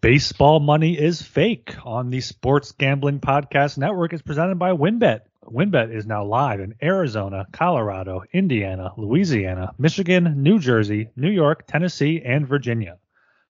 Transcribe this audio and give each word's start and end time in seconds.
Baseball 0.00 0.60
Money 0.60 0.96
is 0.96 1.20
Fake 1.22 1.74
on 1.84 2.10
the 2.10 2.20
Sports 2.20 2.70
Gambling 2.70 3.18
Podcast 3.18 3.78
Network 3.78 4.12
is 4.12 4.22
presented 4.22 4.56
by 4.56 4.70
WynnBET. 4.70 5.22
WynnBET 5.44 5.92
is 5.92 6.06
now 6.06 6.24
live 6.24 6.60
in 6.60 6.76
Arizona, 6.80 7.46
Colorado, 7.50 8.22
Indiana, 8.32 8.92
Louisiana, 8.96 9.72
Michigan, 9.76 10.40
New 10.44 10.60
Jersey, 10.60 11.08
New 11.16 11.30
York, 11.30 11.66
Tennessee, 11.66 12.22
and 12.24 12.46
Virginia. 12.46 12.98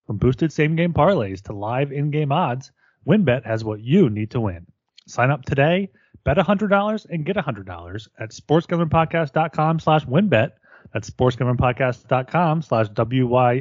From 0.07 0.17
boosted 0.17 0.51
same 0.51 0.75
game 0.75 0.95
parlays 0.95 1.43
to 1.43 1.53
live 1.53 1.93
in 1.93 2.11
game 2.11 2.33
odds, 2.33 2.73
WynnBET 3.07 3.45
has 3.45 3.63
what 3.63 3.81
you 3.81 4.09
need 4.09 4.31
to 4.31 4.41
win. 4.41 4.67
Sign 5.07 5.31
up 5.31 5.45
today, 5.45 5.91
bet 6.25 6.39
$100 6.39 7.07
and 7.11 7.27
get 7.27 7.37
$100 7.37 8.09
at 8.19 8.31
sportsgamblingpodcast.com 8.31 9.81
slash 9.81 10.07
wynnbet. 10.07 10.53
That's 10.95 11.11
sportsgamblingpodcast.com 11.11 12.63
slash 12.63 12.89
W-Y-N-N-B-E-T. 12.89 13.55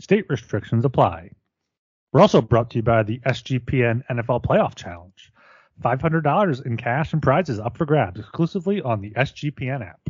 State 0.00 0.26
restrictions 0.28 0.84
apply. 0.84 1.30
We're 2.12 2.20
also 2.20 2.42
brought 2.42 2.70
to 2.70 2.78
you 2.78 2.82
by 2.82 3.04
the 3.04 3.20
SGPN 3.20 4.02
NFL 4.10 4.44
Playoff 4.44 4.74
Challenge. 4.74 5.32
$500 5.82 6.66
in 6.66 6.76
cash 6.76 7.12
and 7.12 7.22
prizes 7.22 7.58
up 7.58 7.76
for 7.76 7.86
grabs 7.86 8.20
exclusively 8.20 8.82
on 8.82 9.00
the 9.00 9.10
SGPN 9.10 9.86
app. 9.86 10.00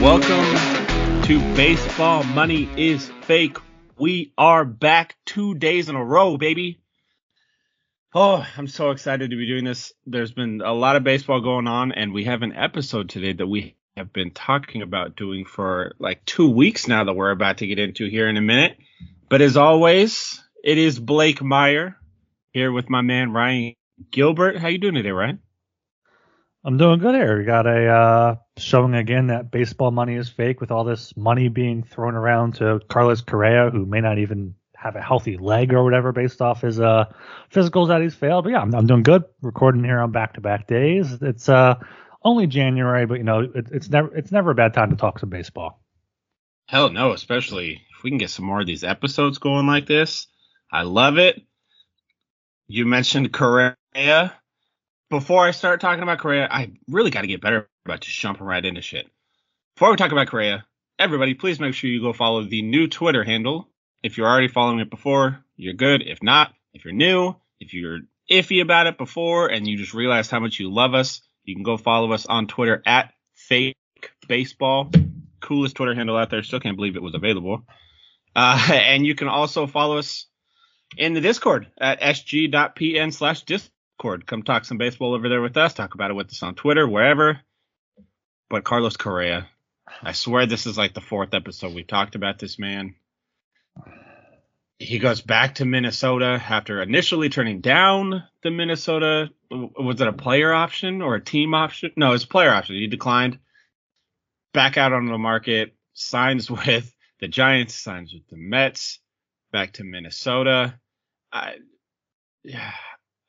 Welcome 0.00 1.22
to 1.26 1.38
Baseball 1.54 2.24
Money 2.24 2.68
is 2.76 3.08
Fake. 3.22 3.58
We 3.96 4.32
are 4.36 4.64
back 4.64 5.16
two 5.24 5.54
days 5.54 5.88
in 5.88 5.94
a 5.94 6.04
row, 6.04 6.36
baby. 6.36 6.81
Oh, 8.14 8.46
I'm 8.58 8.66
so 8.66 8.90
excited 8.90 9.30
to 9.30 9.36
be 9.36 9.46
doing 9.46 9.64
this. 9.64 9.94
There's 10.04 10.32
been 10.32 10.60
a 10.62 10.74
lot 10.74 10.96
of 10.96 11.04
baseball 11.04 11.40
going 11.40 11.66
on, 11.66 11.92
and 11.92 12.12
we 12.12 12.24
have 12.24 12.42
an 12.42 12.52
episode 12.52 13.08
today 13.08 13.32
that 13.32 13.46
we 13.46 13.74
have 13.96 14.12
been 14.12 14.32
talking 14.32 14.82
about 14.82 15.16
doing 15.16 15.46
for 15.46 15.94
like 15.98 16.22
two 16.26 16.50
weeks 16.50 16.86
now 16.86 17.04
that 17.04 17.14
we're 17.14 17.30
about 17.30 17.58
to 17.58 17.66
get 17.66 17.78
into 17.78 18.06
here 18.06 18.28
in 18.28 18.36
a 18.36 18.42
minute. 18.42 18.76
But 19.30 19.40
as 19.40 19.56
always, 19.56 20.42
it 20.62 20.76
is 20.76 20.98
Blake 20.98 21.42
Meyer 21.42 21.96
here 22.52 22.70
with 22.70 22.90
my 22.90 23.00
man 23.00 23.32
Ryan 23.32 23.76
Gilbert. 24.10 24.58
How 24.58 24.68
you 24.68 24.76
doing 24.76 24.94
today, 24.94 25.10
Ryan? 25.10 25.40
I'm 26.66 26.76
doing 26.76 26.98
good 26.98 27.14
here. 27.14 27.38
We 27.38 27.44
got 27.44 27.66
a 27.66 27.86
uh, 27.88 28.34
showing 28.58 28.94
again 28.94 29.28
that 29.28 29.50
baseball 29.50 29.90
money 29.90 30.16
is 30.16 30.28
fake 30.28 30.60
with 30.60 30.70
all 30.70 30.84
this 30.84 31.16
money 31.16 31.48
being 31.48 31.82
thrown 31.82 32.14
around 32.14 32.56
to 32.56 32.80
Carlos 32.90 33.22
Correa, 33.22 33.70
who 33.70 33.86
may 33.86 34.02
not 34.02 34.18
even 34.18 34.54
have 34.82 34.96
a 34.96 35.02
healthy 35.02 35.36
leg 35.36 35.72
or 35.72 35.84
whatever 35.84 36.12
based 36.12 36.42
off 36.42 36.62
his 36.62 36.80
uh, 36.80 37.04
physicals 37.52 37.88
that 37.88 38.02
he's 38.02 38.14
failed. 38.14 38.44
But 38.44 38.50
yeah, 38.50 38.60
I'm, 38.60 38.74
I'm 38.74 38.86
doing 38.86 39.02
good. 39.02 39.24
Recording 39.40 39.84
here 39.84 40.00
on 40.00 40.12
back 40.12 40.34
to 40.34 40.40
back 40.40 40.66
days. 40.66 41.22
It's 41.22 41.48
uh, 41.48 41.76
only 42.22 42.46
January, 42.46 43.06
but 43.06 43.18
you 43.18 43.24
know 43.24 43.40
it, 43.40 43.66
it's 43.70 43.88
never 43.88 44.14
it's 44.14 44.32
never 44.32 44.50
a 44.50 44.54
bad 44.54 44.74
time 44.74 44.90
to 44.90 44.96
talk 44.96 45.18
some 45.18 45.30
baseball. 45.30 45.82
Hell 46.66 46.90
no, 46.90 47.12
especially 47.12 47.82
if 47.96 48.02
we 48.02 48.10
can 48.10 48.18
get 48.18 48.30
some 48.30 48.44
more 48.44 48.60
of 48.60 48.66
these 48.66 48.84
episodes 48.84 49.38
going 49.38 49.66
like 49.66 49.86
this. 49.86 50.26
I 50.70 50.82
love 50.82 51.18
it. 51.18 51.40
You 52.66 52.86
mentioned 52.86 53.32
Correa 53.32 53.76
before 55.12 55.44
I 55.44 55.50
start 55.50 55.82
talking 55.82 56.02
about 56.02 56.20
Correa, 56.20 56.48
I 56.50 56.72
really 56.88 57.10
got 57.10 57.20
to 57.20 57.26
get 57.26 57.42
better 57.42 57.68
about 57.84 58.00
just 58.00 58.18
jumping 58.18 58.46
right 58.46 58.64
into 58.64 58.80
shit. 58.80 59.06
Before 59.76 59.90
we 59.90 59.96
talk 59.98 60.10
about 60.10 60.28
Correa, 60.28 60.64
everybody, 60.98 61.34
please 61.34 61.60
make 61.60 61.74
sure 61.74 61.90
you 61.90 62.00
go 62.00 62.14
follow 62.14 62.42
the 62.44 62.62
new 62.62 62.88
Twitter 62.88 63.22
handle. 63.22 63.68
If 64.02 64.16
you're 64.16 64.28
already 64.28 64.48
following 64.48 64.80
it 64.80 64.90
before, 64.90 65.44
you're 65.56 65.74
good. 65.74 66.02
If 66.02 66.22
not, 66.22 66.52
if 66.74 66.84
you're 66.84 66.94
new, 66.94 67.34
if 67.60 67.72
you're 67.72 68.00
iffy 68.30 68.62
about 68.62 68.86
it 68.86 68.98
before 68.98 69.48
and 69.48 69.66
you 69.66 69.76
just 69.76 69.94
realized 69.94 70.30
how 70.30 70.40
much 70.40 70.58
you 70.58 70.72
love 70.72 70.94
us, 70.94 71.22
you 71.44 71.54
can 71.54 71.62
go 71.62 71.76
follow 71.76 72.12
us 72.12 72.26
on 72.26 72.46
Twitter 72.46 72.82
at 72.86 73.12
fake 73.34 73.76
baseball. 74.28 74.90
Coolest 75.40 75.76
Twitter 75.76 75.94
handle 75.94 76.16
out 76.16 76.30
there. 76.30 76.42
Still 76.42 76.60
can't 76.60 76.76
believe 76.76 76.96
it 76.96 77.02
was 77.02 77.14
available. 77.14 77.64
Uh, 78.34 78.68
and 78.72 79.06
you 79.06 79.14
can 79.14 79.28
also 79.28 79.66
follow 79.66 79.98
us 79.98 80.26
in 80.96 81.14
the 81.14 81.20
Discord 81.20 81.68
at 81.80 82.00
sg.pn 82.00 83.12
slash 83.12 83.42
discord. 83.42 84.26
Come 84.26 84.42
talk 84.42 84.64
some 84.64 84.78
baseball 84.78 85.14
over 85.14 85.28
there 85.28 85.42
with 85.42 85.56
us. 85.56 85.74
Talk 85.74 85.94
about 85.94 86.10
it 86.10 86.14
with 86.14 86.28
us 86.28 86.42
on 86.42 86.54
Twitter, 86.54 86.88
wherever. 86.88 87.40
But 88.50 88.64
Carlos 88.64 88.96
Correa, 88.96 89.48
I 90.02 90.12
swear 90.12 90.46
this 90.46 90.66
is 90.66 90.76
like 90.76 90.94
the 90.94 91.00
fourth 91.00 91.34
episode 91.34 91.74
we 91.74 91.84
talked 91.84 92.14
about 92.14 92.38
this 92.38 92.58
man. 92.58 92.94
He 94.78 94.98
goes 94.98 95.20
back 95.20 95.56
to 95.56 95.64
Minnesota 95.64 96.42
after 96.48 96.82
initially 96.82 97.28
turning 97.28 97.60
down 97.60 98.24
the 98.42 98.50
Minnesota. 98.50 99.30
Was 99.50 100.00
it 100.00 100.08
a 100.08 100.12
player 100.12 100.52
option 100.52 101.02
or 101.02 101.14
a 101.14 101.24
team 101.24 101.54
option? 101.54 101.92
No, 101.96 102.12
it's 102.12 102.24
a 102.24 102.28
player 102.28 102.50
option. 102.50 102.76
He 102.76 102.88
declined. 102.88 103.38
Back 104.52 104.76
out 104.76 104.92
on 104.92 105.06
the 105.06 105.18
market. 105.18 105.74
Signs 105.94 106.50
with 106.50 106.92
the 107.20 107.28
Giants. 107.28 107.74
Signs 107.74 108.12
with 108.12 108.26
the 108.28 108.36
Mets. 108.36 108.98
Back 109.52 109.74
to 109.74 109.84
Minnesota. 109.84 110.78
I, 111.32 111.56
yeah, 112.42 112.72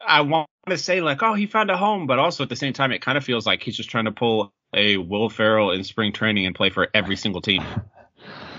I 0.05 0.21
want 0.21 0.47
to 0.67 0.77
say 0.77 1.01
like, 1.01 1.21
oh, 1.21 1.33
he 1.33 1.45
found 1.45 1.69
a 1.69 1.77
home, 1.77 2.07
but 2.07 2.19
also 2.19 2.43
at 2.43 2.49
the 2.49 2.55
same 2.55 2.73
time, 2.73 2.91
it 2.91 3.01
kind 3.01 3.17
of 3.17 3.23
feels 3.23 3.45
like 3.45 3.61
he's 3.61 3.77
just 3.77 3.89
trying 3.89 4.05
to 4.05 4.11
pull 4.11 4.51
a 4.73 4.97
Will 4.97 5.29
Ferrell 5.29 5.71
in 5.71 5.83
spring 5.83 6.13
training 6.13 6.45
and 6.45 6.55
play 6.55 6.69
for 6.69 6.87
every 6.93 7.15
single 7.15 7.41
team. 7.41 7.63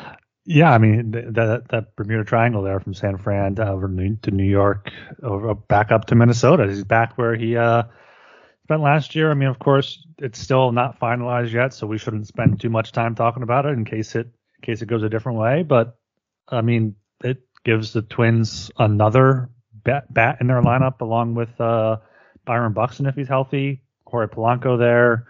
Yeah, 0.47 0.71
I 0.73 0.79
mean 0.79 1.13
that 1.13 1.69
that 1.71 1.97
Bermuda 1.97 2.25
Triangle 2.25 2.63
there 2.63 2.79
from 2.79 2.93
San 2.93 3.17
Fran 3.17 3.59
over 3.59 3.89
to 3.89 4.31
New 4.31 4.45
York, 4.45 4.91
over 5.23 5.55
back 5.55 5.91
up 5.91 6.07
to 6.07 6.15
Minnesota. 6.15 6.67
He's 6.67 6.85
back 6.85 7.17
where 7.17 7.35
he 7.35 7.57
uh, 7.57 7.85
spent 8.65 8.83
last 8.83 9.15
year. 9.15 9.31
I 9.31 9.35
mean, 9.35 9.49
of 9.49 9.59
course, 9.59 10.07
it's 10.19 10.39
still 10.39 10.71
not 10.73 11.01
finalized 11.01 11.53
yet, 11.53 11.73
so 11.73 11.87
we 11.87 11.97
shouldn't 11.97 12.27
spend 12.27 12.61
too 12.61 12.69
much 12.69 12.93
time 12.93 13.15
talking 13.15 13.43
about 13.43 13.65
it 13.65 13.71
in 13.71 13.87
case 13.87 14.15
it 14.17 14.27
in 14.27 14.63
case 14.63 14.83
it 14.83 14.87
goes 14.87 15.03
a 15.03 15.09
different 15.09 15.39
way. 15.39 15.63
But 15.63 15.97
I 16.49 16.61
mean, 16.61 16.97
it 17.23 17.43
gives 17.65 17.95
the 17.95 18.03
Twins 18.03 18.71
another 18.79 19.49
bat, 19.73 20.13
bat 20.13 20.39
in 20.43 20.49
their 20.49 20.61
lineup 20.61 21.01
along 21.01 21.37
with 21.37 21.59
uh, 21.59 21.97
Byron 22.45 22.75
Buxton 22.75 23.07
if 23.07 23.15
he's 23.15 23.29
healthy. 23.29 23.83
Jorge 24.07 24.33
Polanco 24.33 24.79
there. 24.79 25.27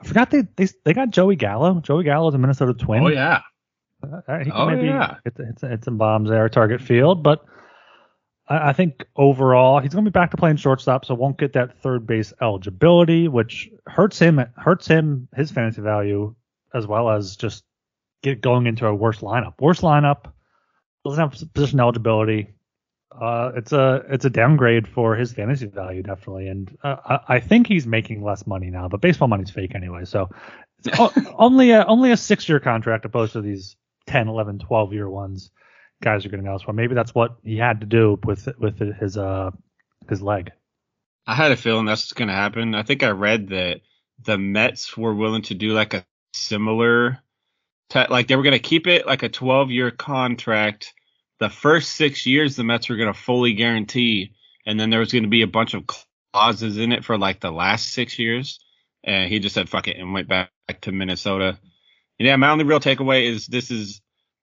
I 0.00 0.06
forgot 0.06 0.30
they, 0.30 0.42
they 0.56 0.68
they 0.84 0.92
got 0.92 1.10
Joey 1.10 1.36
Gallo. 1.36 1.80
Joey 1.80 2.04
Gallo 2.04 2.28
is 2.28 2.34
a 2.34 2.38
Minnesota 2.38 2.74
Twin. 2.74 3.02
Oh 3.02 3.08
yeah. 3.08 3.40
Uh, 4.02 4.38
he 4.38 4.50
oh, 4.50 4.66
maybe 4.66 4.86
yeah. 4.86 5.16
hit, 5.24 5.36
hit, 5.36 5.60
hit, 5.60 5.84
some 5.84 5.98
bombs 5.98 6.30
there, 6.30 6.48
target 6.48 6.80
field, 6.80 7.22
but 7.22 7.44
I, 8.48 8.68
I 8.68 8.72
think 8.72 9.06
overall 9.16 9.80
he's 9.80 9.92
going 9.92 10.04
to 10.04 10.10
be 10.10 10.12
back 10.12 10.30
to 10.30 10.36
playing 10.36 10.56
shortstop, 10.56 11.04
so 11.04 11.14
won't 11.14 11.38
get 11.38 11.54
that 11.54 11.82
third 11.82 12.06
base 12.06 12.32
eligibility, 12.40 13.28
which 13.28 13.68
hurts 13.86 14.18
him 14.18 14.40
hurts 14.56 14.86
him 14.86 15.28
his 15.34 15.50
fantasy 15.50 15.82
value 15.82 16.34
as 16.74 16.86
well 16.86 17.10
as 17.10 17.36
just 17.36 17.64
get 18.22 18.40
going 18.40 18.66
into 18.66 18.86
a 18.86 18.94
worse 18.94 19.18
lineup. 19.18 19.60
Worse 19.60 19.80
lineup 19.80 20.32
doesn't 21.04 21.18
have 21.18 21.54
position 21.54 21.80
eligibility 21.80 22.54
uh, 23.12 23.52
it's 23.56 23.72
a 23.72 24.04
it's 24.08 24.24
a 24.24 24.30
downgrade 24.30 24.86
for 24.86 25.16
his 25.16 25.32
fantasy 25.32 25.66
value 25.66 26.02
definitely, 26.02 26.48
and 26.48 26.76
uh, 26.84 26.96
I, 27.04 27.36
I, 27.36 27.40
think 27.40 27.66
he's 27.66 27.86
making 27.86 28.22
less 28.22 28.46
money 28.46 28.70
now. 28.70 28.88
But 28.88 29.00
baseball 29.00 29.28
money's 29.28 29.50
fake 29.50 29.74
anyway, 29.74 30.04
so 30.04 30.28
only 31.38 31.70
a 31.70 31.84
only 31.86 32.12
a 32.12 32.16
six 32.16 32.48
year 32.48 32.60
contract 32.60 33.04
opposed 33.06 33.32
to 33.32 33.40
these 33.40 33.76
10, 34.08 34.28
11, 34.28 34.58
12 34.58 34.92
year 34.92 35.08
ones 35.08 35.50
guys 36.02 36.24
are 36.24 36.28
getting 36.28 36.46
elsewhere. 36.46 36.74
Maybe 36.74 36.94
that's 36.94 37.14
what 37.14 37.38
he 37.42 37.56
had 37.56 37.80
to 37.80 37.86
do 37.86 38.18
with 38.24 38.48
with 38.58 38.78
his 38.78 39.16
uh 39.16 39.50
his 40.08 40.22
leg. 40.22 40.52
I 41.26 41.34
had 41.34 41.52
a 41.52 41.56
feeling 41.56 41.86
that's 41.86 42.12
going 42.12 42.28
to 42.28 42.34
happen. 42.34 42.74
I 42.74 42.82
think 42.82 43.02
I 43.02 43.10
read 43.10 43.48
that 43.48 43.82
the 44.24 44.38
Mets 44.38 44.96
were 44.96 45.14
willing 45.14 45.42
to 45.42 45.54
do 45.54 45.72
like 45.72 45.92
a 45.92 46.06
similar, 46.32 47.18
te- 47.90 48.06
like 48.08 48.28
they 48.28 48.36
were 48.36 48.42
going 48.42 48.54
to 48.54 48.58
keep 48.58 48.86
it 48.86 49.06
like 49.06 49.22
a 49.22 49.28
12 49.28 49.70
year 49.70 49.90
contract 49.90 50.94
the 51.38 51.48
first 51.48 51.90
six 51.90 52.26
years 52.26 52.56
the 52.56 52.64
Mets 52.64 52.88
were 52.88 52.96
going 52.96 53.12
to 53.12 53.18
fully 53.18 53.52
guarantee, 53.54 54.34
and 54.66 54.78
then 54.78 54.90
there 54.90 55.00
was 55.00 55.12
going 55.12 55.24
to 55.24 55.28
be 55.28 55.42
a 55.42 55.46
bunch 55.46 55.74
of 55.74 55.86
clauses 55.86 56.78
in 56.78 56.92
it 56.92 57.04
for 57.04 57.16
like 57.16 57.40
the 57.40 57.50
last 57.50 57.92
six 57.92 58.18
years. 58.18 58.60
And 59.04 59.30
he 59.30 59.38
just 59.38 59.54
said 59.54 59.68
fuck 59.68 59.88
it 59.88 59.96
and 59.96 60.12
went 60.12 60.28
back 60.28 60.50
to 60.82 60.92
Minnesota. 60.92 61.58
Yeah, 62.18 62.36
my 62.36 62.50
only 62.50 62.64
real 62.64 62.80
takeaway 62.80 63.30
is 63.30 63.46
this 63.46 63.70
is, 63.70 64.00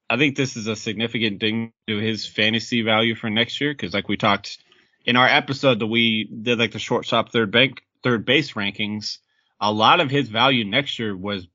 I 0.10 0.18
think 0.18 0.36
this 0.36 0.56
is 0.56 0.68
a 0.68 0.76
significant 0.76 1.40
thing 1.40 1.74
to 1.88 1.98
his 1.98 2.26
fantasy 2.26 2.82
value 2.82 3.16
for 3.16 3.30
next 3.30 3.60
year 3.60 3.74
because 3.74 3.94
like 3.94 4.08
we 4.08 4.18
talked 4.18 4.58
in 5.06 5.18
our 5.18 5.28
episode 5.28 5.80
that 5.80 5.88
we 5.88 6.24
did 6.24 6.58
like 6.60 6.72
the 6.72 6.80
shortstop 6.80 7.32
third 7.32 7.52
bank 7.52 7.82
third 8.04 8.26
base 8.26 8.54
rankings, 8.54 9.18
a 9.60 9.72
lot 9.72 10.00
of 10.00 10.10
his 10.10 10.30
value 10.30 10.64
next 10.64 11.00
year 11.00 11.16
was 11.18 11.48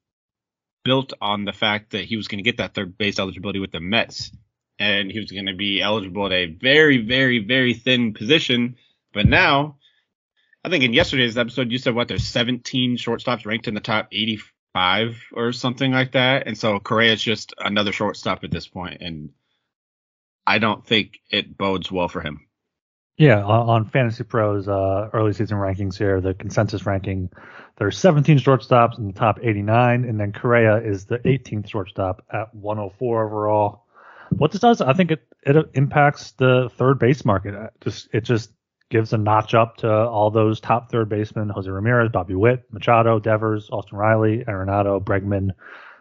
built 0.84 1.12
on 1.20 1.44
the 1.44 1.52
fact 1.52 1.92
that 1.92 2.04
he 2.04 2.16
was 2.16 2.28
going 2.28 2.38
to 2.38 2.48
get 2.48 2.58
that 2.58 2.74
third 2.74 2.98
base 2.98 3.18
eligibility 3.18 3.60
with 3.60 3.70
the 3.70 3.80
Mets 3.80 4.32
and 4.78 5.12
he 5.12 5.20
was 5.20 5.30
going 5.30 5.46
to 5.46 5.54
be 5.54 5.80
eligible 5.80 6.26
at 6.26 6.32
a 6.32 6.46
very, 6.46 6.98
very, 6.98 7.38
very 7.38 7.74
thin 7.74 8.14
position. 8.14 8.76
But 9.12 9.26
now, 9.26 9.76
I 10.64 10.70
think 10.70 10.82
in 10.82 10.94
yesterday's 10.94 11.36
episode, 11.36 11.70
you 11.70 11.78
said 11.78 11.94
what 11.94 12.08
there's 12.08 12.26
17 12.26 12.96
shortstops 12.96 13.44
ranked 13.44 13.68
in 13.68 13.74
the 13.74 13.80
top 13.80 14.08
85 14.74 15.22
or 15.32 15.52
something 15.52 15.92
like 15.92 16.12
that, 16.12 16.46
and 16.46 16.56
so 16.56 16.78
Correa 16.78 17.12
is 17.12 17.22
just 17.22 17.54
another 17.58 17.92
shortstop 17.92 18.44
at 18.44 18.50
this 18.50 18.66
point, 18.66 19.00
and 19.00 19.30
I 20.46 20.58
don't 20.58 20.86
think 20.86 21.20
it 21.30 21.56
bodes 21.56 21.90
well 21.90 22.08
for 22.08 22.20
him. 22.20 22.46
Yeah, 23.16 23.44
on, 23.44 23.84
Fantasy 23.90 24.24
Pros 24.24 24.66
uh, 24.66 25.10
early 25.12 25.34
season 25.34 25.58
rankings 25.58 25.98
here, 25.98 26.22
the 26.22 26.32
consensus 26.32 26.86
ranking, 26.86 27.28
there's 27.76 27.98
17 27.98 28.38
shortstops 28.38 28.96
in 28.96 29.08
the 29.08 29.12
top 29.12 29.40
89, 29.42 30.04
and 30.04 30.18
then 30.18 30.32
Correa 30.32 30.76
is 30.76 31.04
the 31.04 31.18
18th 31.18 31.68
shortstop 31.68 32.24
at 32.32 32.54
104 32.54 33.26
overall. 33.26 33.84
What 34.30 34.52
this 34.52 34.60
does, 34.60 34.80
I 34.80 34.94
think 34.94 35.10
it 35.10 35.26
it 35.42 35.70
impacts 35.74 36.32
the 36.32 36.70
third 36.76 36.98
base 36.98 37.24
market. 37.24 37.54
Just 37.80 38.08
it 38.12 38.22
just 38.22 38.50
gives 38.90 39.12
a 39.12 39.18
notch 39.18 39.54
up 39.54 39.78
to 39.78 39.90
all 39.90 40.30
those 40.30 40.60
top 40.60 40.90
third 40.90 41.08
basemen: 41.08 41.48
Jose 41.48 41.70
Ramirez, 41.70 42.10
Bobby 42.12 42.34
Witt, 42.34 42.64
Machado, 42.72 43.18
Devers, 43.18 43.68
Austin 43.70 43.98
Riley, 43.98 44.44
Arenado, 44.46 45.02
Bregman. 45.02 45.50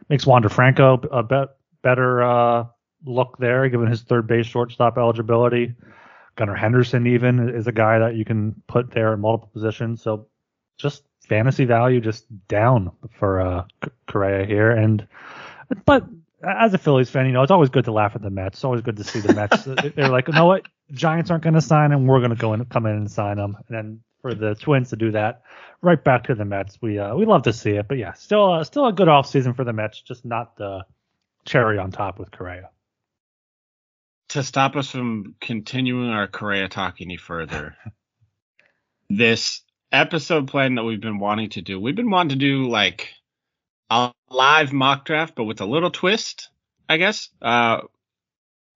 Makes 0.10 0.26
Wander 0.26 0.50
Franco 0.50 1.00
a 1.12 1.22
bet, 1.22 1.50
better 1.84 2.24
uh, 2.24 2.66
look 3.06 3.38
there, 3.38 3.70
given 3.70 3.88
his 3.88 4.02
third 4.02 4.28
base 4.28 4.48
shortstop 4.48 4.98
eligibility. 4.98 5.74
Gunnar 6.36 6.56
Henderson 6.56 7.06
even 7.06 7.50
is 7.50 7.68
a 7.68 7.72
guy 7.72 8.00
that 8.00 8.16
you 8.16 8.26
can 8.26 8.56
put 8.68 8.92
there 8.92 9.14
in 9.14 9.20
multiple 9.20 9.50
positions. 9.54 10.02
So 10.02 10.28
just 10.78 11.04
fantasy 11.28 11.66
value 11.66 12.02
just 12.02 12.26
down 12.48 12.92
for 13.20 13.42
uh, 13.42 13.66
Correa 14.08 14.46
here. 14.46 14.72
And 14.72 15.06
but 15.86 16.06
as 16.44 16.74
a 16.74 16.78
Phillies 16.78 17.10
fan, 17.10 17.26
you 17.26 17.34
know 17.34 17.44
it's 17.44 17.52
always 17.52 17.70
good 17.70 17.86
to 17.86 17.92
laugh 17.92 18.16
at 18.16 18.22
the 18.22 18.30
Mets. 18.30 18.58
It's 18.58 18.64
always 18.64 18.82
good 18.82 18.98
to 18.98 19.04
see 19.04 19.20
the 19.20 19.34
Mets. 19.34 19.64
They're 19.96 20.10
like, 20.10 20.28
you 20.28 20.34
know 20.34 20.46
what, 20.46 20.66
Giants 20.92 21.32
aren't 21.32 21.44
going 21.44 21.54
to 21.54 21.62
sign 21.62 21.92
him. 21.92 22.08
We're 22.08 22.20
going 22.20 22.32
to 22.32 22.36
go 22.36 22.54
and 22.54 22.68
come 22.68 22.86
in 22.86 22.94
and 22.94 23.12
sign 23.12 23.38
him. 23.38 23.56
And 23.68 23.78
then 23.78 24.00
for 24.22 24.34
the 24.34 24.56
Twins 24.56 24.90
to 24.90 24.96
do 24.96 25.12
that, 25.12 25.44
right 25.82 26.04
back 26.04 26.26
to 26.26 26.36
the 26.36 26.46
Mets. 26.46 26.78
We 26.82 27.00
uh, 27.00 27.16
we 27.16 27.26
love 27.26 27.44
to 27.44 27.54
see 27.54 27.72
it. 27.72 27.88
But 27.88 27.98
yeah, 27.98 28.14
still 28.14 28.54
uh, 28.54 28.64
still 28.64 28.88
a 28.88 28.94
good 28.94 29.08
off 29.08 29.28
season 29.28 29.54
for 29.54 29.64
the 29.64 29.74
Mets. 29.74 30.02
Just 30.02 30.26
not 30.26 30.58
the 30.58 30.86
cherry 31.46 31.78
on 31.78 31.92
top 31.92 32.20
with 32.20 32.32
Correa 32.32 32.70
to 34.30 34.44
stop 34.44 34.76
us 34.76 34.90
from 34.90 35.36
continuing 35.42 36.10
our 36.10 36.28
Correa 36.28 36.70
talk 36.70 37.02
any 37.02 37.18
further, 37.18 37.76
this 39.10 39.62
episode 39.92 40.48
plan 40.48 40.76
that 40.76 40.84
we've 40.84 41.02
been 41.02 41.20
wanting 41.20 41.50
to 41.52 41.62
do, 41.62 41.80
we've 41.80 41.96
been 41.96 42.12
wanting 42.12 42.30
to 42.30 42.36
do 42.36 42.70
like 42.70 43.10
a 43.90 44.12
live 44.30 44.72
mock 44.72 45.06
draft, 45.06 45.34
but 45.36 45.46
with 45.46 45.62
a 45.62 45.66
little 45.66 45.92
twist, 45.92 46.50
I 46.88 46.98
guess. 46.98 47.30
Uh, 47.42 47.82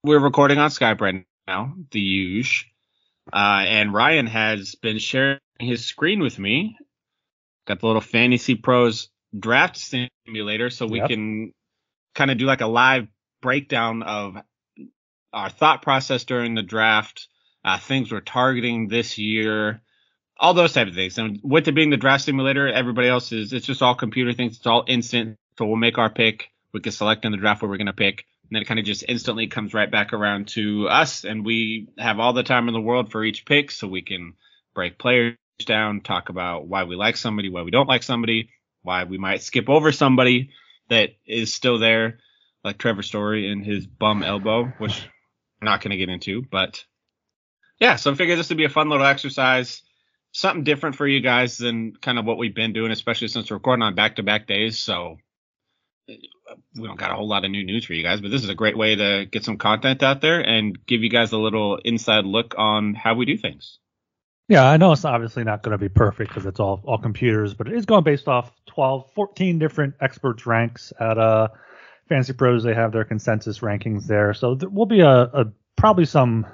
we're 0.04 0.20
recording 0.20 0.58
on 0.58 0.70
Skype 0.70 1.00
right 1.02 1.24
now, 1.48 1.76
the 1.92 2.00
huge. 2.00 2.72
Uh, 3.32 3.64
and 3.66 3.94
Ryan 3.94 4.28
has 4.28 4.76
been 4.76 5.00
sharing 5.00 5.40
his 5.60 5.86
screen 5.86 6.20
with 6.20 6.38
me. 6.38 6.78
Got 7.66 7.80
the 7.80 7.88
little 7.88 8.02
Fantasy 8.02 8.56
Pros 8.56 9.10
draft 9.38 9.78
simulator, 9.78 10.70
so 10.70 10.86
we 10.86 11.00
yep. 11.00 11.10
can 11.10 11.54
kind 12.14 12.32
of 12.32 12.38
do 12.38 12.46
like 12.46 12.62
a 12.62 12.68
live 12.68 13.08
breakdown 13.42 14.04
of 14.04 14.38
our 15.32 15.50
thought 15.50 15.82
process 15.82 16.26
during 16.26 16.56
the 16.56 16.62
draft, 16.62 17.28
uh, 17.64 17.80
things 17.80 18.12
we're 18.12 18.20
targeting 18.22 18.88
this 18.88 19.18
year, 19.18 19.82
all 20.38 20.54
those 20.54 20.74
type 20.74 20.88
of 20.88 20.96
things. 20.96 21.18
And 21.18 21.40
with 21.44 21.68
it 21.68 21.74
being 21.74 21.90
the 21.90 21.98
draft 21.98 22.26
simulator, 22.26 22.68
everybody 22.68 23.08
else 23.08 23.32
is 23.32 23.54
it's 23.54 23.66
just 23.66 23.82
all 23.82 23.96
computer 23.96 24.34
things. 24.34 24.58
It's 24.58 24.68
all 24.68 24.84
instant. 24.88 25.38
So 25.58 25.66
we'll 25.66 25.78
make 25.78 25.98
our 25.98 26.10
pick. 26.10 26.50
We 26.74 26.82
can 26.82 26.92
select 26.92 27.26
in 27.26 27.32
the 27.32 27.38
draft 27.38 27.62
where 27.62 27.70
we're 27.70 27.78
gonna 27.78 27.94
pick, 27.94 28.26
and 28.44 28.56
then 28.56 28.62
it 28.62 28.68
kind 28.68 28.80
of 28.80 28.86
just 28.86 29.06
instantly 29.08 29.48
comes 29.48 29.74
right 29.74 29.90
back 29.90 30.14
around 30.14 30.50
to 30.50 30.88
us, 30.88 31.24
and 31.24 31.46
we 31.46 31.88
have 31.98 32.20
all 32.20 32.34
the 32.34 32.44
time 32.44 32.68
in 32.68 32.74
the 32.74 32.82
world 32.82 33.12
for 33.12 33.24
each 33.24 33.46
pick, 33.46 33.72
so 33.72 33.88
we 33.88 34.02
can 34.02 34.34
break 34.74 34.98
players 35.00 35.36
down, 35.66 36.02
talk 36.02 36.30
about 36.30 36.68
why 36.68 36.84
we 36.84 36.96
like 36.96 37.18
somebody, 37.18 37.50
why 37.50 37.62
we 37.62 37.72
don't 37.72 37.88
like 37.88 38.04
somebody, 38.04 38.50
why 38.82 39.04
we 39.04 39.18
might 39.18 39.42
skip 39.42 39.70
over 39.70 39.92
somebody 39.92 40.50
that 40.90 41.12
is 41.26 41.54
still 41.54 41.80
there, 41.80 42.20
like 42.64 42.78
Trevor 42.78 43.04
Story 43.04 43.52
and 43.52 43.66
his 43.66 43.88
bum 43.88 44.24
elbow, 44.24 44.66
which 44.78 45.02
we're 45.62 45.66
not 45.66 45.82
going 45.82 45.92
to 45.92 45.98
get 45.98 46.10
into, 46.10 46.44
but 46.52 46.84
yeah, 47.80 47.96
so 47.96 48.12
I 48.12 48.16
figured 48.16 48.40
this 48.40 48.50
would 48.50 48.58
be 48.58 48.66
a 48.66 48.70
fun 48.70 48.90
little 48.90 49.06
exercise, 49.06 49.82
something 50.32 50.64
different 50.64 50.96
for 50.96 51.08
you 51.08 51.20
guys 51.22 51.58
than 51.58 51.96
kind 51.96 52.20
of 52.20 52.26
what 52.26 52.38
we've 52.38 52.56
been 52.56 52.74
doing, 52.74 52.92
especially 52.92 53.28
since 53.28 53.52
recording 53.52 53.84
on 53.84 53.96
back 53.96 54.18
to 54.18 54.24
back 54.24 54.48
days. 54.48 54.80
So 54.80 55.18
we 56.08 56.88
don't 56.88 57.00
got 57.00 57.12
a 57.12 57.16
whole 57.16 57.28
lot 57.28 57.46
of 57.46 57.52
new 57.52 57.64
news 57.64 57.86
for 57.86 57.94
you 57.94 58.04
guys, 58.04 58.22
but 58.22 58.32
this 58.32 58.44
is 58.44 58.50
a 58.50 58.56
great 58.56 58.78
way 58.78 58.96
to 58.96 59.26
get 59.26 59.44
some 59.46 59.58
content 59.58 60.04
out 60.04 60.22
there 60.22 60.42
and 60.42 60.86
give 60.86 61.02
you 61.02 61.10
guys 61.10 61.32
a 61.32 61.38
little 61.38 61.78
inside 61.78 62.26
look 62.26 62.56
on 62.58 62.94
how 62.94 63.14
we 63.14 63.26
do 63.26 63.38
things. 63.38 63.80
Yeah, 64.50 64.66
I 64.66 64.78
know 64.78 64.92
it's 64.92 65.06
obviously 65.06 65.46
not 65.46 65.64
going 65.64 65.72
to 65.72 65.78
be 65.78 65.90
perfect 65.90 66.30
because 66.30 66.46
it's 66.46 66.60
all 66.60 66.82
all 66.86 66.98
computers, 66.98 67.54
but 67.54 67.68
it 67.68 67.74
is 67.74 67.86
going 67.86 68.04
based 68.04 68.28
off 68.28 68.52
12, 68.68 69.12
14 69.16 69.60
different 69.60 69.96
experts 70.02 70.46
ranks 70.46 70.92
at 71.00 71.18
uh 71.18 71.48
Fantasy 72.10 72.34
Pros, 72.34 72.64
they 72.64 72.74
have 72.74 72.92
their 72.92 73.06
consensus 73.06 73.60
rankings 73.60 74.06
there. 74.06 74.34
So 74.34 74.56
there 74.56 74.70
will 74.70 74.86
be 74.86 75.00
a, 75.00 75.22
a 75.22 75.46
probably 75.76 76.06
some 76.06 76.46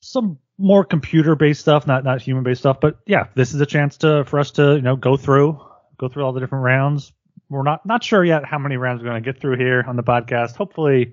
some 0.00 0.38
more 0.58 0.84
computer 0.84 1.36
based 1.36 1.60
stuff, 1.60 1.86
not 1.86 2.04
not 2.04 2.20
human 2.20 2.44
based 2.44 2.60
stuff. 2.60 2.80
But 2.80 2.98
yeah, 3.06 3.28
this 3.34 3.54
is 3.54 3.60
a 3.60 3.66
chance 3.66 3.98
to 3.98 4.24
for 4.24 4.38
us 4.38 4.52
to 4.52 4.74
you 4.74 4.82
know 4.82 4.96
go 4.96 5.16
through 5.16 5.60
go 5.98 6.08
through 6.08 6.24
all 6.24 6.32
the 6.32 6.40
different 6.40 6.64
rounds. 6.64 7.12
We're 7.48 7.62
not 7.62 7.84
not 7.86 8.02
sure 8.02 8.24
yet 8.24 8.44
how 8.44 8.58
many 8.58 8.76
rounds 8.76 9.02
we're 9.02 9.10
going 9.10 9.22
to 9.22 9.32
get 9.32 9.40
through 9.40 9.58
here 9.58 9.84
on 9.86 9.96
the 9.96 10.02
podcast. 10.02 10.56
Hopefully, 10.56 11.12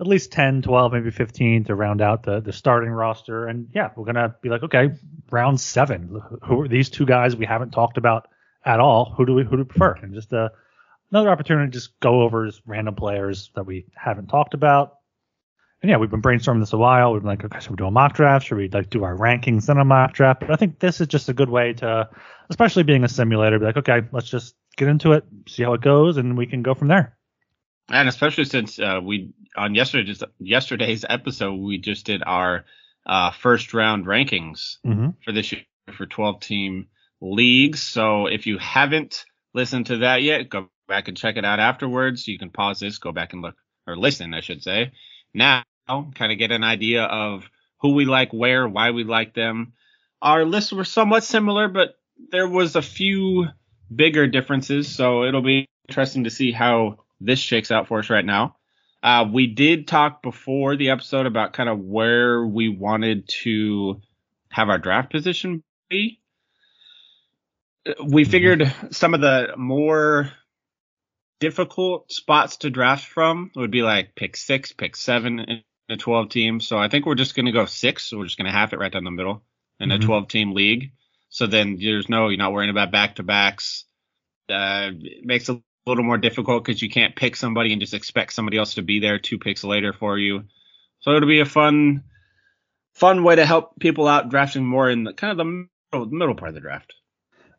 at 0.00 0.06
least 0.06 0.32
10, 0.32 0.62
12, 0.62 0.92
maybe 0.92 1.10
15 1.10 1.64
to 1.64 1.74
round 1.74 2.00
out 2.00 2.24
the 2.24 2.40
the 2.40 2.52
starting 2.52 2.90
roster. 2.90 3.46
And 3.46 3.68
yeah, 3.72 3.90
we're 3.96 4.04
gonna 4.04 4.34
be 4.42 4.48
like, 4.48 4.62
okay, 4.64 4.90
round 5.30 5.60
seven. 5.60 6.20
Who 6.42 6.62
are 6.62 6.68
these 6.68 6.90
two 6.90 7.06
guys 7.06 7.36
we 7.36 7.46
haven't 7.46 7.70
talked 7.70 7.98
about 7.98 8.28
at 8.64 8.80
all? 8.80 9.14
Who 9.16 9.24
do 9.26 9.34
we 9.34 9.44
who 9.44 9.50
do 9.50 9.58
we 9.58 9.64
prefer? 9.64 9.94
And 10.02 10.14
just 10.14 10.32
uh 10.32 10.48
another 11.12 11.30
opportunity 11.30 11.70
to 11.70 11.72
just 11.72 11.98
go 12.00 12.22
over 12.22 12.50
random 12.66 12.94
players 12.94 13.50
that 13.54 13.64
we 13.64 13.86
haven't 13.94 14.26
talked 14.26 14.54
about. 14.54 14.98
And 15.82 15.90
yeah, 15.90 15.96
we've 15.98 16.10
been 16.10 16.22
brainstorming 16.22 16.60
this 16.60 16.72
a 16.72 16.78
while. 16.78 17.12
We've 17.12 17.22
been 17.22 17.28
like, 17.28 17.44
okay, 17.44 17.60
should 17.60 17.70
we 17.70 17.76
do 17.76 17.86
a 17.86 17.90
mock 17.90 18.14
draft? 18.14 18.46
Should 18.46 18.56
we 18.56 18.68
like 18.68 18.88
do 18.88 19.04
our 19.04 19.16
rankings 19.16 19.68
in 19.68 19.78
a 19.78 19.84
mock 19.84 20.14
draft? 20.14 20.40
But 20.40 20.50
I 20.50 20.56
think 20.56 20.78
this 20.78 21.00
is 21.00 21.08
just 21.08 21.28
a 21.28 21.34
good 21.34 21.50
way 21.50 21.74
to, 21.74 22.08
especially 22.50 22.84
being 22.84 23.04
a 23.04 23.08
simulator, 23.08 23.58
be 23.58 23.66
like, 23.66 23.76
okay, 23.76 24.02
let's 24.12 24.28
just 24.28 24.54
get 24.76 24.88
into 24.88 25.12
it, 25.12 25.24
see 25.48 25.62
how 25.62 25.74
it 25.74 25.80
goes, 25.80 26.16
and 26.16 26.36
we 26.36 26.46
can 26.46 26.62
go 26.62 26.74
from 26.74 26.88
there. 26.88 27.16
And 27.88 28.08
especially 28.08 28.44
since 28.44 28.78
uh, 28.78 29.00
we 29.02 29.34
on 29.56 29.74
yesterday's 29.74 30.22
yesterday's 30.38 31.04
episode, 31.08 31.54
we 31.54 31.78
just 31.78 32.06
did 32.06 32.22
our 32.24 32.64
uh, 33.06 33.32
first 33.32 33.74
round 33.74 34.06
rankings 34.06 34.76
mm-hmm. 34.86 35.10
for 35.24 35.32
this 35.32 35.52
year 35.52 35.62
for 35.96 36.06
12 36.06 36.40
team 36.40 36.86
leagues. 37.20 37.82
So 37.82 38.26
if 38.26 38.46
you 38.46 38.58
haven't 38.58 39.24
listened 39.52 39.86
to 39.86 39.98
that 39.98 40.22
yet, 40.22 40.48
go 40.48 40.68
back 40.88 41.08
and 41.08 41.16
check 41.16 41.36
it 41.36 41.44
out 41.44 41.60
afterwards. 41.60 42.26
You 42.28 42.38
can 42.38 42.50
pause 42.50 42.80
this, 42.80 42.98
go 42.98 43.12
back 43.12 43.32
and 43.32 43.42
look, 43.42 43.56
or 43.86 43.96
listen, 43.96 44.34
I 44.34 44.40
should 44.40 44.62
say. 44.62 44.92
Now, 45.34 45.64
kind 45.86 46.32
of 46.32 46.38
get 46.38 46.52
an 46.52 46.64
idea 46.64 47.04
of 47.04 47.48
who 47.80 47.94
we 47.94 48.04
like 48.04 48.32
where, 48.32 48.68
why 48.68 48.92
we 48.92 49.04
like 49.04 49.34
them. 49.34 49.72
Our 50.20 50.44
lists 50.44 50.72
were 50.72 50.84
somewhat 50.84 51.24
similar, 51.24 51.68
but 51.68 51.96
there 52.30 52.48
was 52.48 52.76
a 52.76 52.82
few 52.82 53.48
bigger 53.94 54.26
differences, 54.26 54.88
so 54.88 55.24
it'll 55.24 55.42
be 55.42 55.68
interesting 55.88 56.24
to 56.24 56.30
see 56.30 56.52
how 56.52 56.98
this 57.20 57.38
shakes 57.38 57.70
out 57.70 57.88
for 57.88 57.98
us 57.98 58.10
right 58.10 58.24
now. 58.24 58.56
Uh, 59.02 59.26
we 59.30 59.48
did 59.48 59.88
talk 59.88 60.22
before 60.22 60.76
the 60.76 60.90
episode 60.90 61.26
about 61.26 61.52
kind 61.52 61.68
of 61.68 61.80
where 61.80 62.44
we 62.44 62.68
wanted 62.68 63.28
to 63.28 64.00
have 64.48 64.68
our 64.68 64.78
draft 64.78 65.10
position 65.10 65.62
be. 65.88 66.20
We 67.84 68.22
mm-hmm. 68.22 68.30
figured 68.30 68.74
some 68.90 69.14
of 69.14 69.20
the 69.20 69.54
more 69.56 70.30
difficult 71.40 72.12
spots 72.12 72.58
to 72.58 72.70
draft 72.70 73.04
from 73.04 73.50
would 73.56 73.72
be 73.72 73.82
like 73.82 74.14
pick 74.14 74.36
six, 74.36 74.72
pick 74.72 74.94
seven 74.94 75.40
in 75.40 75.62
a 75.88 75.96
12 75.96 76.28
team. 76.28 76.60
So 76.60 76.78
I 76.78 76.88
think 76.88 77.04
we're 77.04 77.16
just 77.16 77.34
going 77.34 77.46
to 77.46 77.52
go 77.52 77.66
six. 77.66 78.04
So 78.04 78.18
we're 78.18 78.26
just 78.26 78.38
going 78.38 78.50
to 78.50 78.56
have 78.56 78.72
it 78.72 78.78
right 78.78 78.92
down 78.92 79.02
the 79.02 79.10
middle 79.10 79.42
in 79.80 79.88
mm-hmm. 79.88 80.00
a 80.00 80.06
12 80.06 80.28
team 80.28 80.52
league. 80.52 80.92
So 81.32 81.46
then 81.46 81.78
there's 81.80 82.10
no, 82.10 82.28
you're 82.28 82.36
not 82.36 82.52
worrying 82.52 82.70
about 82.70 82.92
back 82.92 83.16
to 83.16 83.22
backs. 83.22 83.86
Uh, 84.50 84.90
it 85.00 85.24
makes 85.24 85.48
it 85.48 85.56
a 85.56 85.62
little 85.86 86.04
more 86.04 86.18
difficult 86.18 86.62
because 86.62 86.82
you 86.82 86.90
can't 86.90 87.16
pick 87.16 87.36
somebody 87.36 87.72
and 87.72 87.80
just 87.80 87.94
expect 87.94 88.34
somebody 88.34 88.58
else 88.58 88.74
to 88.74 88.82
be 88.82 89.00
there 89.00 89.18
two 89.18 89.38
picks 89.38 89.64
later 89.64 89.94
for 89.94 90.18
you. 90.18 90.42
So 91.00 91.12
it'll 91.12 91.28
be 91.28 91.40
a 91.40 91.46
fun, 91.46 92.04
fun 92.92 93.24
way 93.24 93.36
to 93.36 93.46
help 93.46 93.80
people 93.80 94.06
out 94.06 94.28
drafting 94.28 94.66
more 94.66 94.90
in 94.90 95.04
the 95.04 95.14
kind 95.14 95.30
of 95.30 95.38
the 95.38 95.66
middle, 95.90 96.10
middle 96.14 96.34
part 96.34 96.50
of 96.50 96.54
the 96.54 96.60
draft. 96.60 96.92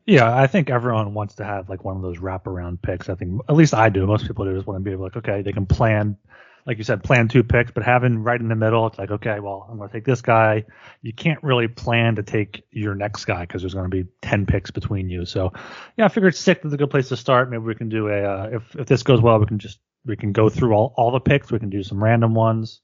Yeah, 0.06 0.32
I 0.32 0.46
think 0.46 0.70
everyone 0.70 1.16
wants 1.16 1.36
to 1.36 1.44
have 1.44 1.68
like 1.68 1.84
one 1.84 1.96
of 1.96 2.04
those 2.04 2.20
wraparound 2.20 2.80
picks. 2.84 3.10
I 3.10 3.16
think 3.16 3.42
at 3.50 3.56
least 3.56 3.74
I 3.74 3.90
do. 3.90 4.06
Most 4.06 4.28
people 4.28 4.46
do 4.46 4.54
just 4.54 4.68
want 4.68 4.82
to 4.82 4.84
be 4.84 4.92
able 4.92 5.06
like, 5.06 5.18
okay, 5.18 5.42
they 5.42 5.52
can 5.52 5.66
plan, 5.66 6.18
like 6.66 6.78
you 6.78 6.84
said, 6.84 7.04
plan 7.04 7.28
two 7.28 7.44
picks, 7.44 7.72
but 7.72 7.84
having 7.84 8.24
right 8.24 8.40
in 8.40 8.48
the 8.48 8.56
middle, 8.56 8.88
it's 8.88 8.98
like, 8.98 9.12
okay, 9.12 9.40
well, 9.40 9.68
I'm 9.70 9.78
going 9.78 9.90
to 9.90 9.94
take 9.94 10.06
this 10.06 10.22
guy. 10.22 10.64
You 11.02 11.14
can't 11.14 11.44
really 11.44 11.68
plan 11.68 12.16
to 12.16 12.24
take 12.24 12.64
your 12.72 12.96
next 12.96 13.26
guy 13.26 13.42
because 13.42 13.62
there's 13.62 13.74
going 13.74 13.90
to 13.90 14.04
be 14.04 14.10
10 14.22 14.46
picks 14.46 14.72
between 14.72 15.10
you. 15.10 15.26
So, 15.26 15.52
yeah, 15.98 16.06
I 16.06 16.08
figured 16.08 16.36
six 16.36 16.64
is 16.64 16.74
a 16.74 16.78
good 16.78 16.90
place 16.90 17.10
to 17.10 17.18
start. 17.18 17.50
Maybe 17.50 17.64
we 17.64 17.76
can 17.76 17.90
do 17.90 18.08
a, 18.08 18.24
uh, 18.24 18.50
if, 18.54 18.76
if 18.78 18.88
this 18.88 19.04
goes 19.04 19.20
well, 19.20 19.40
we 19.40 19.46
can 19.46 19.60
just, 19.60 19.80
we 20.06 20.16
can 20.16 20.32
go 20.32 20.50
through 20.50 20.74
all, 20.74 20.94
all 20.96 21.12
the 21.12 21.20
picks. 21.20 21.52
We 21.52 21.60
can 21.60 21.70
do 21.70 21.84
some 21.84 22.02
random 22.02 22.34
ones. 22.34 22.80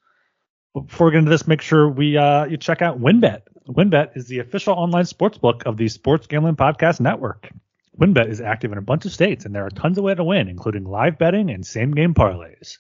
But 0.74 0.81
before 0.81 1.07
we 1.07 1.12
get 1.13 1.19
into 1.19 1.31
this, 1.31 1.48
make 1.48 1.62
sure 1.62 1.89
we, 1.89 2.17
uh, 2.17 2.45
you 2.45 2.57
check 2.57 2.81
out 2.81 3.00
WynnBET. 3.00 3.41
WynnBET 3.67 4.17
is 4.17 4.27
the 4.27 4.39
official 4.39 4.74
online 4.74 5.05
sportsbook 5.05 5.63
of 5.63 5.77
the 5.77 5.88
Sports 5.88 6.27
Gambling 6.27 6.55
Podcast 6.55 7.00
Network. 7.00 7.50
WynnBET 7.98 8.29
is 8.29 8.41
active 8.41 8.71
in 8.71 8.77
a 8.77 8.81
bunch 8.81 9.05
of 9.05 9.12
states, 9.12 9.45
and 9.45 9.53
there 9.53 9.65
are 9.65 9.69
tons 9.69 9.98
of 9.98 10.03
ways 10.03 10.17
to 10.17 10.24
win, 10.24 10.48
including 10.48 10.86
live 10.86 11.17
betting 11.17 11.50
and 11.50 11.65
same 11.65 11.91
game 11.91 12.13
parlays. 12.13 12.77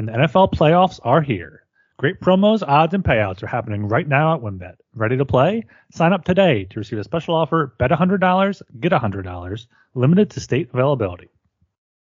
And 0.00 0.08
the 0.08 0.12
NFL 0.12 0.54
playoffs 0.54 0.98
are 1.04 1.20
here. 1.20 1.66
Great 1.98 2.20
promos, 2.22 2.66
odds, 2.66 2.94
and 2.94 3.04
payouts 3.04 3.42
are 3.42 3.46
happening 3.46 3.86
right 3.86 4.08
now 4.08 4.34
at 4.34 4.40
WynnBET. 4.40 4.76
Ready 4.94 5.18
to 5.18 5.26
play? 5.26 5.66
Sign 5.92 6.14
up 6.14 6.24
today 6.24 6.64
to 6.70 6.78
receive 6.78 6.98
a 6.98 7.04
special 7.04 7.34
offer. 7.34 7.74
Bet 7.78 7.90
$100, 7.90 8.62
get 8.80 8.92
$100, 8.92 9.66
limited 9.94 10.30
to 10.30 10.40
state 10.40 10.70
availability. 10.72 11.28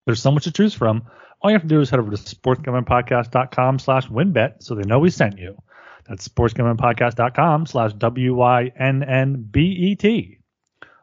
There's 0.05 0.21
so 0.21 0.31
much 0.31 0.45
to 0.45 0.53
choose 0.53 0.73
from. 0.73 1.03
All 1.41 1.51
you 1.51 1.55
have 1.55 1.63
to 1.63 1.67
do 1.67 1.81
is 1.81 1.89
head 1.89 1.99
over 1.99 2.11
to 2.11 2.15
sportsgamblingpodcast.com 2.15 3.79
slash 3.79 4.07
wynnbet 4.07 4.63
so 4.63 4.73
they 4.73 4.83
know 4.83 4.99
we 4.99 5.09
sent 5.09 5.37
you. 5.37 5.57
That's 6.07 6.29
sportsgamblingpodcast.com 6.29 7.65
slash 7.65 7.91
W-Y-N-N-B-E-T. 7.91 8.77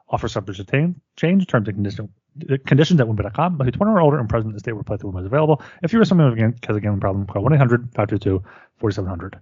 Offer 0.08 0.28
subject 0.28 0.66
to 0.66 0.94
change, 1.16 1.46
terms 1.48 1.68
and 1.68 1.76
conditions 1.76 2.08
conditions 2.66 3.00
at 3.00 3.06
wynnbet.com. 3.06 3.56
But 3.56 3.72
21 3.72 3.88
or 3.88 4.00
older 4.00 4.18
and 4.18 4.28
present 4.28 4.50
in 4.50 4.54
the 4.54 4.60
state 4.60 4.72
where 4.72 4.82
playthrough 4.82 5.12
was 5.12 5.26
available. 5.26 5.62
If 5.82 5.92
you 5.92 6.00
are 6.00 6.04
someone 6.04 6.36
who 6.36 6.42
has 6.44 6.76
a 6.76 6.80
gambling 6.80 7.00
problem, 7.00 7.26
call 7.26 7.42
1-800-522-4700. 7.44 9.40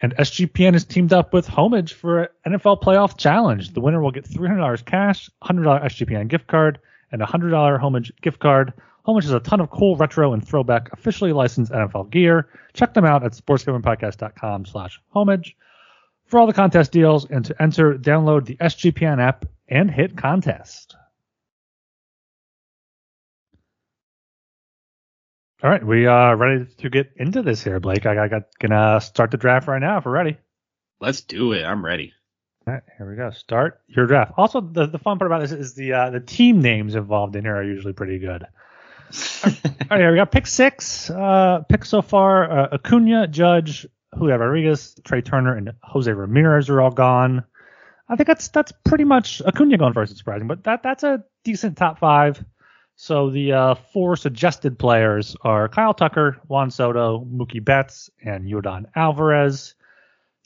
And 0.00 0.14
SGPN 0.16 0.72
has 0.72 0.84
teamed 0.84 1.12
up 1.12 1.32
with 1.32 1.46
Homage 1.46 1.94
for 1.94 2.24
an 2.44 2.52
NFL 2.52 2.82
Playoff 2.82 3.16
Challenge. 3.16 3.72
The 3.72 3.80
winner 3.80 4.02
will 4.02 4.10
get 4.10 4.24
$300 4.24 4.84
cash, 4.84 5.30
$100 5.42 5.84
SGPN 5.84 6.28
gift 6.28 6.46
card, 6.46 6.78
and 7.12 7.22
a 7.22 7.26
$100 7.26 7.80
Homage 7.80 8.12
gift 8.20 8.40
card. 8.40 8.72
Homage 9.06 9.24
has 9.24 9.32
a 9.32 9.40
ton 9.40 9.60
of 9.60 9.70
cool 9.70 9.96
retro 9.96 10.32
and 10.32 10.46
throwback 10.46 10.92
officially 10.92 11.32
licensed 11.32 11.72
NFL 11.72 12.10
gear. 12.10 12.48
Check 12.72 12.94
them 12.94 13.04
out 13.04 13.24
at 13.24 13.32
sportsgamblingpodcast.com 13.32 14.66
slash 14.66 15.00
homage. 15.10 15.56
For 16.26 16.40
all 16.40 16.46
the 16.46 16.52
contest 16.52 16.90
deals 16.90 17.26
and 17.30 17.44
to 17.44 17.62
enter, 17.62 17.94
download 17.94 18.46
the 18.46 18.56
SGPN 18.56 19.20
app 19.20 19.44
and 19.68 19.90
hit 19.90 20.16
contest. 20.16 20.96
All 25.64 25.70
right, 25.70 25.82
we 25.82 26.04
are 26.04 26.36
ready 26.36 26.66
to 26.76 26.90
get 26.90 27.12
into 27.16 27.40
this 27.40 27.64
here, 27.64 27.80
Blake. 27.80 28.04
I 28.04 28.28
got 28.28 28.42
gonna 28.60 29.00
start 29.00 29.30
the 29.30 29.38
draft 29.38 29.66
right 29.66 29.78
now 29.78 29.96
if 29.96 30.04
we're 30.04 30.12
ready. 30.12 30.36
Let's 31.00 31.22
do 31.22 31.52
it. 31.52 31.64
I'm 31.64 31.82
ready. 31.82 32.12
All 32.66 32.74
right, 32.74 32.82
here 32.98 33.08
we 33.08 33.16
go. 33.16 33.30
Start 33.30 33.80
your 33.86 34.06
draft. 34.06 34.32
Also, 34.36 34.60
the, 34.60 34.86
the 34.86 34.98
fun 34.98 35.18
part 35.18 35.32
about 35.32 35.40
this 35.40 35.52
is 35.52 35.74
the 35.74 35.94
uh, 35.94 36.10
the 36.10 36.20
team 36.20 36.60
names 36.60 36.96
involved 36.96 37.34
in 37.34 37.44
here 37.44 37.56
are 37.56 37.64
usually 37.64 37.94
pretty 37.94 38.18
good. 38.18 38.42
All 38.44 39.52
right, 39.90 40.00
here 40.00 40.10
we 40.10 40.18
got 40.18 40.30
pick 40.30 40.46
six. 40.46 41.08
Uh, 41.08 41.60
pick 41.66 41.86
so 41.86 42.02
far: 42.02 42.50
uh, 42.50 42.68
Acuna, 42.72 43.26
Judge, 43.26 43.86
Julio 44.12 44.36
Rodriguez, 44.36 44.94
Trea 45.02 45.22
Turner, 45.22 45.56
and 45.56 45.72
Jose 45.82 46.12
Ramirez 46.12 46.68
are 46.68 46.82
all 46.82 46.90
gone. 46.90 47.42
I 48.06 48.16
think 48.16 48.26
that's 48.26 48.48
that's 48.48 48.72
pretty 48.84 49.04
much 49.04 49.40
Acuna 49.40 49.78
going 49.78 49.94
first. 49.94 50.12
It's 50.12 50.20
surprising, 50.20 50.46
but 50.46 50.64
that 50.64 50.82
that's 50.82 51.04
a 51.04 51.24
decent 51.42 51.78
top 51.78 52.00
five. 52.00 52.44
So 52.96 53.30
the 53.30 53.52
uh, 53.52 53.74
four 53.74 54.16
suggested 54.16 54.78
players 54.78 55.36
are 55.42 55.68
Kyle 55.68 55.94
Tucker, 55.94 56.38
Juan 56.46 56.70
Soto, 56.70 57.26
Mookie 57.30 57.64
Betts, 57.64 58.08
and 58.24 58.46
Yordan 58.46 58.86
Alvarez. 58.94 59.74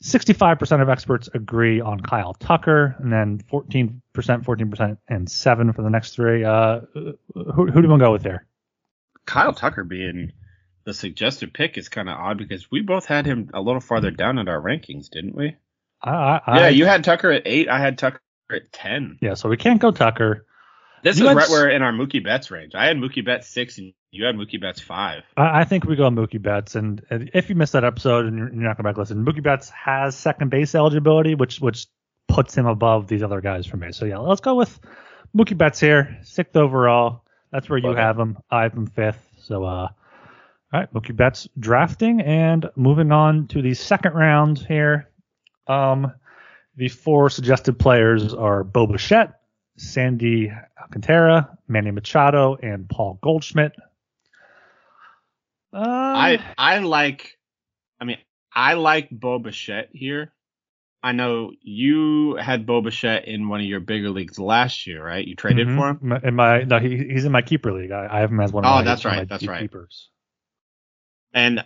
65% 0.02 0.80
of 0.80 0.88
experts 0.88 1.28
agree 1.34 1.80
on 1.80 2.00
Kyle 2.00 2.32
Tucker, 2.34 2.94
and 3.00 3.12
then 3.12 3.38
14%, 3.52 4.00
14%, 4.14 4.98
and 5.08 5.28
7 5.28 5.72
for 5.72 5.82
the 5.82 5.90
next 5.90 6.14
three. 6.14 6.44
Uh, 6.44 6.80
who, 6.94 7.16
who 7.34 7.66
do 7.66 7.82
you 7.82 7.88
want 7.88 8.00
to 8.00 8.06
go 8.06 8.12
with 8.12 8.22
there? 8.22 8.46
Kyle 9.26 9.52
Tucker 9.52 9.84
being 9.84 10.32
the 10.84 10.94
suggested 10.94 11.52
pick 11.52 11.76
is 11.76 11.88
kind 11.88 12.08
of 12.08 12.16
odd 12.16 12.38
because 12.38 12.70
we 12.70 12.80
both 12.80 13.04
had 13.04 13.26
him 13.26 13.50
a 13.52 13.60
little 13.60 13.80
farther 13.80 14.10
down 14.10 14.38
in 14.38 14.48
our 14.48 14.60
rankings, 14.60 15.10
didn't 15.10 15.34
we? 15.34 15.56
I, 16.02 16.40
I, 16.46 16.60
yeah, 16.60 16.68
you 16.68 16.86
had 16.86 17.04
Tucker 17.04 17.32
at 17.32 17.42
8. 17.44 17.68
I 17.68 17.78
had 17.78 17.98
Tucker 17.98 18.20
at 18.50 18.72
10. 18.72 19.18
Yeah, 19.20 19.34
so 19.34 19.48
we 19.48 19.56
can't 19.56 19.80
go 19.80 19.90
Tucker. 19.90 20.46
This 21.02 21.18
you 21.18 21.28
is 21.28 21.34
right 21.34 21.48
where 21.48 21.68
in 21.68 21.82
our 21.82 21.92
Mookie 21.92 22.22
Betts 22.22 22.50
range. 22.50 22.74
I 22.74 22.86
had 22.86 22.96
Mookie 22.96 23.24
Betts 23.24 23.48
six, 23.48 23.78
and 23.78 23.92
you 24.10 24.24
had 24.24 24.34
Mookie 24.34 24.60
Betts 24.60 24.80
five. 24.80 25.22
I, 25.36 25.60
I 25.60 25.64
think 25.64 25.84
we 25.84 25.96
go 25.96 26.08
Mookie 26.10 26.40
Betts, 26.40 26.74
and, 26.74 27.04
and, 27.10 27.30
if 27.34 27.48
you 27.48 27.54
missed 27.54 27.72
that 27.74 27.84
episode 27.84 28.26
and 28.26 28.38
you're, 28.38 28.48
you're 28.48 28.62
not 28.62 28.76
going 28.76 28.84
back 28.84 28.98
listen, 28.98 29.24
Mookie 29.24 29.42
Betts 29.42 29.70
has 29.70 30.16
second 30.16 30.50
base 30.50 30.74
eligibility, 30.74 31.34
which 31.34 31.60
which 31.60 31.86
puts 32.26 32.54
him 32.54 32.66
above 32.66 33.08
these 33.08 33.22
other 33.22 33.40
guys 33.40 33.66
for 33.66 33.76
me. 33.76 33.92
So 33.92 34.04
yeah, 34.04 34.18
let's 34.18 34.40
go 34.40 34.54
with 34.54 34.78
Mookie 35.36 35.56
Betts 35.56 35.80
here, 35.80 36.18
sixth 36.22 36.56
overall. 36.56 37.24
That's 37.50 37.68
where 37.68 37.78
you 37.78 37.88
okay. 37.90 38.00
have 38.00 38.18
him. 38.18 38.38
I 38.50 38.62
have 38.62 38.74
him 38.74 38.86
fifth. 38.86 39.24
So 39.38 39.64
uh, 39.64 39.88
all 40.70 40.80
right, 40.80 40.92
Mookie 40.92 41.16
Betts 41.16 41.48
drafting 41.58 42.20
and 42.20 42.68
moving 42.76 43.10
on 43.10 43.46
to 43.48 43.62
the 43.62 43.74
second 43.74 44.12
round 44.14 44.58
here. 44.58 45.08
Um, 45.66 46.12
the 46.76 46.88
four 46.88 47.30
suggested 47.30 47.78
players 47.78 48.34
are 48.34 48.64
Bo 48.64 48.86
Bichette, 48.86 49.37
Sandy 49.78 50.52
Alcantara, 50.80 51.56
Manny 51.66 51.90
Machado, 51.90 52.56
and 52.56 52.88
Paul 52.88 53.18
Goldschmidt. 53.22 53.72
Uh, 55.72 55.78
I 55.78 56.40
I 56.56 56.78
like, 56.78 57.38
I 58.00 58.04
mean, 58.04 58.18
I 58.52 58.74
like 58.74 59.08
Bo 59.10 59.38
Bichette 59.38 59.90
here. 59.92 60.32
I 61.02 61.12
know 61.12 61.52
you 61.62 62.34
had 62.36 62.66
Bo 62.66 62.80
Bichette 62.80 63.28
in 63.28 63.48
one 63.48 63.60
of 63.60 63.66
your 63.66 63.80
bigger 63.80 64.10
leagues 64.10 64.38
last 64.38 64.86
year, 64.86 65.04
right? 65.04 65.24
You 65.24 65.36
traded 65.36 65.68
mm-hmm. 65.68 65.78
for 65.78 65.90
him. 65.90 66.20
In 66.24 66.34
my 66.34 66.62
no, 66.64 66.78
he, 66.78 66.96
he's 66.96 67.24
in 67.24 67.32
my 67.32 67.42
keeper 67.42 67.72
league. 67.72 67.92
I, 67.92 68.08
I 68.10 68.20
have 68.20 68.30
him 68.30 68.40
as 68.40 68.52
one 68.52 68.64
of 68.64 68.70
oh, 68.70 68.74
my. 68.74 68.80
Oh, 68.80 68.84
that's 68.84 69.04
right, 69.04 69.28
that's 69.28 69.46
right. 69.46 69.60
Keepers. 69.60 70.08
And 71.32 71.64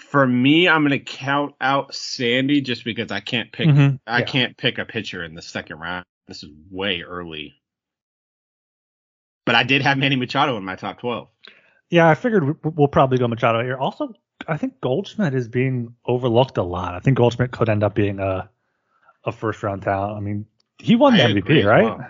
for 0.00 0.26
me, 0.26 0.68
I'm 0.68 0.82
gonna 0.82 0.98
count 0.98 1.54
out 1.60 1.94
Sandy 1.94 2.62
just 2.62 2.84
because 2.84 3.12
I 3.12 3.20
can't 3.20 3.52
pick. 3.52 3.68
Mm-hmm. 3.68 3.96
I 4.06 4.20
yeah. 4.20 4.24
can't 4.24 4.56
pick 4.56 4.78
a 4.78 4.84
pitcher 4.84 5.22
in 5.22 5.34
the 5.34 5.42
second 5.42 5.78
round. 5.78 6.04
This 6.28 6.42
is 6.42 6.50
way 6.70 7.02
early. 7.02 7.54
But 9.46 9.54
I 9.54 9.62
did 9.62 9.82
have 9.82 9.98
Manny 9.98 10.16
Machado 10.16 10.56
in 10.56 10.64
my 10.64 10.76
top 10.76 11.00
12. 11.00 11.28
Yeah, 11.90 12.08
I 12.08 12.14
figured 12.14 12.56
we'll 12.64 12.88
probably 12.88 13.18
go 13.18 13.28
Machado 13.28 13.62
here. 13.62 13.76
Also, 13.76 14.14
I 14.48 14.56
think 14.56 14.80
Goldschmidt 14.80 15.34
is 15.34 15.48
being 15.48 15.94
overlooked 16.06 16.56
a 16.56 16.62
lot. 16.62 16.94
I 16.94 17.00
think 17.00 17.18
Goldschmidt 17.18 17.50
could 17.52 17.68
end 17.68 17.82
up 17.82 17.94
being 17.94 18.20
a 18.20 18.48
a 19.24 19.32
first 19.32 19.62
round 19.62 19.82
talent. 19.82 20.16
I 20.16 20.20
mean, 20.20 20.46
he 20.78 20.96
won 20.96 21.16
the 21.16 21.24
I 21.24 21.28
MVP, 21.28 21.64
right? 21.64 21.84
Well. 21.84 22.06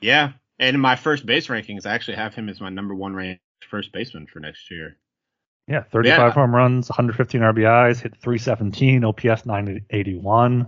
Yeah. 0.00 0.32
And 0.58 0.74
in 0.74 0.80
my 0.80 0.96
first 0.96 1.24
base 1.24 1.46
rankings, 1.46 1.86
I 1.86 1.92
actually 1.92 2.16
have 2.16 2.34
him 2.34 2.48
as 2.48 2.60
my 2.60 2.68
number 2.68 2.94
one 2.94 3.14
ranked 3.14 3.42
first 3.68 3.92
baseman 3.92 4.26
for 4.26 4.40
next 4.40 4.70
year. 4.70 4.96
Yeah, 5.68 5.82
35 5.82 6.18
yeah. 6.18 6.30
home 6.30 6.54
runs, 6.54 6.88
115 6.88 7.40
RBIs, 7.42 8.00
hit 8.00 8.16
317, 8.16 9.04
OPS 9.04 9.44
981 9.44 10.66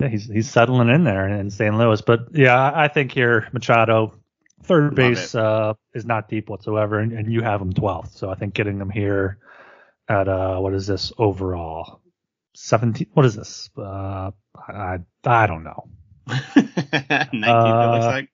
yeah, 0.00 0.08
he's 0.08 0.26
he's 0.26 0.50
settling 0.50 0.88
in 0.88 1.04
there 1.04 1.28
in 1.28 1.50
St. 1.50 1.76
Louis. 1.76 2.00
But 2.02 2.28
yeah, 2.32 2.72
I 2.74 2.88
think 2.88 3.12
here 3.12 3.48
Machado, 3.52 4.14
third 4.62 4.94
base 4.94 5.34
uh, 5.34 5.74
is 5.94 6.04
not 6.04 6.28
deep 6.28 6.48
whatsoever, 6.48 6.98
and, 6.98 7.12
and, 7.12 7.32
you 7.32 7.42
have 7.42 7.60
him 7.60 7.72
12th. 7.72 8.16
So 8.16 8.30
I 8.30 8.34
think 8.34 8.54
getting 8.54 8.78
him 8.78 8.90
here 8.90 9.38
at 10.08 10.28
uh, 10.28 10.58
what 10.58 10.74
is 10.74 10.86
this 10.86 11.12
overall? 11.18 12.00
17. 12.54 13.08
What 13.14 13.26
is 13.26 13.34
this? 13.34 13.70
Uh, 13.76 14.30
I 14.56 14.98
I 15.24 15.46
don't 15.46 15.64
know. 15.64 15.88
19th, 16.28 17.46
uh, 17.46 17.92
looks 17.92 18.06
like. 18.06 18.28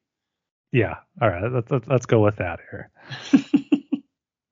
Yeah. 0.73 0.97
All 1.21 1.29
right. 1.29 1.51
Let's 1.51 1.71
let's, 1.71 1.89
let's 1.89 2.07
go 2.07 2.23
with 2.23 2.37
that 2.37 2.61
here. 2.71 2.91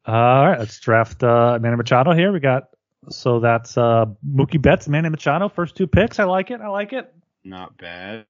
All 0.07 0.47
right. 0.49 0.59
Let's 0.59 0.79
draft 0.81 1.23
uh, 1.23 1.59
Manny 1.61 1.77
Machado 1.77 2.13
here. 2.13 2.33
We 2.33 2.41
got 2.41 2.65
so 3.11 3.41
that's 3.41 3.77
uh, 3.79 4.07
Mookie 4.27 4.61
Betts, 4.61 4.89
Manny 4.89 5.09
Machado, 5.09 5.49
first 5.49 5.77
two 5.77 5.87
picks. 5.87 6.19
I 6.19 6.25
like 6.25 6.51
it. 6.51 6.61
I 6.61 6.69
like 6.69 6.93
it. 6.93 7.13
Not 7.45 7.77
bad. 7.79 8.27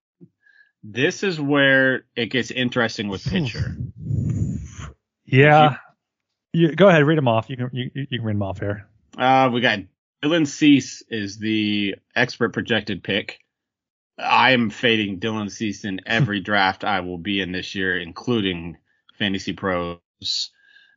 This 0.82 1.22
is 1.22 1.40
where 1.40 2.04
it 2.14 2.26
gets 2.26 2.50
interesting 2.50 3.08
with 3.08 3.24
pitcher. 3.24 3.76
yeah. 5.24 5.76
You, 6.52 6.68
you, 6.68 6.76
go 6.76 6.88
ahead, 6.88 7.04
read 7.04 7.18
them 7.18 7.28
off. 7.28 7.50
You 7.50 7.56
can 7.56 7.70
you, 7.72 7.90
you 7.94 8.18
can 8.18 8.22
read 8.22 8.36
them 8.36 8.42
off 8.42 8.60
here. 8.60 8.86
Uh, 9.16 9.50
we 9.52 9.60
got 9.60 9.80
Dylan 10.22 10.46
Cease 10.46 11.02
is 11.08 11.38
the 11.38 11.96
expert 12.14 12.52
projected 12.52 13.02
pick. 13.02 13.40
I 14.18 14.50
am 14.50 14.70
fading 14.70 15.20
Dylan 15.20 15.50
Cease 15.50 15.84
in 15.84 16.00
every 16.06 16.40
draft 16.48 16.84
I 16.84 17.00
will 17.00 17.18
be 17.18 17.40
in 17.40 17.52
this 17.52 17.74
year, 17.74 17.98
including 17.98 18.76
Fantasy 19.18 19.52
Pros. 19.52 19.98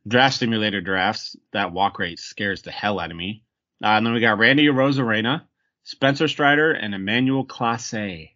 Draft 0.06 0.36
simulator 0.36 0.80
drafts, 0.80 1.36
that 1.52 1.72
walk 1.72 2.00
rate 2.00 2.18
scares 2.18 2.62
the 2.62 2.72
hell 2.72 2.98
out 2.98 3.12
of 3.12 3.16
me. 3.16 3.44
Uh, 3.82 3.88
and 3.88 4.06
then 4.06 4.12
we 4.12 4.20
got 4.20 4.38
Randy 4.38 4.66
Arozarena, 4.66 5.42
Spencer 5.82 6.28
Strider, 6.28 6.72
and 6.72 6.94
Emmanuel 6.94 7.44
Clase. 7.44 8.30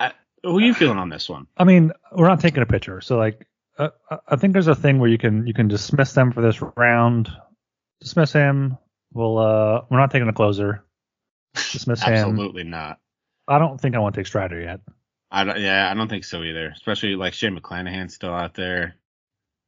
Uh, 0.00 0.10
who 0.42 0.58
are 0.58 0.60
you 0.60 0.74
feeling 0.74 0.98
on 0.98 1.10
this 1.10 1.28
one? 1.28 1.46
I 1.56 1.64
mean, 1.64 1.92
we're 2.12 2.28
not 2.28 2.40
taking 2.40 2.62
a 2.62 2.66
pitcher, 2.66 3.00
so 3.00 3.18
like, 3.18 3.46
uh, 3.78 3.90
I 4.28 4.36
think 4.36 4.52
there's 4.52 4.68
a 4.68 4.74
thing 4.74 4.98
where 4.98 5.10
you 5.10 5.18
can 5.18 5.46
you 5.46 5.54
can 5.54 5.68
dismiss 5.68 6.12
them 6.12 6.32
for 6.32 6.40
this 6.40 6.62
round. 6.76 7.28
Dismiss 8.00 8.32
him. 8.32 8.78
We'll 9.12 9.38
uh, 9.38 9.82
we're 9.90 9.98
not 9.98 10.10
taking 10.10 10.28
a 10.28 10.32
closer. 10.32 10.84
Dismiss 11.54 12.02
Absolutely 12.02 12.12
him. 12.14 12.30
Absolutely 12.30 12.64
not. 12.64 13.00
I 13.48 13.58
don't 13.58 13.80
think 13.80 13.94
I 13.94 13.98
want 13.98 14.14
to 14.14 14.20
take 14.20 14.26
Strider 14.26 14.60
yet. 14.60 14.80
I 15.30 15.44
don't, 15.44 15.60
yeah, 15.60 15.90
I 15.90 15.94
don't 15.94 16.08
think 16.08 16.24
so 16.24 16.42
either. 16.42 16.68
Especially 16.68 17.16
like 17.16 17.34
Shane 17.34 17.58
McClanahan's 17.58 18.14
still 18.14 18.32
out 18.32 18.54
there. 18.54 18.94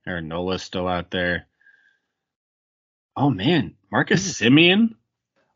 Aaron 0.06 0.28
Nola's 0.28 0.62
still 0.62 0.86
out 0.86 1.10
there. 1.10 1.46
Oh 3.16 3.30
man, 3.30 3.74
Marcus 3.90 4.40
Semien. 4.40 4.94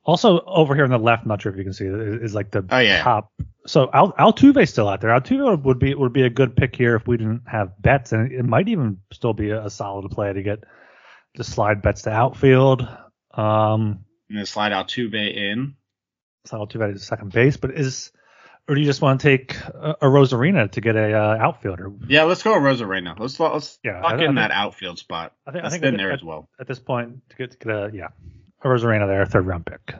Also 0.04 0.40
over 0.40 0.74
here 0.74 0.84
on 0.84 0.90
the 0.90 0.98
left, 0.98 1.22
I'm 1.22 1.28
not 1.28 1.42
sure 1.42 1.52
if 1.52 1.58
you 1.58 1.64
can 1.64 1.74
see 1.74 1.84
it, 1.84 2.22
is 2.22 2.34
like 2.34 2.50
the 2.50 2.64
oh, 2.70 2.78
yeah. 2.78 3.02
top. 3.02 3.32
So 3.66 3.90
Al, 3.92 4.12
Altuve's 4.12 4.70
still 4.70 4.88
out 4.88 5.02
there. 5.02 5.10
Altuve 5.10 5.62
would 5.62 5.78
be 5.78 5.94
would 5.94 6.12
be 6.12 6.22
a 6.22 6.30
good 6.30 6.56
pick 6.56 6.74
here 6.74 6.96
if 6.96 7.06
we 7.06 7.18
didn't 7.18 7.42
have 7.46 7.80
Betts, 7.80 8.12
and 8.12 8.32
it 8.32 8.44
might 8.44 8.68
even 8.68 8.98
still 9.12 9.34
be 9.34 9.50
a, 9.50 9.66
a 9.66 9.70
solid 9.70 10.10
play 10.10 10.32
to 10.32 10.42
get 10.42 10.64
to 11.36 11.44
slide 11.44 11.82
Betts 11.82 12.02
to 12.02 12.10
outfield. 12.10 12.88
Um, 13.34 14.04
and 14.28 14.38
then 14.38 14.46
slide 14.46 14.72
Altuve 14.72 15.14
in. 15.14 15.74
Slide 16.46 16.60
Altuve 16.60 16.94
to 16.94 16.98
second 16.98 17.32
base, 17.32 17.58
but 17.58 17.72
is 17.72 18.10
or 18.68 18.74
do 18.74 18.80
you 18.80 18.86
just 18.86 19.02
want 19.02 19.20
to 19.20 19.28
take 19.28 19.56
a, 19.56 19.96
a 20.00 20.06
Arozarena 20.06 20.70
to 20.72 20.80
get 20.80 20.96
a 20.96 21.12
uh, 21.12 21.36
outfielder? 21.40 21.92
Yeah, 22.06 22.24
let's 22.24 22.42
go 22.42 22.52
Arozarena. 22.52 23.18
Let's 23.18 23.38
let's 23.38 23.78
yeah, 23.82 24.00
lock 24.00 24.12
I, 24.12 24.14
in 24.14 24.20
I 24.20 24.26
think, 24.26 24.34
that 24.36 24.50
outfield 24.50 24.98
spot. 24.98 25.34
I 25.46 25.52
think 25.52 25.64
I 25.64 25.70
think 25.70 25.82
in 25.82 25.96
there 25.96 26.12
at, 26.12 26.20
as 26.20 26.24
well. 26.24 26.48
At 26.58 26.66
this 26.66 26.78
point, 26.78 27.28
to 27.30 27.36
get 27.36 27.50
to 27.52 27.58
get 27.58 27.72
a 27.72 27.90
yeah, 27.92 28.08
Arozarena 28.64 29.06
there, 29.06 29.24
third 29.26 29.46
round 29.46 29.66
pick. 29.66 29.94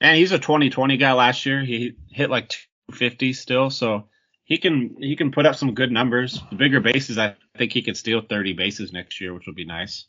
And 0.00 0.16
he's 0.16 0.32
a 0.32 0.38
2020 0.38 0.96
guy 0.98 1.12
last 1.12 1.46
year. 1.46 1.64
He 1.64 1.94
hit 2.10 2.28
like 2.28 2.50
250 2.50 3.32
still, 3.32 3.70
so 3.70 4.08
he 4.44 4.58
can 4.58 4.96
he 4.98 5.16
can 5.16 5.32
put 5.32 5.46
up 5.46 5.56
some 5.56 5.74
good 5.74 5.90
numbers. 5.90 6.40
The 6.50 6.56
bigger 6.56 6.80
bases, 6.80 7.18
I 7.18 7.34
think 7.56 7.72
he 7.72 7.82
can 7.82 7.94
steal 7.94 8.20
30 8.20 8.52
bases 8.52 8.92
next 8.92 9.20
year, 9.20 9.34
which 9.34 9.46
would 9.46 9.56
be 9.56 9.64
nice. 9.64 10.06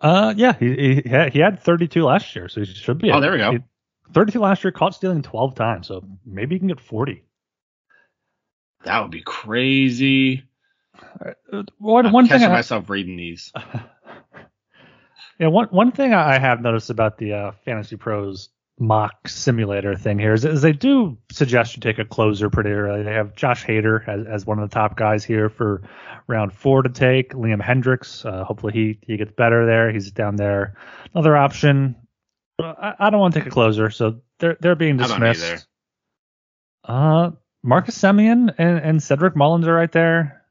Uh, 0.00 0.34
yeah, 0.36 0.54
he 0.58 1.02
he 1.02 1.08
had, 1.08 1.32
he 1.32 1.38
had 1.38 1.60
32 1.60 2.02
last 2.02 2.34
year, 2.34 2.48
so 2.48 2.60
he 2.60 2.66
should 2.66 2.98
be. 2.98 3.10
Oh, 3.10 3.20
there 3.20 3.32
we 3.32 3.38
go. 3.38 3.52
He, 3.52 3.58
32 4.12 4.38
last 4.38 4.64
year, 4.64 4.72
caught 4.72 4.94
stealing 4.94 5.22
12 5.22 5.54
times, 5.54 5.88
so 5.88 6.04
maybe 6.26 6.54
he 6.54 6.58
can 6.58 6.68
get 6.68 6.80
40. 6.80 7.22
That 8.84 9.00
would 9.00 9.10
be 9.10 9.22
crazy. 9.22 10.44
Uh, 11.52 11.62
one, 11.78 12.12
one 12.12 12.28
thing 12.28 12.42
I 12.42 12.48
myself 12.48 12.90
reading 12.90 13.16
these. 13.16 13.52
yeah, 15.38 15.48
one 15.48 15.68
one 15.68 15.90
thing 15.90 16.12
I 16.12 16.38
have 16.38 16.60
noticed 16.60 16.90
about 16.90 17.18
the 17.18 17.32
uh, 17.32 17.52
Fantasy 17.64 17.96
Pros 17.96 18.50
mock 18.78 19.28
simulator 19.28 19.94
thing 19.94 20.18
here 20.18 20.34
is, 20.34 20.44
is, 20.44 20.62
they 20.62 20.72
do 20.72 21.16
suggest 21.30 21.76
you 21.76 21.80
take 21.80 21.98
a 21.98 22.04
closer 22.04 22.50
pretty 22.50 22.70
early. 22.70 23.04
They 23.04 23.12
have 23.12 23.36
Josh 23.36 23.64
Hader 23.64 24.06
as, 24.08 24.26
as 24.26 24.46
one 24.46 24.58
of 24.58 24.68
the 24.68 24.74
top 24.74 24.96
guys 24.96 25.24
here 25.24 25.48
for 25.48 25.82
round 26.26 26.52
four 26.52 26.82
to 26.82 26.88
take. 26.88 27.32
Liam 27.34 27.62
Hendriks, 27.62 28.26
uh, 28.26 28.44
hopefully 28.44 28.72
he 28.72 28.98
he 29.02 29.16
gets 29.16 29.32
better 29.32 29.66
there. 29.66 29.90
He's 29.90 30.10
down 30.10 30.36
there. 30.36 30.74
Another 31.14 31.36
option. 31.36 31.96
I, 32.58 32.94
I 32.98 33.10
don't 33.10 33.20
want 33.20 33.34
to 33.34 33.40
take 33.40 33.48
a 33.48 33.50
closer, 33.50 33.90
so 33.90 34.20
they're 34.38 34.56
they're 34.60 34.76
being 34.76 34.96
dismissed. 34.96 35.66
Uh, 36.84 37.30
Marcus 37.62 37.98
Semien 37.98 38.54
and, 38.58 38.78
and 38.78 39.02
Cedric 39.02 39.34
Mullins 39.36 39.66
are 39.66 39.74
right 39.74 39.90
there. 39.90 40.44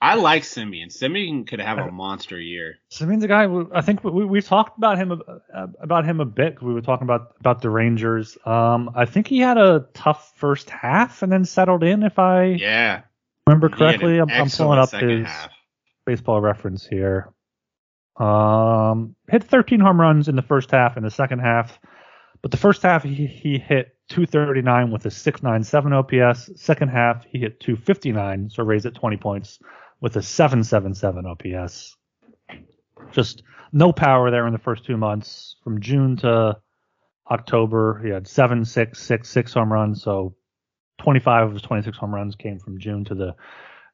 I 0.00 0.14
like 0.16 0.42
Semien. 0.42 0.88
Semien 0.88 1.46
could 1.46 1.60
have 1.60 1.78
a 1.78 1.90
monster 1.90 2.38
year. 2.38 2.76
Semien's 2.92 3.24
a 3.24 3.28
guy. 3.28 3.48
I 3.74 3.80
think 3.80 4.04
we 4.04 4.26
we 4.26 4.42
talked 4.42 4.76
about 4.76 4.98
him 4.98 5.10
uh, 5.12 5.66
about 5.80 6.04
him 6.04 6.20
a 6.20 6.26
bit. 6.26 6.62
We 6.62 6.74
were 6.74 6.82
talking 6.82 7.04
about 7.04 7.34
about 7.40 7.62
the 7.62 7.70
Rangers. 7.70 8.36
Um, 8.44 8.90
I 8.94 9.06
think 9.06 9.26
he 9.26 9.38
had 9.38 9.56
a 9.56 9.86
tough 9.94 10.34
first 10.36 10.68
half 10.68 11.22
and 11.22 11.32
then 11.32 11.46
settled 11.46 11.82
in. 11.82 12.02
If 12.02 12.18
I 12.18 12.44
yeah 12.44 13.02
remember 13.46 13.70
correctly, 13.70 14.18
I'm, 14.18 14.28
I'm, 14.30 14.50
pulling 14.50 14.78
up 14.78 14.90
his 14.90 15.26
half. 15.26 15.50
baseball 16.04 16.42
reference 16.42 16.86
here. 16.86 17.32
Um, 18.18 19.14
hit 19.30 19.44
13 19.44 19.80
home 19.80 20.00
runs 20.00 20.28
in 20.28 20.36
the 20.36 20.42
first 20.42 20.70
half 20.70 20.96
and 20.96 21.04
the 21.04 21.10
second 21.10 21.40
half, 21.40 21.78
but 22.42 22.50
the 22.50 22.56
first 22.56 22.82
half 22.82 23.02
he, 23.02 23.26
he 23.26 23.58
hit 23.58 23.96
239 24.08 24.90
with 24.90 25.04
a 25.06 25.10
697 25.10 25.92
OPS. 25.92 26.50
Second 26.62 26.88
half 26.88 27.24
he 27.24 27.38
hit 27.38 27.60
259, 27.60 28.50
so 28.50 28.62
raised 28.62 28.86
it 28.86 28.94
20 28.94 29.16
points 29.16 29.58
with 30.00 30.16
a 30.16 30.22
777 30.22 31.26
OPS. 31.26 31.96
Just 33.12 33.42
no 33.72 33.92
power 33.92 34.30
there 34.30 34.46
in 34.46 34.52
the 34.52 34.58
first 34.58 34.84
two 34.84 34.96
months. 34.96 35.56
From 35.62 35.80
June 35.80 36.16
to 36.18 36.56
October, 37.30 38.00
he 38.02 38.10
had 38.10 38.26
seven, 38.26 38.64
six, 38.64 39.00
six, 39.00 39.28
six 39.28 39.52
home 39.52 39.72
runs. 39.72 40.02
So 40.02 40.34
25 41.02 41.48
of 41.48 41.52
his 41.52 41.62
26 41.62 41.96
home 41.98 42.14
runs 42.14 42.36
came 42.36 42.58
from 42.58 42.78
June 42.78 43.04
to 43.06 43.14
the 43.14 43.34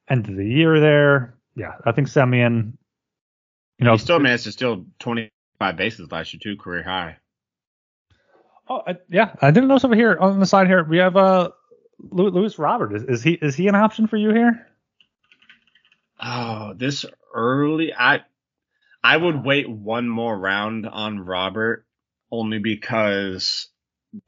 end 0.08 0.28
of 0.28 0.36
the 0.36 0.46
year 0.46 0.80
there. 0.80 1.38
Yeah, 1.56 1.72
I 1.84 1.92
think 1.92 2.08
Semien 2.08 2.74
you 3.78 3.84
know, 3.86 3.92
he 3.92 3.98
still 3.98 4.18
managed 4.18 4.44
to 4.44 4.52
steal 4.52 4.86
25 5.00 5.76
bases 5.76 6.10
last 6.12 6.32
year 6.32 6.40
too, 6.42 6.56
career 6.56 6.82
high. 6.82 7.16
Oh 8.68 8.82
I, 8.86 8.96
yeah, 9.10 9.34
I 9.40 9.50
didn't 9.50 9.68
notice 9.68 9.84
over 9.84 9.96
here 9.96 10.16
on 10.20 10.38
the 10.38 10.46
side 10.46 10.66
here 10.66 10.84
we 10.84 10.98
have 10.98 11.16
uh 11.16 11.50
Louis 12.10 12.58
Robert. 12.58 12.94
Is, 12.94 13.02
is 13.04 13.22
he 13.22 13.32
is 13.32 13.54
he 13.54 13.68
an 13.68 13.74
option 13.74 14.06
for 14.06 14.16
you 14.16 14.30
here? 14.30 14.66
Oh, 16.20 16.74
this 16.76 17.04
early, 17.34 17.92
I 17.92 18.20
I 19.02 19.16
would 19.16 19.44
wait 19.44 19.68
one 19.68 20.08
more 20.08 20.38
round 20.38 20.86
on 20.86 21.20
Robert 21.20 21.84
only 22.30 22.58
because 22.58 23.68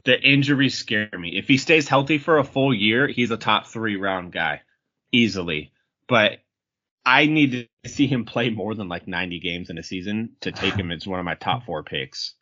the 0.05 0.21
injuries 0.21 0.77
scare 0.77 1.11
me. 1.17 1.37
If 1.37 1.47
he 1.49 1.59
stays 1.59 1.89
healthy 1.89 2.19
for 2.19 2.39
a 2.39 2.45
full 2.45 2.75
year, 2.75 3.07
he's 3.07 3.31
a 3.31 3.37
top 3.37 3.69
three 3.69 3.97
round 3.97 4.33
guy 4.33 4.63
easily. 5.13 5.73
But 6.09 6.39
I 7.07 7.27
need 7.27 7.53
to 7.53 7.67
see 7.87 8.07
him 8.07 8.25
play 8.25 8.51
more 8.51 8.75
than 8.75 8.89
like 8.89 9.07
90 9.07 9.41
games 9.41 9.71
in 9.71 9.79
a 9.79 9.83
season 9.83 10.31
to 10.41 10.53
take 10.53 10.75
him 10.75 10.91
as 10.91 11.07
one 11.07 11.19
of 11.19 11.25
my 11.25 11.35
top 11.35 11.65
four 11.65 11.83
picks. 11.83 12.35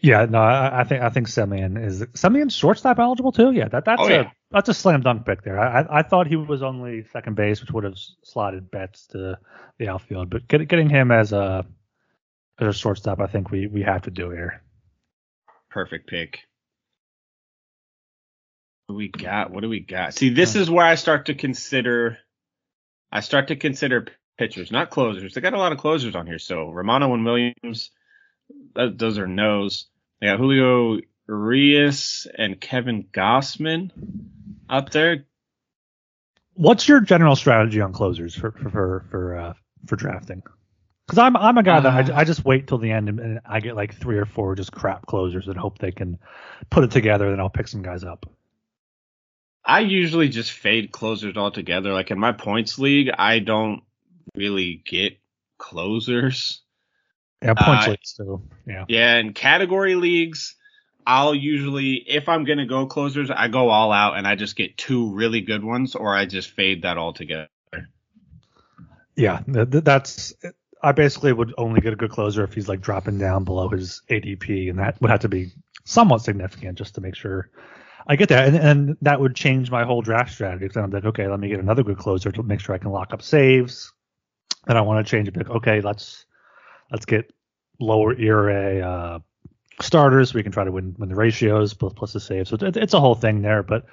Yeah, 0.00 0.26
no, 0.26 0.38
I, 0.38 0.80
I 0.80 0.84
think 0.84 1.02
I 1.02 1.08
think 1.10 1.26
Semien 1.26 1.84
is 1.84 2.02
Semien 2.02 2.52
shortstop 2.52 3.00
eligible 3.00 3.32
too. 3.32 3.50
Yeah, 3.50 3.66
that 3.66 3.84
that's 3.84 4.00
oh, 4.00 4.06
a 4.06 4.10
yeah. 4.10 4.30
that's 4.52 4.68
a 4.68 4.74
slam 4.74 5.00
dunk 5.00 5.26
pick 5.26 5.42
there. 5.42 5.58
I 5.58 5.84
I 5.90 6.02
thought 6.02 6.28
he 6.28 6.36
was 6.36 6.62
only 6.62 7.02
second 7.12 7.34
base, 7.34 7.60
which 7.60 7.72
would 7.72 7.82
have 7.82 7.96
slotted 8.22 8.70
Betts 8.70 9.08
to 9.08 9.38
the 9.78 9.88
outfield, 9.88 10.30
but 10.30 10.46
get, 10.46 10.68
getting 10.68 10.88
him 10.88 11.10
as 11.10 11.32
a 11.32 11.66
as 12.60 12.68
a 12.68 12.72
shortstop, 12.72 13.18
I 13.18 13.26
think 13.26 13.50
we 13.50 13.66
we 13.66 13.82
have 13.82 14.02
to 14.02 14.12
do 14.12 14.30
here. 14.30 14.62
Perfect 15.68 16.08
pick. 16.08 16.40
What 18.86 18.94
do 18.94 18.98
we 18.98 19.08
got? 19.08 19.50
What 19.50 19.62
do 19.62 19.68
we 19.68 19.80
got? 19.80 20.14
See, 20.14 20.28
this 20.28 20.54
is 20.54 20.70
where 20.70 20.86
I 20.86 20.94
start 20.94 21.26
to 21.26 21.34
consider 21.34 22.18
I 23.10 23.20
start 23.20 23.48
to 23.48 23.56
consider 23.56 24.08
pitchers, 24.38 24.72
not 24.72 24.90
closers. 24.90 25.34
They 25.34 25.40
got 25.40 25.52
a 25.52 25.58
lot 25.58 25.72
of 25.72 25.78
closers 25.78 26.14
on 26.14 26.26
here. 26.26 26.38
So 26.38 26.70
Romano 26.70 27.12
and 27.12 27.24
Williams, 27.24 27.90
that, 28.74 28.96
those 28.96 29.18
are 29.18 29.26
no's. 29.26 29.86
They 30.20 30.28
got 30.28 30.38
Julio 30.38 31.00
Urias 31.28 32.26
and 32.36 32.60
Kevin 32.60 33.04
Gausman 33.12 33.90
up 34.70 34.90
there. 34.90 35.26
What's 36.54 36.88
your 36.88 37.00
general 37.00 37.36
strategy 37.36 37.80
on 37.80 37.92
closers 37.92 38.34
for 38.34 38.50
for 38.50 38.70
for 38.70 39.04
for, 39.10 39.38
uh, 39.38 39.54
for 39.86 39.96
drafting? 39.96 40.42
Because 41.06 41.18
I'm 41.18 41.36
I'm 41.36 41.56
a 41.56 41.62
guy 41.62 41.80
that 41.80 41.92
I, 41.92 42.12
uh. 42.12 42.18
I, 42.18 42.24
just 42.24 42.44
wait 42.44 42.66
till 42.66 42.78
the 42.78 42.90
end 42.90 43.08
and, 43.08 43.20
and 43.20 43.40
I 43.46 43.60
get 43.60 43.76
like 43.76 43.94
three 43.94 44.18
or 44.18 44.26
four 44.26 44.56
just 44.56 44.72
crap 44.72 45.06
closers 45.06 45.46
and 45.46 45.56
hope 45.56 45.78
they 45.78 45.92
can 45.92 46.18
put 46.68 46.84
it 46.84 46.90
together. 46.90 47.30
Then 47.30 47.40
I'll 47.40 47.48
pick 47.48 47.68
some 47.68 47.82
guys 47.82 48.02
up. 48.02 48.28
I 49.64 49.80
usually 49.80 50.28
just 50.28 50.50
fade 50.50 50.90
closers 50.90 51.36
altogether. 51.36 51.92
Like 51.92 52.10
in 52.10 52.18
my 52.18 52.32
points 52.32 52.78
league, 52.78 53.10
I 53.16 53.38
don't 53.38 53.82
really 54.34 54.82
get 54.84 55.18
closers. 55.58 56.62
Yeah, 57.42 57.54
points 57.54 57.86
uh, 57.86 57.90
leagues 57.90 58.12
too. 58.14 58.42
Yeah. 58.66 58.84
Yeah, 58.88 59.16
in 59.16 59.32
category 59.32 59.94
leagues, 59.94 60.56
I'll 61.06 61.34
usually, 61.34 61.94
if 61.94 62.28
I'm 62.28 62.44
gonna 62.44 62.66
go 62.66 62.86
closers, 62.86 63.30
I 63.30 63.48
go 63.48 63.70
all 63.70 63.92
out 63.92 64.16
and 64.16 64.26
I 64.26 64.34
just 64.34 64.56
get 64.56 64.76
two 64.76 65.14
really 65.14 65.40
good 65.40 65.64
ones, 65.64 65.94
or 65.94 66.14
I 66.14 66.26
just 66.26 66.50
fade 66.50 66.82
that 66.82 66.98
altogether. 66.98 67.48
Yeah, 69.16 69.40
that's. 69.46 70.32
I 70.80 70.92
basically 70.92 71.32
would 71.32 71.52
only 71.58 71.80
get 71.80 71.92
a 71.92 71.96
good 71.96 72.12
closer 72.12 72.44
if 72.44 72.54
he's 72.54 72.68
like 72.68 72.80
dropping 72.80 73.18
down 73.18 73.42
below 73.42 73.68
his 73.68 74.02
ADP, 74.08 74.70
and 74.70 74.78
that 74.78 75.00
would 75.00 75.10
have 75.10 75.20
to 75.20 75.28
be 75.28 75.50
somewhat 75.84 76.22
significant 76.22 76.78
just 76.78 76.94
to 76.94 77.00
make 77.00 77.16
sure 77.16 77.50
I 78.06 78.16
get 78.16 78.28
that, 78.28 78.48
and, 78.48 78.56
and 78.56 78.96
that 79.02 79.20
would 79.20 79.34
change 79.34 79.70
my 79.70 79.84
whole 79.84 80.02
draft 80.02 80.32
strategy. 80.32 80.66
Because 80.66 80.76
I'm 80.76 80.90
like, 80.90 81.04
okay, 81.04 81.26
let 81.26 81.40
me 81.40 81.48
get 81.48 81.58
another 81.58 81.82
good 81.82 81.98
closer 81.98 82.30
to 82.30 82.42
make 82.42 82.60
sure 82.60 82.74
I 82.74 82.78
can 82.78 82.90
lock 82.90 83.12
up 83.12 83.22
saves. 83.22 83.92
And 84.68 84.78
I 84.78 84.82
want 84.82 85.04
to 85.04 85.10
change 85.10 85.28
a 85.28 85.32
Like, 85.32 85.50
okay, 85.50 85.80
let's 85.80 86.26
let's 86.90 87.06
get 87.06 87.32
lower 87.80 88.14
ERA 88.14 88.80
uh, 88.80 89.18
starters. 89.80 90.34
We 90.34 90.42
can 90.42 90.52
try 90.52 90.64
to 90.64 90.72
win 90.72 90.94
win 90.98 91.08
the 91.08 91.14
ratios 91.14 91.74
plus 91.74 91.92
plus 91.96 92.12
the 92.12 92.20
saves. 92.20 92.50
So 92.50 92.58
it's, 92.60 92.76
it's 92.76 92.94
a 92.94 93.00
whole 93.00 93.14
thing 93.14 93.42
there. 93.42 93.62
But 93.62 93.86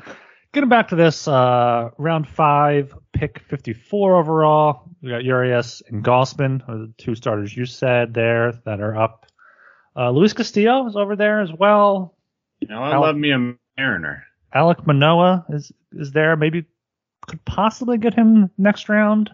getting 0.53 0.69
back 0.69 0.89
to 0.89 0.95
this, 0.95 1.27
uh, 1.27 1.89
round 1.97 2.27
five, 2.27 2.93
pick 3.13 3.39
54 3.39 4.17
overall. 4.17 4.89
We 5.01 5.09
got 5.09 5.23
Urias 5.23 5.81
and 5.87 6.03
Gausman, 6.03 6.65
the 6.67 6.93
two 6.97 7.15
starters 7.15 7.55
you 7.55 7.65
said 7.65 8.13
there 8.13 8.53
that 8.65 8.81
are 8.81 8.95
up. 8.95 9.25
Uh, 9.95 10.11
Luis 10.11 10.33
Castillo 10.33 10.87
is 10.87 10.95
over 10.95 11.15
there 11.15 11.41
as 11.41 11.51
well. 11.51 12.15
You 12.59 12.67
know, 12.67 12.81
I 12.81 12.97
love 12.97 13.15
me 13.15 13.31
a 13.31 13.55
Mariner. 13.77 14.25
Alek 14.53 14.85
Manoah 14.85 15.45
is 15.49 15.71
is 15.93 16.11
there. 16.11 16.35
Maybe 16.35 16.65
could 17.27 17.43
possibly 17.45 17.97
get 17.97 18.13
him 18.13 18.49
next 18.57 18.89
round. 18.89 19.31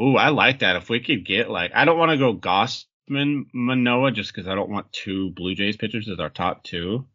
Ooh, 0.00 0.16
I 0.16 0.28
like 0.28 0.60
that. 0.60 0.76
If 0.76 0.88
we 0.88 1.00
could 1.00 1.24
get 1.24 1.50
like, 1.50 1.72
I 1.74 1.84
don't 1.84 1.98
want 1.98 2.10
to 2.10 2.18
go 2.18 2.34
Gausman 2.34 3.46
Manoah 3.52 4.12
just 4.12 4.32
because 4.32 4.46
I 4.46 4.54
don't 4.54 4.70
want 4.70 4.92
two 4.92 5.30
Blue 5.30 5.54
Jays 5.54 5.76
pitchers 5.76 6.08
as 6.08 6.20
our 6.20 6.30
top 6.30 6.62
two. 6.62 7.06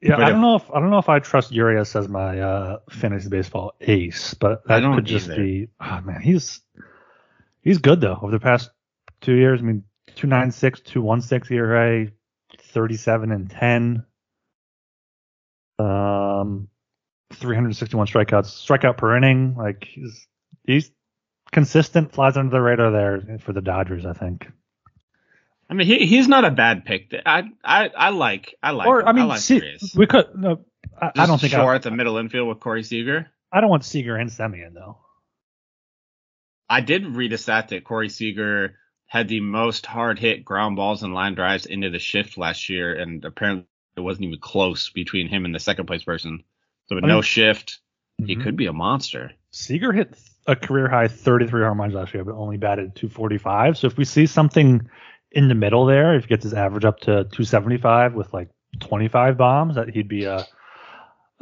Yeah, 0.00 0.16
but 0.16 0.24
I 0.24 0.30
don't 0.30 0.40
know 0.40 0.56
if 0.56 0.68
I 0.72 0.80
don't 0.80 0.90
know 0.90 0.98
if 0.98 1.08
I 1.08 1.20
trust 1.20 1.52
Urias 1.52 1.94
as 1.94 2.08
my 2.08 2.40
uh, 2.40 2.78
fantasy 2.90 3.28
baseball 3.28 3.74
ace, 3.80 4.34
but 4.34 4.66
that 4.66 4.82
could 4.82 5.04
just 5.04 5.26
either. 5.26 5.36
be. 5.36 5.68
Oh 5.80 6.00
man, 6.00 6.20
he's 6.20 6.60
he's 7.60 7.78
good 7.78 8.00
though 8.00 8.18
over 8.20 8.32
the 8.32 8.40
past 8.40 8.70
two 9.20 9.34
years. 9.34 9.60
I 9.60 9.62
mean, 9.62 9.84
two 10.16 10.26
nine 10.26 10.50
six, 10.50 10.80
two 10.80 11.02
one 11.02 11.20
six 11.20 11.48
ERA, 11.52 12.08
37 12.58 13.30
and 13.30 13.50
10. 13.50 14.04
Um, 15.78 16.68
361 17.32 18.06
strikeouts, 18.06 18.66
strikeout 18.66 18.96
per 18.96 19.16
inning. 19.16 19.54
Like 19.56 19.84
he's 19.84 20.26
he's 20.64 20.90
consistent, 21.52 22.12
flies 22.12 22.36
under 22.36 22.50
the 22.50 22.60
radar 22.60 22.90
there 22.90 23.38
for 23.38 23.52
the 23.52 23.60
Dodgers. 23.60 24.06
I 24.06 24.12
think. 24.12 24.48
I 25.68 25.74
mean, 25.74 25.86
he 25.86 26.06
he's 26.06 26.28
not 26.28 26.44
a 26.44 26.50
bad 26.50 26.84
pick. 26.84 27.14
I 27.24 27.44
I 27.64 27.88
I 27.88 28.10
like 28.10 28.54
I 28.62 28.72
like. 28.72 28.86
Or 28.86 29.00
him. 29.00 29.08
I 29.08 29.12
mean, 29.12 29.28
like 29.28 29.40
see, 29.40 29.78
we 29.96 30.06
could. 30.06 30.26
No, 30.34 30.64
I, 31.00 31.12
I 31.16 31.26
don't 31.26 31.40
think 31.40 31.52
short 31.52 31.76
at 31.76 31.82
the 31.82 31.90
middle 31.90 32.18
infield 32.18 32.48
with 32.48 32.60
Corey 32.60 32.82
Seager. 32.82 33.30
I 33.50 33.60
don't 33.60 33.70
want 33.70 33.84
Seager 33.84 34.16
and 34.16 34.30
Semien 34.30 34.74
though. 34.74 34.98
I 36.68 36.80
did 36.80 37.06
read 37.06 37.32
a 37.32 37.38
stat 37.38 37.68
that 37.68 37.84
Corey 37.84 38.08
Seager 38.08 38.76
had 39.06 39.28
the 39.28 39.40
most 39.40 39.84
hard 39.84 40.18
hit 40.18 40.44
ground 40.44 40.76
balls 40.76 41.02
and 41.02 41.12
line 41.12 41.34
drives 41.34 41.66
into 41.66 41.90
the 41.90 41.98
shift 41.98 42.38
last 42.38 42.70
year, 42.70 42.94
and 42.94 43.24
apparently 43.24 43.66
it 43.96 44.00
wasn't 44.00 44.24
even 44.24 44.38
close 44.40 44.88
between 44.88 45.28
him 45.28 45.44
and 45.44 45.54
the 45.54 45.60
second 45.60 45.86
place 45.86 46.02
person. 46.02 46.42
So 46.86 46.94
with 46.94 47.04
I 47.04 47.06
mean, 47.06 47.16
no 47.16 47.20
shift, 47.20 47.80
mm-hmm. 48.20 48.26
he 48.26 48.36
could 48.36 48.56
be 48.56 48.66
a 48.66 48.72
monster. 48.72 49.32
Seager 49.50 49.92
hit 49.92 50.18
a 50.46 50.56
career 50.56 50.88
high 50.88 51.08
33 51.08 51.62
home 51.62 51.80
runs 51.80 51.94
last 51.94 52.14
year, 52.14 52.24
but 52.24 52.34
only 52.34 52.56
batted 52.56 52.94
245. 52.96 53.78
So 53.78 53.86
if 53.86 53.96
we 53.96 54.04
see 54.04 54.26
something 54.26 54.88
in 55.30 55.48
the 55.48 55.54
middle 55.54 55.86
there, 55.86 56.14
if 56.14 56.24
he 56.24 56.28
gets 56.28 56.42
his 56.42 56.54
average 56.54 56.84
up 56.84 57.00
to 57.00 57.24
275 57.24 58.14
with 58.14 58.32
like 58.32 58.50
25 58.80 59.36
bombs, 59.36 59.76
that 59.76 59.88
he'd 59.88 60.08
be 60.08 60.24
a 60.24 60.46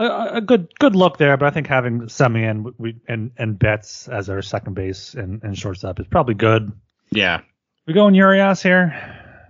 a, 0.00 0.36
a 0.36 0.40
good 0.40 0.68
good 0.78 0.96
look 0.96 1.18
there. 1.18 1.36
But 1.36 1.46
I 1.46 1.50
think 1.50 1.66
having 1.66 2.02
Semien 2.02 2.72
we 2.78 2.96
and 3.06 3.32
and 3.36 3.58
Betts 3.58 4.08
as 4.08 4.30
our 4.30 4.42
second 4.42 4.74
base 4.74 5.14
and, 5.14 5.42
and 5.42 5.56
shortstop 5.56 6.00
is 6.00 6.06
probably 6.06 6.34
good. 6.34 6.72
Yeah. 7.10 7.42
We 7.86 7.94
going 7.94 8.14
Urias 8.14 8.62
here? 8.62 8.94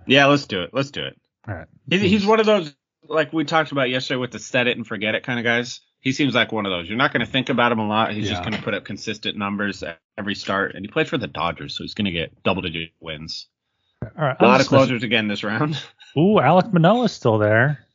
Yeah, 0.07 0.25
let's 0.25 0.45
do 0.47 0.61
it. 0.61 0.71
Let's 0.73 0.91
do 0.91 1.03
it. 1.03 1.19
All 1.47 1.53
right. 1.53 1.67
He's, 1.89 2.01
he's 2.01 2.25
one 2.25 2.39
of 2.39 2.45
those 2.45 2.73
like 3.07 3.33
we 3.33 3.45
talked 3.45 3.71
about 3.71 3.89
yesterday 3.89 4.17
with 4.17 4.31
the 4.31 4.39
set 4.39 4.67
it 4.67 4.77
and 4.77 4.85
forget 4.85 5.15
it 5.15 5.23
kind 5.23 5.39
of 5.39 5.45
guys. 5.45 5.81
He 6.01 6.11
seems 6.11 6.33
like 6.33 6.51
one 6.51 6.65
of 6.65 6.71
those. 6.71 6.89
You're 6.89 6.97
not 6.97 7.13
going 7.13 7.25
to 7.25 7.31
think 7.31 7.49
about 7.49 7.71
him 7.71 7.79
a 7.79 7.87
lot. 7.87 8.11
He's 8.11 8.25
yeah. 8.25 8.31
just 8.31 8.41
going 8.41 8.53
to 8.53 8.61
put 8.61 8.73
up 8.73 8.83
consistent 8.83 9.37
numbers 9.37 9.83
every 10.17 10.33
start, 10.35 10.73
and 10.73 10.83
he 10.83 10.91
plays 10.91 11.07
for 11.07 11.19
the 11.19 11.27
Dodgers, 11.27 11.77
so 11.77 11.83
he's 11.83 11.93
going 11.93 12.05
to 12.05 12.11
get 12.11 12.41
double 12.43 12.63
digit 12.63 12.89
wins. 12.99 13.47
All 14.03 14.25
right, 14.25 14.35
a 14.39 14.45
lot 14.45 14.61
of 14.61 14.67
closers 14.67 15.03
again 15.03 15.27
this 15.27 15.43
round. 15.43 15.75
Ooh, 16.17 16.39
Alek 16.41 16.73
Manoah's 16.73 17.11
still 17.11 17.37
there. 17.37 17.85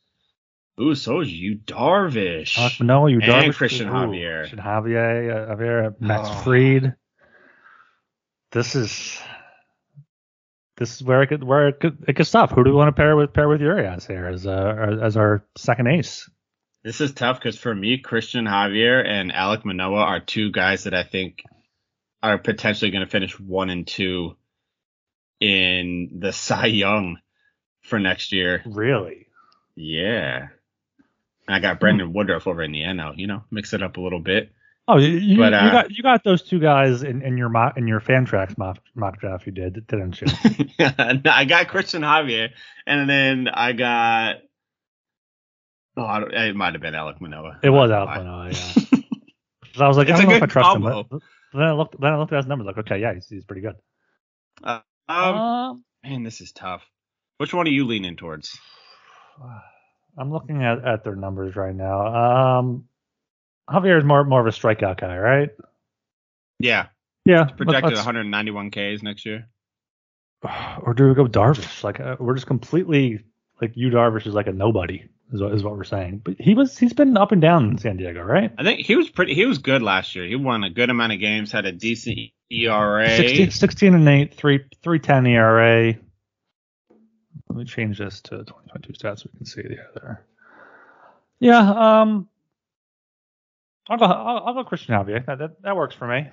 Ooh, 0.81 0.95
so 0.95 1.21
is 1.21 1.33
Yu 1.33 1.57
Darvish. 1.57 2.79
Manoah, 2.79 3.11
Yu 3.11 3.21
Darvish. 3.21 3.45
And 3.45 3.55
Christian 3.55 3.89
Ooh, 3.89 3.93
Javier. 3.93 4.39
Christian 4.41 4.59
Javier, 4.61 5.51
uh, 5.51 5.57
Javier, 5.57 6.01
Max 6.01 6.29
oh. 6.31 6.35
Fried. 6.43 6.95
This 8.53 8.77
is 8.77 9.19
this 10.77 10.95
is 10.95 11.03
where 11.03 11.23
it 11.23 11.27
could 11.27 11.43
where 11.43 11.69
it 11.69 11.81
could 11.81 12.05
it 12.07 12.15
could 12.15 12.27
stop. 12.27 12.53
Who 12.53 12.63
do 12.63 12.71
we 12.71 12.77
want 12.77 12.95
to 12.95 13.01
pair 13.01 13.17
with 13.17 13.33
pair 13.33 13.49
with 13.49 13.61
Urias 13.61 14.07
here 14.07 14.27
as 14.27 14.47
uh 14.47 14.99
as 15.03 15.17
our 15.17 15.45
second 15.57 15.89
ace? 15.89 16.31
This 16.87 17.01
is 17.01 17.13
tough 17.13 17.41
because 17.41 17.59
for 17.59 17.75
me, 17.75 17.99
Christian 17.99 18.45
Javier 18.45 19.05
and 19.05 19.33
Alek 19.33 19.65
Manoah 19.65 20.05
are 20.05 20.21
two 20.21 20.53
guys 20.53 20.85
that 20.85 20.95
I 20.95 21.03
think 21.03 21.43
are 22.23 22.39
potentially 22.39 22.93
going 22.93 23.05
to 23.05 23.11
finish 23.11 23.37
one 23.41 23.71
and 23.71 23.85
two 23.85 24.37
in 25.41 26.21
the 26.21 26.33
Cy 26.33 26.67
Young 26.67 27.19
for 27.83 27.99
next 27.99 28.31
year. 28.31 28.63
Really? 28.65 29.27
Yeah. 29.75 30.47
I 31.49 31.59
got 31.59 31.81
Brandon 31.81 32.13
Woodruff 32.13 32.47
over 32.47 32.63
in 32.63 32.71
the 32.71 32.85
end 32.85 32.99
now. 32.99 33.15
You 33.17 33.27
know, 33.27 33.43
mix 33.51 33.73
it 33.73 33.83
up 33.83 33.97
a 33.97 34.01
little 34.01 34.21
bit. 34.21 34.53
Oh, 34.87 34.99
you, 34.99 35.39
but, 35.39 35.55
uh, 35.55 35.63
you 35.65 35.73
got 35.73 35.91
you 35.91 36.03
got 36.05 36.23
those 36.23 36.43
two 36.43 36.61
guys 36.61 37.03
in, 37.03 37.21
in 37.23 37.37
your 37.37 37.49
mock 37.49 37.77
in 37.77 37.89
your 37.89 38.01
Fantrax 38.01 38.57
mock, 38.57 38.79
mock 38.95 39.19
draft 39.19 39.45
you 39.45 39.51
did, 39.51 39.85
didn't 39.89 40.21
you? 40.21 40.29
I 41.25 41.45
got 41.47 41.67
Christian 41.67 42.03
Javier, 42.03 42.51
and 42.87 43.11
then 43.11 43.49
I 43.49 43.73
got 43.73 44.37
oh, 45.97 46.25
it 46.31 46.57
might 46.57 46.75
have 46.75 46.83
been 46.83 46.95
Alek 46.95 47.21
Manoah. 47.21 47.59
It 47.63 47.71
was 47.71 47.91
Alek 47.91 48.25
Manoah, 48.25 48.51
yeah. 48.53 48.99
I 49.85 49.89
was 49.89 49.97
like, 49.97 50.09
it's 50.09 50.19
I 50.19 50.23
don't 50.23 50.31
know 50.31 50.37
if 50.37 50.43
I 50.43 50.47
trust 50.47 50.69
combo. 50.69 51.01
him. 51.01 51.07
But 51.11 51.21
then 51.59 51.63
I 51.63 51.73
looked 51.73 52.01
then 52.01 52.13
I 52.13 52.19
looked 52.19 52.33
at 52.33 52.39
his 52.39 52.47
numbers, 52.47 52.67
like, 52.67 52.79
okay, 52.79 53.01
yeah, 53.01 53.15
he's, 53.15 53.29
he's 53.29 53.45
pretty 53.45 53.63
good. 53.63 53.77
Uh, 54.63 54.81
um, 55.09 55.35
um, 55.35 55.85
man, 56.05 56.23
this 56.23 56.41
is 56.41 56.53
tough. 56.53 56.83
Which 57.39 57.53
one 57.53 57.67
are 57.67 57.71
you 57.71 57.87
leaning 57.87 58.17
towards? 58.17 58.59
I'm 60.19 60.33
looking 60.33 60.63
at, 60.63 60.83
at 60.85 61.05
their 61.05 61.15
numbers 61.15 61.57
right 61.57 61.75
now. 61.75 62.59
Um, 62.59 62.89
Javier 63.69 63.99
is 63.99 64.05
more 64.05 64.25
more 64.25 64.41
of 64.41 64.47
a 64.47 64.51
strikeout 64.51 64.99
guy, 64.99 65.17
right? 65.17 65.51
Yeah. 66.59 66.87
Yeah. 67.25 67.45
projected 67.45 67.95
191 67.95 68.71
Ks 68.71 69.03
next 69.03 69.27
year. 69.27 69.49
Or 70.83 70.95
do 70.95 71.09
we 71.09 71.15
go 71.15 71.27
Darvish? 71.27 71.83
Like 71.83 71.99
uh, 71.99 72.17
we're 72.21 72.35
just 72.35 72.47
completely 72.47 73.25
like 73.61 73.73
Yu 73.75 73.91
Darvish 73.91 74.27
is 74.27 74.35
like 74.35 74.47
a 74.47 74.53
nobody 74.53 75.09
is 75.33 75.43
what, 75.43 75.53
is 75.53 75.63
what 75.63 75.77
we're 75.77 75.85
saying. 75.85 76.23
But 76.25 76.37
he 76.39 76.55
was 76.55 76.77
he's 76.79 76.93
been 76.93 77.17
up 77.17 77.33
and 77.33 77.43
down 77.43 77.71
in 77.71 77.79
San 77.79 77.97
Diego, 77.97 78.23
right? 78.23 78.53
I 78.57 78.63
think 78.63 78.81
he 78.81 78.97
was 78.97 79.09
pretty 79.09 79.35
he 79.35 79.47
was 79.47 79.59
good 79.59 79.83
last 79.83 80.15
year. 80.15 80.27
He 80.27 80.37
won 80.37 80.65
a 80.65 80.71
good 80.71 80.91
amount 80.91 81.13
of 81.13 81.21
games, 81.21 81.53
had 81.53 81.65
a 81.65 81.73
decent 81.73 82.19
ERA. 82.51 83.17
16, 83.17 83.51
16 83.51 83.95
and 83.95 84.09
8, 84.09 84.35
3 84.35 84.59
310 84.83 85.27
ERA. 85.27 85.95
Let 87.49 87.59
me 87.59 87.65
change 87.65 87.99
this 87.99 88.21
to 88.23 88.39
2022 88.39 88.93
stats 88.93 89.21
so 89.21 89.31
we 89.33 89.39
can 89.39 89.47
see 89.47 89.63
the 89.63 89.79
other. 89.91 90.25
Yeah, 91.39 92.01
um 92.01 92.29
I'll 93.89 93.99
go. 93.99 94.05
I'll, 94.05 94.43
I'll 94.47 94.55
go 94.55 94.65
Christian 94.65 94.95
Javier. 94.95 95.25
That, 95.27 95.39
that, 95.39 95.63
that 95.63 95.77
works 95.77 95.95
for 95.95 96.09
me. 96.09 96.29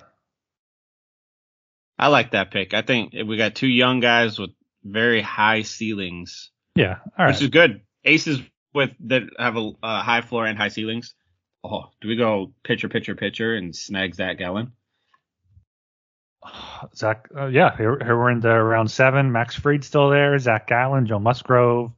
I 1.98 2.08
like 2.08 2.32
that 2.32 2.50
pick. 2.50 2.74
I 2.74 2.82
think 2.82 3.12
we 3.12 3.36
got 3.36 3.54
two 3.54 3.68
young 3.68 4.00
guys 4.00 4.38
with 4.38 4.50
very 4.82 5.20
high 5.20 5.62
ceilings. 5.62 6.50
Yeah, 6.74 6.98
all 7.16 7.24
right. 7.24 7.28
Which 7.28 7.42
is 7.42 7.50
good. 7.50 7.82
Aces 8.04 8.40
with 8.74 8.90
that 9.06 9.22
have 9.38 9.56
a 9.56 10.02
high 10.02 10.20
floor 10.20 10.46
and 10.46 10.58
high 10.58 10.68
ceilings. 10.68 11.14
Oh, 11.62 11.84
do 12.00 12.08
we 12.08 12.16
go 12.16 12.52
pitcher, 12.62 12.88
pitcher, 12.88 13.14
pitcher, 13.14 13.54
and 13.54 13.74
snag 13.74 14.14
Zach 14.14 14.38
Gallen? 14.38 14.72
Zach, 16.94 17.28
uh, 17.36 17.46
yeah, 17.46 17.74
here, 17.76 17.98
here, 18.04 18.18
we're 18.18 18.30
in 18.30 18.40
the 18.40 18.54
round 18.54 18.90
seven. 18.90 19.32
Max 19.32 19.54
Fried 19.54 19.84
still 19.84 20.10
there. 20.10 20.38
Zach 20.38 20.66
Gallen, 20.66 21.06
Joe 21.06 21.18
Musgrove, 21.18 21.92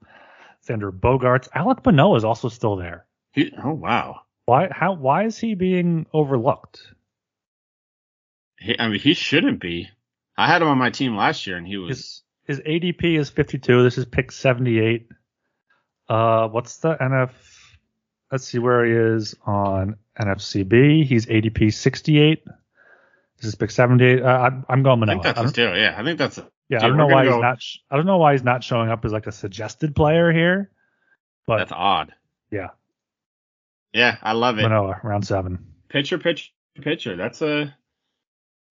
Xander 0.67 0.93
Bogaerts, 0.93 1.49
Alek 1.51 1.85
Manoah 1.85 2.17
is 2.17 2.25
also 2.25 2.49
still 2.49 2.77
there. 2.77 3.07
He, 3.33 3.53
oh 3.63 3.75
wow. 3.75 4.21
Why? 4.47 4.69
How? 4.71 4.95
Why 4.95 5.25
is 5.25 5.39
he 5.39 5.55
being 5.55 6.07
overlooked? 6.13 6.81
He, 8.59 8.79
I 8.79 8.89
mean, 8.89 9.01
he 9.01 9.15
shouldn't 9.15 9.61
be. 9.61 9.91
I 10.39 10.47
had 10.47 10.63
him 10.63 10.69
on 10.69 10.79
my 10.79 10.91
team 10.91 11.17
last 11.17 11.47
year, 11.47 11.57
and 11.57 11.67
he 11.67 11.77
was. 11.77 12.23
His, 12.47 12.59
his 12.59 12.61
ADP 12.61 13.19
is 13.19 13.29
52. 13.31 13.83
This 13.83 13.99
is 13.99 14.05
pick 14.05 14.31
78. 14.31 15.09
Uh, 16.09 16.49
what's 16.49 16.79
the 16.79 16.95
NF? 16.95 17.31
Let's 18.31 18.45
see 18.45 18.59
where 18.59 18.85
he 18.85 18.93
is 18.93 19.35
on 19.45 19.97
NFCB. 20.19 21.05
He's 21.05 21.27
ADP 21.27 21.73
68. 21.73 22.45
This 23.39 23.47
is 23.47 23.55
pick 23.55 23.71
78. 23.71 24.23
Uh, 24.23 24.27
I'm, 24.27 24.65
I'm 24.69 24.83
going 24.83 25.01
Manoah. 25.01 25.19
I 25.19 25.23
think 25.23 25.37
that's 25.37 25.51
still, 25.51 25.77
yeah. 25.77 25.95
I 25.97 26.05
think 26.05 26.19
that's. 26.19 26.39
A, 26.39 26.49
yeah, 26.69 26.79
dude, 26.79 26.85
I 26.85 26.89
don't 26.89 26.97
know 26.97 27.07
why 27.07 27.25
go, 27.25 27.33
he's 27.33 27.43
not. 27.43 27.59
I 27.91 27.97
don't 27.97 28.07
know 28.07 28.19
why 28.19 28.33
he's 28.33 28.43
not 28.43 28.65
showing 28.65 28.91
up 28.91 29.05
as 29.05 29.13
like 29.13 29.27
a 29.27 29.33
suggested 29.33 29.95
player 29.95 30.33
here. 30.33 30.71
But 31.47 31.59
that's 31.59 31.73
odd. 31.73 32.13
Yeah, 32.51 32.69
yeah, 33.93 34.17
I 34.23 34.33
love 34.33 34.59
it. 34.59 34.63
Manoah, 34.63 35.01
round 35.05 35.27
seven. 35.27 35.65
Pitcher, 35.89 36.19
pitcher, 36.19 36.51
pitcher. 36.81 37.17
That's 37.17 37.41
a. 37.43 37.77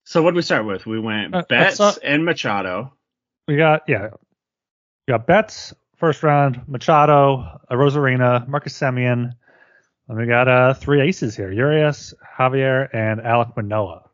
So 0.04 0.22
what 0.22 0.32
did 0.32 0.36
we 0.36 0.42
start 0.42 0.66
with? 0.66 0.84
We 0.84 1.00
went 1.00 1.34
uh, 1.34 1.44
Betts 1.48 1.80
and 1.98 2.24
Machado. 2.24 2.92
We 3.48 3.56
got 3.56 3.84
yeah, 3.88 4.10
we 5.06 5.12
got 5.12 5.26
Betts 5.26 5.72
first 5.96 6.22
round, 6.22 6.62
Machado, 6.66 7.60
Arozarena, 7.70 8.46
Marcus 8.48 8.78
Semien. 8.78 9.32
And 10.08 10.18
we 10.18 10.26
got 10.26 10.48
uh 10.48 10.74
three 10.74 11.00
aces 11.00 11.36
here: 11.36 11.50
Urias, 11.50 12.14
Javier, 12.38 12.88
and 12.92 13.20
Alek 13.20 13.56
Manoah. 13.56 14.08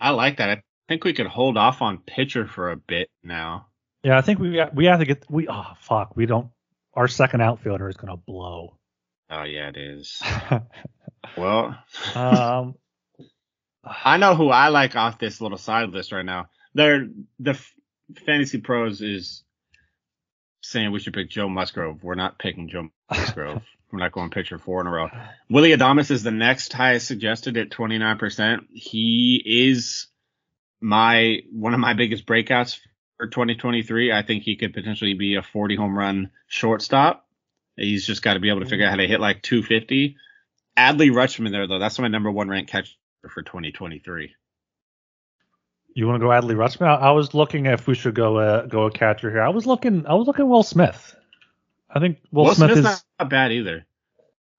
I 0.00 0.10
like 0.10 0.38
that. 0.38 0.48
I 0.48 0.62
think 0.88 1.04
we 1.04 1.12
could 1.12 1.26
hold 1.26 1.58
off 1.58 1.82
on 1.82 1.98
pitcher 1.98 2.46
for 2.46 2.70
a 2.70 2.76
bit 2.76 3.10
now. 3.22 3.66
Yeah, 4.02 4.16
I 4.16 4.22
think 4.22 4.38
we 4.38 4.54
got, 4.54 4.74
we 4.74 4.86
have 4.86 5.00
to 5.00 5.04
get 5.04 5.24
we 5.28 5.46
oh 5.48 5.72
fuck 5.80 6.16
we 6.16 6.24
don't 6.24 6.50
our 6.94 7.06
second 7.06 7.42
outfielder 7.42 7.88
is 7.88 7.96
gonna 7.96 8.16
blow. 8.16 8.78
Oh 9.28 9.44
yeah, 9.44 9.68
it 9.68 9.76
is. 9.76 10.22
well, 11.36 11.78
um, 12.14 12.74
I 13.84 14.16
know 14.16 14.34
who 14.34 14.48
I 14.48 14.68
like 14.68 14.96
off 14.96 15.18
this 15.18 15.40
little 15.40 15.58
side 15.58 15.90
list 15.90 16.12
right 16.12 16.24
now. 16.24 16.46
They're 16.74 17.08
the 17.38 17.60
fantasy 18.26 18.58
pros 18.58 19.02
is 19.02 19.44
saying 20.62 20.92
we 20.92 21.00
should 21.00 21.14
pick 21.14 21.30
Joe 21.30 21.48
Musgrove. 21.48 22.02
We're 22.02 22.14
not 22.14 22.38
picking 22.38 22.68
Joe 22.68 22.88
Musgrove. 23.10 23.62
We're 23.92 23.98
not 23.98 24.12
going 24.12 24.30
pitcher 24.30 24.58
four 24.58 24.80
in 24.80 24.86
a 24.86 24.90
row. 24.90 25.08
Willy 25.48 25.70
Adames 25.70 26.10
is 26.10 26.22
the 26.22 26.30
next 26.30 26.72
highest 26.72 27.06
suggested 27.06 27.56
at 27.56 27.70
29%. 27.70 28.66
He 28.72 29.42
is 29.44 30.06
my 30.80 31.40
one 31.52 31.74
of 31.74 31.80
my 31.80 31.94
biggest 31.94 32.24
breakouts 32.24 32.78
for 33.16 33.26
2023. 33.26 34.12
I 34.12 34.22
think 34.22 34.44
he 34.44 34.56
could 34.56 34.72
potentially 34.72 35.14
be 35.14 35.34
a 35.34 35.42
40 35.42 35.76
home 35.76 35.98
run 35.98 36.30
shortstop. 36.46 37.26
He's 37.76 38.06
just 38.06 38.22
got 38.22 38.34
to 38.34 38.40
be 38.40 38.48
able 38.48 38.60
to 38.60 38.66
figure 38.66 38.86
out 38.86 38.90
how 38.90 38.96
to 38.96 39.06
hit 39.06 39.20
like 39.20 39.42
250. 39.42 40.16
Adley 40.76 41.10
Rutschman 41.10 41.50
there 41.50 41.66
though. 41.66 41.78
That's 41.78 41.98
my 41.98 42.08
number 42.08 42.30
one 42.30 42.48
ranked 42.48 42.70
catcher 42.70 42.94
for 43.28 43.42
2023. 43.42 44.34
You 45.94 46.06
want 46.06 46.20
to 46.20 46.26
go 46.26 46.30
Adley 46.30 46.54
Rutschman? 46.54 46.86
I 46.86 47.10
was 47.10 47.34
looking 47.34 47.66
if 47.66 47.86
we 47.86 47.94
should 47.94 48.14
go 48.14 48.38
uh, 48.38 48.66
go 48.66 48.86
a 48.86 48.90
catcher 48.90 49.30
here. 49.30 49.42
I 49.42 49.48
was 49.48 49.66
looking. 49.66 50.06
I 50.06 50.14
was 50.14 50.26
looking 50.26 50.48
Will 50.48 50.62
Smith. 50.62 51.16
I 51.90 51.98
think 51.98 52.18
Will, 52.30 52.44
Will 52.44 52.54
Smith 52.54 52.72
Smith's 52.72 52.88
is 52.88 53.04
not 53.18 53.30
bad 53.30 53.52
either. 53.52 53.86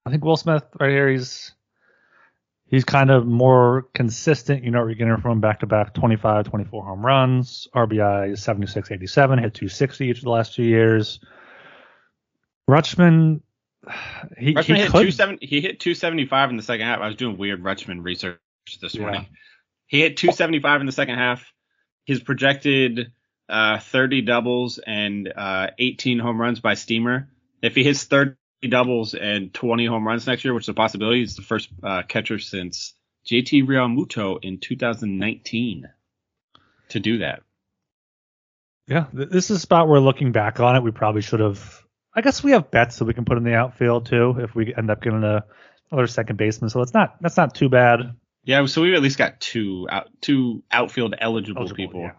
I 0.04 0.10
think 0.10 0.24
Will 0.24 0.36
Smith 0.36 0.64
right 0.78 0.90
here. 0.90 1.08
He's 1.08 1.52
he's 2.72 2.84
kind 2.84 3.10
of 3.10 3.26
more 3.26 3.86
consistent. 3.94 4.64
You 4.64 4.72
know, 4.72 4.80
what 4.80 4.86
you're 4.86 4.96
getting 4.96 5.16
from 5.18 5.40
back 5.40 5.60
to 5.60 5.66
back 5.66 5.94
25, 5.94 6.46
24 6.46 6.84
home 6.84 7.06
runs, 7.06 7.68
RBI 7.74 8.36
76, 8.36 8.90
87, 8.90 9.38
hit 9.38 9.54
260 9.54 10.06
each 10.06 10.18
of 10.18 10.24
the 10.24 10.30
last 10.30 10.54
two 10.54 10.64
years. 10.64 11.20
Rutschman, 12.68 13.42
he, 14.38 14.54
Rutschman 14.54 14.64
he 14.64 14.74
hit, 14.74 14.86
could, 14.86 14.92
270, 14.92 15.46
he 15.46 15.60
hit 15.60 15.80
275 15.80 16.50
in 16.50 16.56
the 16.56 16.62
second 16.62 16.86
half. 16.86 17.00
I 17.00 17.06
was 17.06 17.16
doing 17.16 17.36
weird 17.36 17.62
Rutschman 17.62 18.02
research 18.02 18.38
this 18.80 18.94
yeah. 18.94 19.02
morning. 19.02 19.26
He 19.92 20.00
hit 20.00 20.16
275 20.16 20.80
in 20.80 20.86
the 20.86 20.92
second 20.92 21.18
half. 21.18 21.52
His 22.06 22.22
projected 22.22 23.12
uh, 23.46 23.78
30 23.78 24.22
doubles 24.22 24.78
and 24.78 25.30
uh, 25.36 25.66
18 25.78 26.18
home 26.18 26.40
runs 26.40 26.60
by 26.60 26.74
Steamer. 26.74 27.28
If 27.60 27.74
he 27.74 27.84
hits 27.84 28.04
30 28.04 28.36
doubles 28.70 29.12
and 29.12 29.52
20 29.52 29.84
home 29.84 30.08
runs 30.08 30.26
next 30.26 30.46
year, 30.46 30.54
which 30.54 30.64
is 30.64 30.70
a 30.70 30.74
possibility, 30.74 31.20
he's 31.20 31.36
the 31.36 31.42
first 31.42 31.68
uh, 31.82 32.04
catcher 32.08 32.38
since 32.38 32.94
JT 33.26 33.66
Realmuto 33.66 34.38
in 34.42 34.60
2019 34.60 35.90
to 36.88 37.00
do 37.00 37.18
that. 37.18 37.42
Yeah, 38.88 39.08
this 39.12 39.50
is 39.50 39.58
a 39.58 39.60
spot 39.60 39.88
where 39.88 40.00
looking 40.00 40.32
back 40.32 40.58
on 40.58 40.74
it, 40.74 40.82
we 40.82 40.90
probably 40.90 41.20
should 41.20 41.40
have. 41.40 41.82
I 42.14 42.22
guess 42.22 42.42
we 42.42 42.52
have 42.52 42.70
Betts 42.70 42.96
that 42.96 43.04
we 43.04 43.12
can 43.12 43.26
put 43.26 43.36
in 43.36 43.44
the 43.44 43.54
outfield 43.54 44.06
too 44.06 44.36
if 44.38 44.54
we 44.54 44.74
end 44.74 44.90
up 44.90 45.02
getting 45.02 45.22
a 45.22 45.44
another 45.90 46.06
second 46.06 46.36
baseman. 46.36 46.70
So 46.70 46.80
it's 46.80 46.94
not 46.94 47.16
that's 47.20 47.36
not 47.36 47.54
too 47.54 47.68
bad. 47.68 48.16
Yeah, 48.44 48.66
so 48.66 48.82
we've 48.82 48.94
at 48.94 49.02
least 49.02 49.18
got 49.18 49.40
two 49.40 49.86
out 49.90 50.08
two 50.20 50.62
outfield 50.70 51.14
eligible, 51.18 51.62
eligible 51.62 51.76
people. 51.76 52.00
Yeah. 52.00 52.12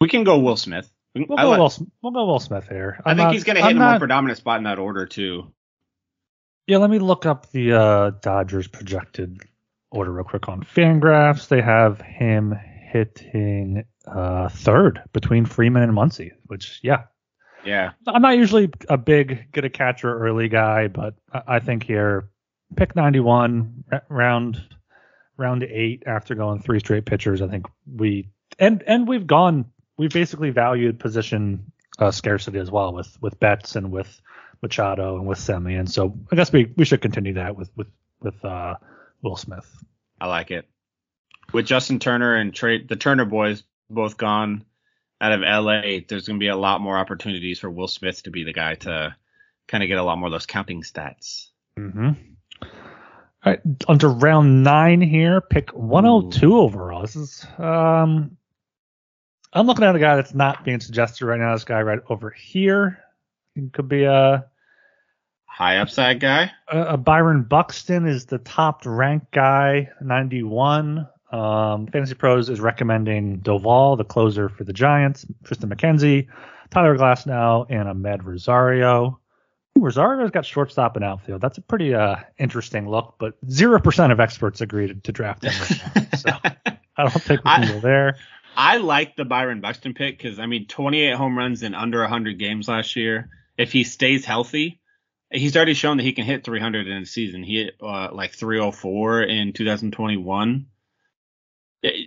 We 0.00 0.08
can 0.08 0.24
go 0.24 0.38
Will 0.38 0.56
Smith. 0.56 0.88
We'll 1.14 1.36
go, 1.36 1.50
Will, 1.58 1.72
we'll 2.02 2.12
go 2.12 2.26
Will 2.26 2.38
Smith 2.38 2.68
here. 2.68 3.00
I'm 3.04 3.12
i 3.12 3.14
think 3.14 3.26
not, 3.26 3.32
he's 3.32 3.44
going 3.44 3.56
to 3.56 3.62
hit 3.62 3.70
I'm 3.70 3.76
a 3.76 3.80
not, 3.80 3.90
more 3.92 3.98
predominant 3.98 4.38
spot 4.38 4.58
in 4.58 4.64
that 4.64 4.78
order 4.78 5.06
too. 5.06 5.52
Yeah, 6.66 6.76
let 6.78 6.90
me 6.90 6.98
look 6.98 7.26
up 7.26 7.50
the 7.50 7.72
uh, 7.72 8.10
Dodgers 8.20 8.68
projected 8.68 9.38
order 9.90 10.12
real 10.12 10.24
quick 10.24 10.48
on 10.48 10.62
Fangraphs. 10.62 11.48
They 11.48 11.62
have 11.62 12.00
him 12.00 12.54
hitting 12.92 13.84
uh, 14.06 14.48
third 14.48 15.02
between 15.12 15.44
Freeman 15.44 15.82
and 15.82 15.92
Muncy, 15.92 16.32
which 16.46 16.78
yeah, 16.82 17.04
yeah. 17.64 17.92
I'm 18.06 18.22
not 18.22 18.36
usually 18.36 18.70
a 18.88 18.98
big 18.98 19.50
get 19.52 19.64
a 19.64 19.70
catcher 19.70 20.16
early 20.16 20.48
guy, 20.48 20.88
but 20.88 21.14
I 21.32 21.58
think 21.58 21.82
here 21.82 22.28
pick 22.76 22.94
91 22.94 23.84
round 24.08 24.62
round 25.38 25.62
eight 25.62 26.02
after 26.06 26.34
going 26.34 26.60
three 26.60 26.80
straight 26.80 27.06
pitchers. 27.06 27.40
I 27.40 27.48
think 27.48 27.66
we 27.90 28.28
and 28.58 28.82
and 28.86 29.08
we've 29.08 29.26
gone 29.26 29.66
we've 29.96 30.12
basically 30.12 30.50
valued 30.50 30.98
position 30.98 31.72
uh, 31.98 32.10
scarcity 32.10 32.58
as 32.58 32.70
well 32.70 32.92
with 32.92 33.16
with 33.22 33.40
Betts 33.40 33.76
and 33.76 33.90
with 33.90 34.20
Machado 34.60 35.16
and 35.16 35.26
with 35.26 35.38
Semien. 35.38 35.88
So 35.88 36.18
I 36.30 36.36
guess 36.36 36.52
we 36.52 36.72
we 36.76 36.84
should 36.84 37.00
continue 37.00 37.34
that 37.34 37.56
with 37.56 37.70
with 37.76 37.88
with 38.20 38.44
uh, 38.44 38.74
Will 39.22 39.36
Smith. 39.36 39.66
I 40.20 40.26
like 40.26 40.50
it. 40.50 40.68
With 41.52 41.66
Justin 41.66 41.98
Turner 41.98 42.34
and 42.34 42.52
Trea, 42.52 42.84
the 42.84 42.96
Turner 42.96 43.24
boys 43.24 43.62
both 43.88 44.18
gone 44.18 44.64
out 45.20 45.32
of 45.32 45.40
LA, 45.40 46.00
there's 46.06 46.26
going 46.26 46.38
to 46.38 46.44
be 46.44 46.48
a 46.48 46.56
lot 46.56 46.80
more 46.80 46.98
opportunities 46.98 47.58
for 47.58 47.70
Will 47.70 47.88
Smith 47.88 48.22
to 48.24 48.30
be 48.30 48.44
the 48.44 48.52
guy 48.52 48.74
to 48.74 49.16
kind 49.66 49.82
of 49.82 49.88
get 49.88 49.98
a 49.98 50.02
lot 50.02 50.18
more 50.18 50.26
of 50.26 50.32
those 50.32 50.46
counting 50.46 50.82
stats. 50.82 51.48
Mm-hmm. 51.78 52.10
All 53.44 53.52
right, 53.52 53.60
onto 53.86 54.08
round 54.08 54.64
nine 54.64 55.00
here. 55.00 55.40
Pick 55.40 55.70
102 55.70 56.46
Ooh. 56.46 56.60
overall. 56.60 57.02
This 57.02 57.16
is 57.16 57.46
um, 57.58 58.36
I'm 59.52 59.66
looking 59.66 59.84
at 59.84 59.94
a 59.94 60.00
guy 60.00 60.16
that's 60.16 60.34
not 60.34 60.64
being 60.64 60.80
suggested 60.80 61.24
right 61.26 61.38
now. 61.38 61.54
This 61.54 61.64
guy 61.64 61.82
right 61.82 62.00
over 62.08 62.30
here 62.30 62.98
it 63.58 63.72
could 63.72 63.88
be 63.88 64.04
a 64.04 64.44
high 65.44 65.78
upside 65.78 66.20
guy. 66.20 66.50
A, 66.68 66.80
a 66.80 66.96
Byron 66.96 67.42
Buxton 67.42 68.06
is 68.06 68.26
the 68.26 68.38
top 68.38 68.82
ranked 68.84 69.32
guy, 69.32 69.90
91. 70.00 71.08
Um, 71.32 71.86
Fantasy 71.88 72.14
Pros 72.14 72.48
is 72.48 72.60
recommending 72.60 73.40
Doval, 73.40 73.98
the 73.98 74.04
closer 74.04 74.48
for 74.48 74.64
the 74.64 74.72
Giants, 74.72 75.26
Triston 75.42 75.72
McKenzie, 75.72 76.28
Tyler 76.70 76.96
Glasnow, 76.96 77.66
and 77.68 77.88
Amed 77.88 78.24
Rosario. 78.24 79.20
Rosario's 79.80 80.30
got 80.30 80.46
shortstop 80.46 80.96
and 80.96 81.04
outfield. 81.04 81.40
That's 81.40 81.58
a 81.58 81.62
pretty 81.62 81.94
uh, 81.94 82.16
interesting 82.38 82.88
look, 82.88 83.16
but 83.18 83.34
zero 83.50 83.80
percent 83.80 84.12
of 84.12 84.20
experts 84.20 84.60
agreed 84.60 85.04
to 85.04 85.12
draft 85.12 85.44
him. 85.44 85.52
Right 85.60 85.96
now, 85.96 86.18
so 86.18 86.30
I 86.96 87.02
don't 87.02 87.22
think 87.22 87.44
we 87.44 87.50
can 87.50 87.68
go 87.68 87.80
there. 87.80 88.16
I 88.56 88.78
like 88.78 89.14
the 89.14 89.24
Byron 89.24 89.60
Buxton 89.60 89.94
pick 89.94 90.18
because 90.18 90.40
I 90.40 90.46
mean, 90.46 90.66
28 90.66 91.14
home 91.14 91.38
runs 91.38 91.62
in 91.62 91.74
under 91.74 92.00
100 92.00 92.38
games 92.38 92.68
last 92.68 92.96
year. 92.96 93.30
If 93.56 93.72
he 93.72 93.84
stays 93.84 94.24
healthy, 94.24 94.80
he's 95.30 95.56
already 95.56 95.74
shown 95.74 95.96
that 95.98 96.02
he 96.02 96.12
can 96.12 96.24
hit 96.24 96.44
300 96.44 96.88
in 96.88 97.02
a 97.02 97.06
season. 97.06 97.42
He 97.42 97.64
hit 97.64 97.74
uh, 97.80 98.08
like 98.12 98.32
304 98.32 99.22
in 99.22 99.52
2021. 99.52 100.66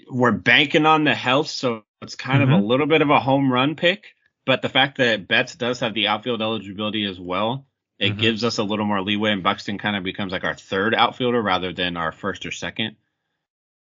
We're 0.10 0.31
banking 0.31 0.86
on 0.86 1.05
the 1.05 1.15
health, 1.15 1.47
so 1.47 1.84
it's 2.01 2.15
kind 2.15 2.43
mm-hmm. 2.43 2.53
of 2.53 2.62
a 2.62 2.65
little 2.65 2.88
bit 2.88 3.01
of 3.01 3.10
a 3.10 3.19
home 3.19 3.51
run 3.51 3.75
pick. 3.75 4.07
But 4.51 4.61
the 4.61 4.67
fact 4.67 4.97
that 4.97 5.29
Betts 5.29 5.55
does 5.55 5.79
have 5.79 5.93
the 5.93 6.09
outfield 6.09 6.41
eligibility 6.41 7.05
as 7.05 7.17
well, 7.17 7.67
it 7.97 8.09
mm-hmm. 8.09 8.19
gives 8.19 8.43
us 8.43 8.57
a 8.57 8.63
little 8.65 8.83
more 8.85 9.01
leeway, 9.01 9.31
and 9.31 9.43
Buxton 9.43 9.77
kind 9.77 9.95
of 9.95 10.03
becomes 10.03 10.33
like 10.33 10.43
our 10.43 10.55
third 10.55 10.93
outfielder 10.93 11.41
rather 11.41 11.71
than 11.71 11.95
our 11.95 12.11
first 12.11 12.45
or 12.45 12.51
second. 12.51 12.97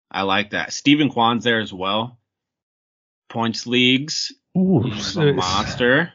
I 0.09 0.21
like 0.21 0.51
that. 0.51 0.71
Steven 0.71 1.09
Kwan's 1.09 1.43
there 1.43 1.59
as 1.59 1.73
well 1.73 2.19
points 3.27 3.67
leagues. 3.67 4.31
Ooh, 4.57 4.79
He's 4.79 5.17
a 5.17 5.33
monster. 5.33 6.13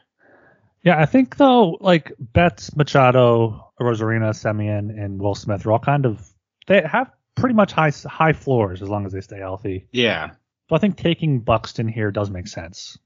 Yeah, 0.81 0.99
I 0.99 1.05
think 1.05 1.37
though, 1.37 1.77
like 1.79 2.11
Betts, 2.17 2.75
Machado, 2.75 3.73
Arozarena, 3.79 4.31
Semien, 4.31 4.89
and 4.89 5.21
Will 5.21 5.35
Smith 5.35 5.67
are 5.67 5.73
all 5.73 5.77
kind 5.77 6.07
of 6.07 6.27
they 6.65 6.81
have 6.81 7.11
pretty 7.35 7.53
much 7.53 7.73
high 7.73 7.91
high 8.07 8.33
floors 8.33 8.81
as 8.81 8.89
long 8.89 9.05
as 9.05 9.11
they 9.11 9.21
stay 9.21 9.37
healthy. 9.37 9.87
Yeah. 9.91 10.31
So 10.67 10.75
I 10.75 10.79
think 10.79 10.97
taking 10.97 11.41
Buxton 11.41 11.87
here 11.87 12.09
does 12.09 12.31
make 12.31 12.47
sense. 12.47 12.97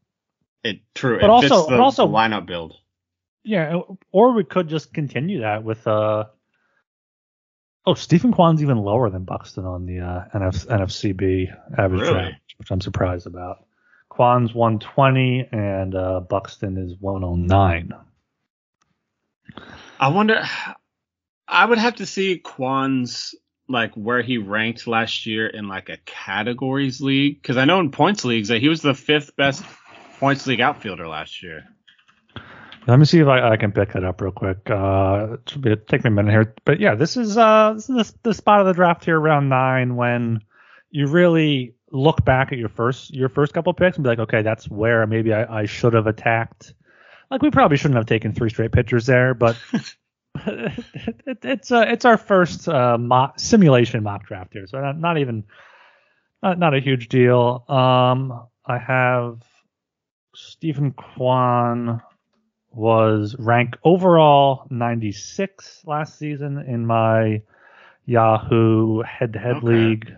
It 0.63 0.82
true. 0.93 1.19
But 1.19 1.26
it 1.26 1.30
also, 1.30 1.69
the, 1.69 1.78
also 1.78 2.08
the 2.08 2.13
lineup 2.13 2.45
build. 2.45 2.76
Yeah, 3.43 3.80
or 4.12 4.34
we 4.34 4.43
could 4.43 4.67
just 4.67 4.93
continue 4.93 5.41
that 5.41 5.63
with 5.63 5.86
uh. 5.88 6.26
Oh, 7.84 7.95
Steven 7.95 8.32
Kwan's 8.32 8.62
even 8.62 8.78
lower 8.78 9.10
than 9.10 9.24
Buxton 9.24 9.65
on 9.65 9.88
the 9.88 10.02
uh, 10.02 10.26
NF, 10.36 10.67
NFCB 10.67 11.80
average 11.80 12.02
really? 12.02 12.13
draft, 12.13 12.36
which 12.58 12.69
I'm 12.69 12.80
surprised 12.80 13.26
about. 13.26 13.65
Kwan's 14.08 14.54
120 14.54 15.47
and 15.52 15.95
uh, 15.95 16.19
Buxton 16.19 16.78
is 16.78 16.95
109. 17.00 17.93
I 20.00 20.08
wonder. 20.10 20.43
I 21.47 21.65
would 21.65 21.80
have 21.80 21.95
to 21.95 22.06
see 22.06 22.38
Kwan's 22.38 23.34
like 23.67 23.93
where 23.95 24.21
he 24.21 24.38
ranked 24.38 24.86
last 24.86 25.26
year 25.26 25.47
in 25.47 25.67
like 25.67 25.89
a 25.89 25.97
categories 26.06 27.02
league 27.02 27.41
because 27.41 27.58
I 27.58 27.65
know 27.65 27.80
in 27.80 27.89
points 27.89 28.26
leagues 28.26 28.50
that 28.50 28.60
he 28.60 28.69
was 28.69 28.82
the 28.82 28.93
fifth 28.93 29.36
best 29.36 29.63
points 30.21 30.45
league 30.45 30.62
outfielder 30.62 31.07
last 31.07 31.41
year. 31.41 31.63
Let 32.88 32.99
me 32.99 33.05
see 33.05 33.19
if 33.19 33.27
I, 33.27 33.51
I 33.51 33.57
can 33.57 33.71
pick 33.71 33.93
that 33.93 34.03
up 34.03 34.21
real 34.21 34.31
quick. 34.31 34.69
Uh, 34.69 35.38
it 35.65 35.88
take 35.88 36.03
me 36.03 36.10
a 36.10 36.12
minute 36.12 36.31
here, 36.31 36.55
but 36.63 36.79
yeah, 36.79 36.95
this 36.95 37.17
is 37.17 37.38
uh 37.38 37.73
this 37.73 37.89
is 37.89 38.13
the, 38.23 38.34
spot 38.34 38.62
of 38.62 38.67
the 38.67 38.73
draft 38.73 39.03
here 39.03 39.19
around 39.19 39.49
nine 39.49 39.95
when 39.95 40.41
you 40.91 41.07
really 41.07 41.73
look 41.91 42.23
back 42.23 42.51
at 42.51 42.60
your 42.60 42.69
first 42.69 43.13
your 43.13 43.29
first 43.29 43.53
couple 43.53 43.73
picks 43.73 43.97
and 43.97 44.03
be 44.03 44.10
like, 44.10 44.19
okay, 44.19 44.41
that's 44.43 44.69
where 44.69 45.05
maybe 45.07 45.34
I, 45.34 45.62
I 45.62 45.65
should 45.65 45.93
have 45.93 46.07
attacked. 46.07 46.73
Like 47.29 47.41
we 47.41 47.49
probably 47.49 47.77
shouldn't 47.77 47.97
have 47.97 48.05
taken 48.05 48.34
three 48.34 48.49
straight 48.49 48.71
pitchers 48.71 49.07
there, 49.07 49.34
but 49.34 49.57
it, 50.45 50.86
it, 51.25 51.38
it's 51.43 51.71
uh, 51.71 51.86
it's 51.88 52.05
our 52.05 52.17
first 52.17 52.69
uh, 52.69 52.97
mock, 52.97 53.39
simulation 53.39 54.03
mock 54.03 54.27
draft 54.27 54.53
here, 54.53 54.67
so 54.67 54.79
not, 54.79 54.99
not 54.99 55.17
even 55.17 55.45
not, 56.43 56.60
not 56.60 56.75
a 56.75 56.79
huge 56.79 57.10
deal. 57.10 57.63
Um, 57.67 58.47
I 58.65 58.77
have 58.77 59.41
Steven 60.47 60.91
Kwan 60.91 62.01
was 62.71 63.36
ranked 63.38 63.77
overall 63.84 64.65
96 64.69 65.84
last 65.86 66.17
season 66.17 66.58
in 66.58 66.86
my 66.86 67.41
Yahoo 68.06 69.01
head-to-head 69.01 69.63
league. 69.63 70.15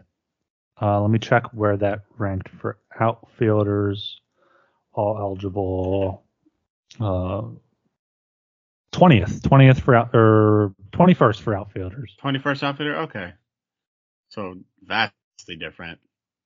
Uh, 0.81 1.01
let 1.01 1.09
me 1.09 1.19
check 1.19 1.45
where 1.53 1.77
that 1.77 2.01
ranked 2.17 2.49
for 2.49 2.77
outfielders, 2.99 4.21
all 4.93 5.17
eligible. 5.19 6.23
Uh, 6.99 7.49
20th, 8.91 9.41
20th 9.41 9.81
for 9.81 9.95
out, 9.95 10.11
or 10.13 10.73
21st 10.91 11.41
for 11.41 11.55
outfielders. 11.55 12.15
21st 12.23 12.63
outfielder, 12.63 12.95
okay. 12.97 13.33
So 14.29 14.55
vastly 14.81 15.55
different. 15.59 15.99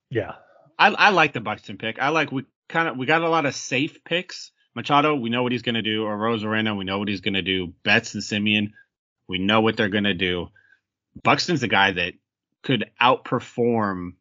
Yeah. 0.10 0.36
I, 0.80 0.90
I 0.90 1.10
like 1.10 1.34
the 1.34 1.42
Buxton 1.42 1.78
pick. 1.78 2.00
I 2.00 2.10
like 2.10 2.32
we 2.32 2.46
kind 2.70 2.88
of 2.88 2.98
we 2.98 3.06
got 3.06 3.22
a 3.22 3.30
lot 3.30 3.46
of 3.46 3.56
safe 3.56 4.04
picks. 4.04 4.52
Machado, 4.76 5.16
we 5.16 5.30
know 5.30 5.44
what 5.44 5.52
he's 5.52 5.64
gonna 5.64 5.82
do. 5.82 6.06
Or 6.06 6.18
Arozarena, 6.18 6.78
we 6.78 6.86
know 6.86 7.00
what 7.00 7.08
he's 7.08 7.22
gonna 7.22 7.42
do. 7.42 7.74
Betts 7.84 8.14
and 8.14 8.24
Semien, 8.24 8.72
we 9.28 9.40
know 9.40 9.62
what 9.62 9.78
they're 9.78 9.90
gonna 9.90 10.14
do. 10.14 10.48
Buxton's 11.24 11.62
the 11.62 11.68
guy 11.68 11.92
that 11.92 12.14
could 12.64 12.90
outperform 13.02 14.14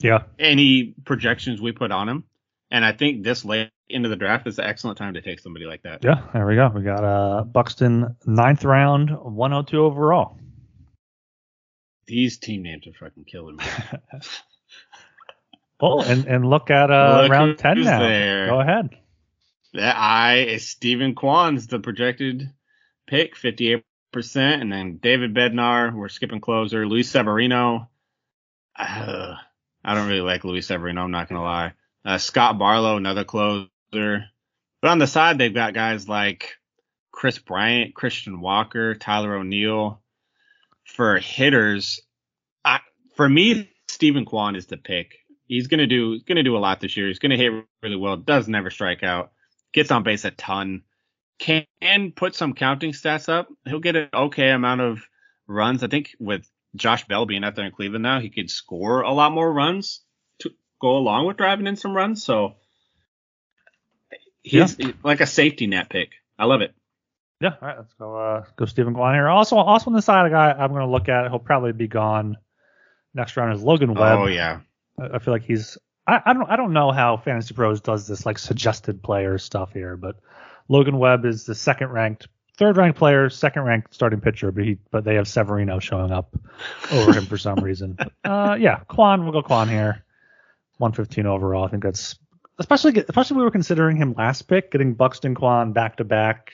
yeah 0.00 0.24
any 0.38 0.94
projections 1.04 1.60
we 1.60 1.72
put 1.72 1.92
on 1.92 2.08
him. 2.08 2.24
And 2.70 2.84
I 2.84 2.92
think 2.92 3.22
this 3.22 3.44
late 3.44 3.70
into 3.88 4.08
the 4.08 4.16
draft 4.16 4.46
is 4.46 4.58
an 4.58 4.64
excellent 4.64 4.96
time 4.96 5.14
to 5.14 5.20
take 5.20 5.40
somebody 5.40 5.66
like 5.66 5.82
that. 5.82 6.02
Yeah, 6.02 6.22
there 6.32 6.46
we 6.46 6.54
go. 6.54 6.70
We 6.74 6.82
got 6.82 7.04
uh 7.04 7.44
Buxton 7.44 8.16
ninth 8.26 8.64
round, 8.64 9.10
102 9.10 9.78
overall. 9.78 10.38
These 12.06 12.38
team 12.38 12.62
names 12.62 12.86
are 12.86 12.92
fucking 12.92 13.24
killing 13.24 13.56
me. 13.56 13.64
well, 15.82 16.00
and 16.00 16.26
and 16.26 16.48
look 16.48 16.70
at 16.70 16.90
uh, 16.90 17.22
look 17.22 17.30
round 17.30 17.58
ten 17.58 17.82
now. 17.82 17.98
There. 17.98 18.46
Go 18.46 18.60
ahead. 18.60 18.90
That 19.74 19.96
I 19.96 20.38
is 20.38 20.68
Steven 20.68 21.14
Kwan's 21.14 21.66
the 21.66 21.80
projected 21.80 22.50
pick, 23.06 23.36
fifty 23.36 23.72
eight 23.72 23.84
percent, 24.12 24.62
and 24.62 24.72
then 24.72 24.98
David 24.98 25.34
Bednar. 25.34 25.92
We're 25.92 26.08
skipping 26.08 26.40
closer. 26.40 26.86
Luis 26.86 27.10
Severino. 27.10 27.90
Uh, 28.78 29.34
I 29.84 29.94
don't 29.94 30.08
really 30.08 30.20
like 30.20 30.44
Luis 30.44 30.68
Severino. 30.68 31.02
I'm 31.02 31.10
not 31.10 31.28
gonna 31.28 31.42
lie. 31.42 31.72
Uh, 32.04 32.18
Scott 32.18 32.58
Barlow, 32.58 32.96
another 32.96 33.24
closer. 33.24 33.68
But 33.90 34.90
on 34.90 34.98
the 34.98 35.06
side, 35.06 35.38
they've 35.38 35.52
got 35.52 35.74
guys 35.74 36.08
like 36.08 36.56
Kris 37.10 37.38
Bryant, 37.38 37.94
Christian 37.94 38.40
Walker, 38.40 38.94
Tyler 38.94 39.36
O'Neill. 39.36 40.00
For 40.84 41.18
hitters, 41.18 42.00
I, 42.64 42.80
for 43.16 43.28
me, 43.28 43.70
Steven 43.88 44.24
Kwan 44.24 44.56
is 44.56 44.66
the 44.66 44.76
pick. 44.76 45.21
He's 45.52 45.66
gonna 45.66 45.86
do 45.86 46.18
gonna 46.20 46.42
do 46.42 46.56
a 46.56 46.58
lot 46.58 46.80
this 46.80 46.96
year. 46.96 47.08
He's 47.08 47.18
gonna 47.18 47.36
hit 47.36 47.52
really 47.82 47.96
well. 47.96 48.16
Does 48.16 48.48
never 48.48 48.70
strike 48.70 49.02
out. 49.02 49.32
Gets 49.72 49.90
on 49.90 50.02
base 50.02 50.24
a 50.24 50.30
ton. 50.30 50.82
Can 51.38 52.12
put 52.12 52.34
some 52.34 52.54
counting 52.54 52.92
stats 52.92 53.28
up. 53.28 53.48
He'll 53.66 53.80
get 53.80 53.96
an 53.96 54.08
okay 54.14 54.48
amount 54.50 54.80
of 54.80 55.02
runs. 55.46 55.82
I 55.82 55.88
think 55.88 56.14
with 56.18 56.48
Josh 56.74 57.06
Bell 57.06 57.26
being 57.26 57.44
out 57.44 57.54
there 57.54 57.66
in 57.66 57.72
Cleveland 57.72 58.02
now, 58.02 58.20
he 58.20 58.30
could 58.30 58.48
score 58.48 59.02
a 59.02 59.12
lot 59.12 59.32
more 59.32 59.52
runs 59.52 60.00
to 60.38 60.50
go 60.80 60.96
along 60.96 61.26
with 61.26 61.36
driving 61.36 61.66
in 61.66 61.76
some 61.76 61.94
runs. 61.94 62.24
So 62.24 62.54
he's 64.42 64.78
yeah. 64.78 64.92
like 65.04 65.20
a 65.20 65.26
safety 65.26 65.66
net 65.66 65.90
pick. 65.90 66.12
I 66.38 66.46
love 66.46 66.62
it. 66.62 66.74
Yeah, 67.40 67.56
all 67.60 67.68
right, 67.68 67.76
let's 67.76 67.92
go. 67.98 68.16
Uh, 68.16 68.44
go 68.56 68.64
Steven 68.64 68.94
Kwan 68.94 69.14
here. 69.14 69.28
Also, 69.28 69.56
also 69.56 69.90
on 69.90 69.94
the 69.94 70.00
side, 70.00 70.26
a 70.26 70.30
guy 70.30 70.52
I'm 70.52 70.70
going 70.70 70.80
to 70.80 70.90
look 70.90 71.10
at. 71.10 71.28
He'll 71.28 71.40
probably 71.40 71.72
be 71.72 71.88
gone 71.88 72.38
next 73.14 73.36
round 73.36 73.54
is 73.54 73.62
Logan 73.62 73.94
Webb. 73.94 74.18
Oh 74.18 74.26
yeah. 74.26 74.60
I, 74.98 75.18
feel 75.18 75.32
like 75.32 75.44
he's. 75.44 75.78
I, 76.06 76.20
I 76.24 76.32
don't. 76.32 76.48
I 76.50 76.56
don't 76.56 76.72
know 76.72 76.90
how 76.90 77.16
Fantasy 77.16 77.54
Pros 77.54 77.80
does 77.80 78.06
this 78.06 78.26
like 78.26 78.38
suggested 78.38 79.02
player 79.02 79.38
stuff 79.38 79.72
here, 79.72 79.96
but 79.96 80.16
Logan 80.68 80.98
Webb 80.98 81.24
is 81.24 81.44
the 81.44 81.54
second 81.54 81.90
ranked, 81.90 82.28
third 82.56 82.76
ranked 82.76 82.98
player, 82.98 83.28
second 83.28 83.62
ranked 83.62 83.94
starting 83.94 84.20
pitcher, 84.20 84.52
but 84.52 84.64
he, 84.64 84.78
but 84.90 85.04
they 85.04 85.14
have 85.14 85.28
Severino 85.28 85.78
showing 85.78 86.12
up 86.12 86.34
over 86.90 87.12
him 87.12 87.26
for 87.26 87.38
some 87.38 87.58
reason. 87.62 87.96
Uh, 88.24 88.56
yeah, 88.58 88.80
Kwan. 88.88 89.24
We'll 89.24 89.32
go 89.32 89.42
Kwan 89.42 89.68
here. 89.68 90.04
115 90.78 91.26
overall. 91.26 91.64
I 91.64 91.68
think 91.68 91.82
that's 91.82 92.16
especially 92.58 93.04
especially 93.08 93.36
we 93.36 93.44
were 93.44 93.50
considering 93.50 93.96
him 93.96 94.14
last 94.16 94.42
pick, 94.42 94.72
getting 94.72 94.94
Buxton 94.94 95.34
Kwan 95.34 95.72
back 95.72 95.96
to 95.96 96.04
back 96.04 96.52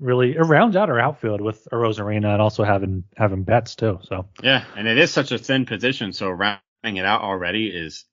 really 0.00 0.36
it 0.36 0.40
rounds 0.40 0.76
out 0.76 0.90
our 0.90 1.00
outfield 1.00 1.40
with 1.40 1.66
Arozarena 1.72 2.32
and 2.32 2.42
also 2.42 2.64
having 2.64 3.04
having 3.16 3.42
Betts 3.42 3.74
too. 3.74 3.98
So 4.02 4.26
yeah, 4.42 4.64
and 4.76 4.86
it 4.86 4.98
is 4.98 5.10
such 5.10 5.32
a 5.32 5.38
thin 5.38 5.66
position, 5.66 6.12
so 6.12 6.30
rounding 6.30 6.60
it 6.84 7.04
out 7.04 7.22
already 7.22 7.66
is 7.68 8.04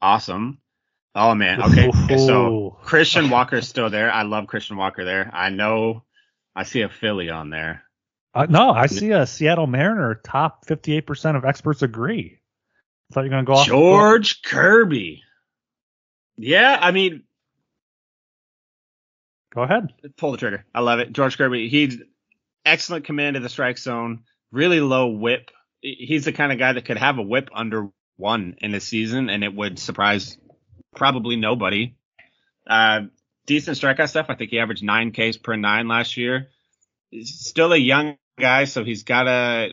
awesome. 0.00 0.58
Oh 1.14 1.34
man, 1.34 1.62
okay. 1.62 1.90
so 2.16 2.78
Christian 2.82 3.30
Walker's 3.30 3.68
still 3.68 3.90
there. 3.90 4.10
I 4.10 4.22
love 4.22 4.46
Christian 4.46 4.76
Walker 4.76 5.04
there. 5.04 5.30
I 5.32 5.50
know. 5.50 6.04
I 6.54 6.64
see 6.64 6.82
a 6.82 6.88
Philly 6.88 7.30
on 7.30 7.50
there. 7.50 7.82
Uh, 8.34 8.46
no, 8.48 8.70
I 8.70 8.86
see 8.86 9.10
a 9.10 9.26
Seattle 9.26 9.66
Mariner 9.66 10.14
top 10.14 10.64
58% 10.66 11.36
of 11.36 11.44
experts 11.44 11.82
agree. 11.82 12.38
I 13.10 13.14
thought 13.14 13.24
you 13.24 13.30
were 13.30 13.42
going 13.42 13.44
to 13.44 13.46
go 13.46 13.58
off. 13.58 13.66
George 13.66 14.42
Kirby. 14.42 15.22
Yeah, 16.38 16.78
I 16.80 16.92
mean, 16.92 17.24
Go 19.54 19.62
ahead. 19.62 19.92
Pull 20.16 20.32
the 20.32 20.38
trigger. 20.38 20.64
I 20.74 20.80
love 20.80 20.98
it. 20.98 21.12
George 21.12 21.36
Kirby, 21.36 21.68
he's 21.68 21.98
excellent 22.64 23.04
command 23.04 23.36
of 23.36 23.42
the 23.42 23.48
strike 23.48 23.78
zone, 23.78 24.22
really 24.50 24.80
low 24.80 25.08
whip. 25.08 25.50
He's 25.82 26.24
the 26.24 26.32
kind 26.32 26.52
of 26.52 26.58
guy 26.58 26.72
that 26.72 26.84
could 26.84 26.96
have 26.96 27.18
a 27.18 27.22
whip 27.22 27.50
under 27.52 27.88
one 28.16 28.54
in 28.58 28.74
a 28.74 28.80
season 28.80 29.28
and 29.28 29.42
it 29.42 29.54
would 29.54 29.78
surprise 29.78 30.38
probably 30.94 31.36
nobody. 31.36 31.94
Uh, 32.66 33.02
decent 33.46 33.76
strikeout 33.76 34.08
stuff. 34.08 34.26
I 34.28 34.34
think 34.34 34.50
he 34.50 34.60
averaged 34.60 34.84
nine 34.84 35.12
Ks 35.12 35.36
per 35.36 35.56
nine 35.56 35.88
last 35.88 36.16
year. 36.16 36.48
He's 37.10 37.34
still 37.34 37.72
a 37.72 37.76
young 37.76 38.16
guy, 38.38 38.64
so 38.64 38.84
he's 38.84 39.02
got 39.02 39.24
to 39.24 39.70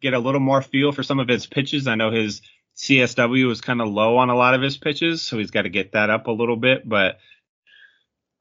get 0.00 0.14
a 0.14 0.18
little 0.18 0.40
more 0.40 0.62
feel 0.62 0.92
for 0.92 1.02
some 1.02 1.18
of 1.20 1.28
his 1.28 1.46
pitches. 1.46 1.86
I 1.86 1.94
know 1.94 2.10
his 2.10 2.42
CSW 2.76 3.46
was 3.46 3.60
kind 3.60 3.80
of 3.80 3.88
low 3.88 4.16
on 4.16 4.30
a 4.30 4.36
lot 4.36 4.54
of 4.54 4.62
his 4.62 4.78
pitches, 4.78 5.22
so 5.22 5.38
he's 5.38 5.50
got 5.50 5.62
to 5.62 5.68
get 5.68 5.92
that 5.92 6.10
up 6.10 6.26
a 6.26 6.32
little 6.32 6.56
bit. 6.56 6.88
But 6.88 7.18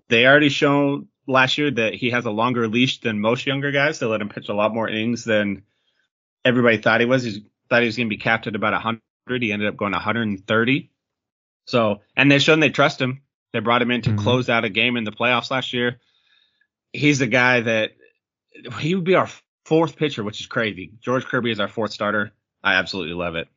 they 0.08 0.26
already 0.26 0.50
shown 0.50 1.08
last 1.28 1.58
year 1.58 1.72
that 1.72 1.94
he 1.94 2.12
has 2.12 2.26
a 2.26 2.32
longer 2.32 2.68
leash 2.68 3.02
than 3.02 3.20
most 3.20 3.46
younger 3.46 3.72
guys. 3.72 4.00
They 4.00 4.06
let 4.06 4.22
him 4.22 4.30
pitch 4.30 4.50
a 4.50 4.54
lot 4.54 4.74
more 4.74 4.88
innings 4.88 5.26
than 5.26 5.64
everybody 6.46 6.78
thought 6.78 7.00
he 7.00 7.06
was. 7.06 7.24
He 7.24 7.46
thought 7.70 7.82
he 7.82 7.88
was 7.88 7.98
going 7.98 8.08
to 8.08 8.16
be 8.16 8.22
capped 8.22 8.48
at 8.48 8.56
about 8.56 8.74
100. 8.74 9.02
He 9.42 9.52
ended 9.52 9.68
up 9.68 9.78
going 9.78 9.92
130. 9.92 10.92
So, 11.66 12.02
and 12.16 12.32
they 12.32 12.40
shown 12.40 12.60
they 12.60 12.70
trust 12.70 13.00
him. 13.00 13.22
They 13.54 13.60
brought 13.60 13.82
him 13.82 13.92
in 13.92 14.02
to 14.02 14.10
mm-hmm. 14.12 14.20
close 14.20 14.50
out 14.50 14.66
a 14.66 14.70
game 14.70 14.98
in 14.98 15.04
the 15.04 15.12
playoffs 15.12 15.52
last 15.52 15.74
year. 15.74 16.00
He's 16.94 17.22
a 17.22 17.28
guy 17.28 17.62
that 17.62 17.92
he 18.80 18.96
would 18.96 19.04
be 19.04 19.16
our 19.16 19.30
fourth 19.66 19.96
pitcher, 19.96 20.24
which 20.24 20.40
is 20.40 20.48
crazy. 20.48 20.92
George 21.00 21.26
Kirby 21.26 21.52
is 21.52 21.60
our 21.60 21.68
fourth 21.68 21.92
starter. 21.92 22.32
I 22.64 22.74
absolutely 22.74 23.14
love 23.14 23.36
it. 23.36 23.48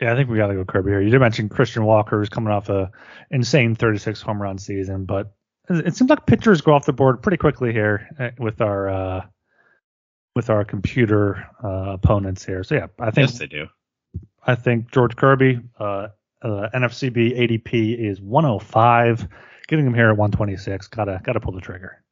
Yeah, 0.00 0.12
I 0.12 0.16
think 0.16 0.28
we 0.28 0.36
got 0.36 0.48
to 0.48 0.54
go 0.54 0.64
Kirby 0.64 0.90
here. 0.90 1.00
You 1.00 1.10
did 1.10 1.20
mention 1.20 1.48
Christian 1.48 1.84
Walker 1.84 2.22
is 2.22 2.28
coming 2.28 2.52
off 2.52 2.68
a 2.68 2.90
insane 3.30 3.74
36 3.74 4.20
home 4.20 4.40
run 4.40 4.58
season, 4.58 5.04
but 5.04 5.32
it 5.68 5.96
seems 5.96 6.08
like 6.08 6.26
pitchers 6.26 6.60
go 6.60 6.72
off 6.72 6.86
the 6.86 6.92
board 6.92 7.22
pretty 7.22 7.36
quickly 7.36 7.72
here 7.72 8.08
eh, 8.18 8.30
with 8.38 8.60
our 8.60 8.88
uh, 8.88 9.26
with 10.38 10.50
our 10.50 10.64
computer 10.64 11.44
uh, 11.64 11.94
opponents 11.94 12.44
here. 12.44 12.62
So 12.62 12.76
yeah, 12.76 12.86
I 13.00 13.10
think 13.10 13.28
yes, 13.28 13.38
they 13.40 13.48
do. 13.48 13.66
I 14.46 14.54
think 14.54 14.92
George 14.92 15.16
Kirby, 15.16 15.58
uh, 15.80 16.08
uh 16.42 16.68
NFBC 16.72 17.36
ADP 17.36 17.98
is 17.98 18.20
105. 18.20 19.26
Getting 19.66 19.84
him 19.84 19.94
here 19.94 20.10
at 20.10 20.16
126, 20.16 20.86
gotta 20.86 21.20
gotta 21.24 21.40
pull 21.40 21.54
the 21.54 21.60
trigger. 21.60 22.04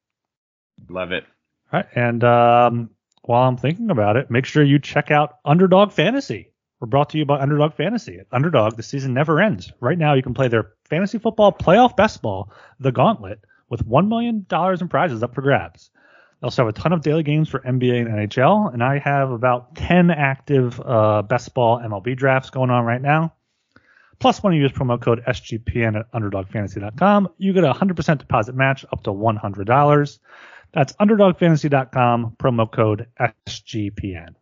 Love 0.89 1.13
it. 1.13 1.23
All 1.71 1.79
right, 1.79 1.87
and 1.95 2.21
um, 2.25 2.89
while 3.21 3.47
I'm 3.47 3.55
thinking 3.55 3.91
about 3.91 4.17
it, 4.17 4.29
make 4.29 4.43
sure 4.43 4.61
you 4.61 4.77
check 4.77 5.09
out 5.09 5.37
Underdog 5.45 5.93
Fantasy. 5.93 6.51
We're 6.81 6.87
brought 6.87 7.11
to 7.11 7.17
you 7.17 7.23
by 7.23 7.39
Underdog 7.39 7.75
Fantasy. 7.75 8.19
At 8.19 8.27
Underdog, 8.33 8.75
the 8.75 8.83
season 8.83 9.13
never 9.13 9.39
ends. 9.39 9.71
Right 9.79 9.97
now, 9.97 10.15
you 10.15 10.21
can 10.21 10.33
play 10.33 10.49
their 10.49 10.73
fantasy 10.83 11.17
football 11.17 11.53
playoff 11.53 11.95
best 11.95 12.21
ball, 12.21 12.51
the 12.77 12.91
Gauntlet, 12.91 13.39
with 13.69 13.87
$1 13.87 14.09
million 14.09 14.45
in 14.51 14.89
prizes 14.89 15.23
up 15.23 15.33
for 15.33 15.41
grabs. 15.41 15.89
They 16.39 16.45
also 16.45 16.65
have 16.65 16.75
a 16.75 16.79
ton 16.79 16.93
of 16.93 17.01
daily 17.01 17.23
games 17.23 17.49
for 17.49 17.59
NBA 17.59 18.01
and 18.01 18.09
NHL, 18.09 18.71
and 18.71 18.83
I 18.83 18.99
have 18.99 19.31
about 19.31 19.75
10 19.75 20.11
active 20.11 20.79
uh, 20.79 21.23
best 21.23 21.53
ball 21.53 21.79
MLB 21.79 22.15
drafts 22.15 22.51
going 22.51 22.69
on 22.69 22.85
right 22.85 23.01
now. 23.01 23.33
Plus, 24.19 24.41
when 24.43 24.53
you 24.53 24.61
use 24.61 24.71
promo 24.71 25.01
code 25.01 25.23
SGPN 25.27 25.99
at 25.99 26.11
UnderdogFantasy.com, 26.11 27.29
you 27.37 27.53
get 27.53 27.63
a 27.63 27.73
100% 27.73 28.17
deposit 28.17 28.55
match 28.55 28.85
up 28.91 29.03
to 29.03 29.11
$100. 29.11 30.19
That's 30.73 30.93
UnderdogFantasy.com, 30.93 32.35
promo 32.39 32.71
code 32.71 33.07
SGPN. 33.19 34.35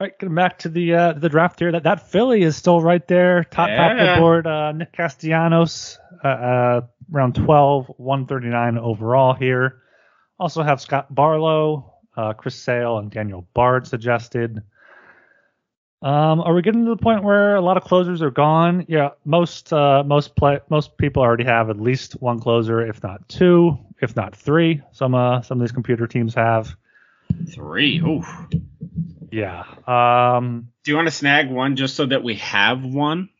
All 0.00 0.06
right, 0.06 0.18
getting 0.18 0.34
back 0.34 0.58
to 0.60 0.68
the 0.68 0.94
uh, 0.94 1.12
the 1.12 1.28
draft 1.28 1.60
here. 1.60 1.70
That 1.72 1.84
that 1.84 2.10
Philly 2.10 2.42
is 2.42 2.56
still 2.56 2.80
right 2.80 3.06
there, 3.06 3.44
top 3.44 3.68
yeah. 3.68 3.76
top 3.76 3.92
of 3.92 3.98
the 3.98 4.20
board. 4.20 4.46
Uh, 4.46 4.72
Nick 4.72 4.92
Castellanos, 4.92 5.98
uh, 6.24 6.28
uh, 6.28 6.80
around 7.12 7.34
12, 7.36 7.86
139 7.98 8.78
overall 8.78 9.34
here. 9.34 9.82
Also 10.40 10.62
have 10.62 10.80
Scott 10.80 11.14
Barlow, 11.14 11.94
uh, 12.16 12.32
Chris 12.32 12.56
Sale, 12.56 12.98
and 12.98 13.10
Daniel 13.10 13.46
Bard 13.54 13.86
suggested. 13.86 14.62
Um, 16.02 16.40
are 16.40 16.52
we 16.52 16.62
getting 16.62 16.84
to 16.84 16.90
the 16.90 16.96
point 16.96 17.22
where 17.22 17.54
a 17.54 17.60
lot 17.60 17.76
of 17.76 17.84
closers 17.84 18.22
are 18.22 18.30
gone? 18.32 18.84
Yeah, 18.88 19.10
most 19.24 19.72
uh, 19.72 20.02
most 20.04 20.34
play 20.34 20.58
most 20.68 20.98
people 20.98 21.22
already 21.22 21.44
have 21.44 21.70
at 21.70 21.78
least 21.78 22.14
one 22.14 22.40
closer, 22.40 22.84
if 22.84 23.00
not 23.04 23.28
two, 23.28 23.78
if 24.00 24.16
not 24.16 24.34
three. 24.34 24.82
Some 24.90 25.14
uh, 25.14 25.42
some 25.42 25.60
of 25.60 25.64
these 25.64 25.72
computer 25.72 26.08
teams 26.08 26.34
have 26.34 26.74
three. 27.54 28.00
Ooh. 28.00 28.24
Yeah. 29.30 29.64
Um, 29.86 30.68
Do 30.84 30.90
you 30.90 30.96
want 30.96 31.08
to 31.08 31.12
snag 31.12 31.50
one 31.50 31.76
just 31.76 31.96
so 31.96 32.06
that 32.06 32.22
we 32.22 32.36
have 32.36 32.84
one? 32.84 33.30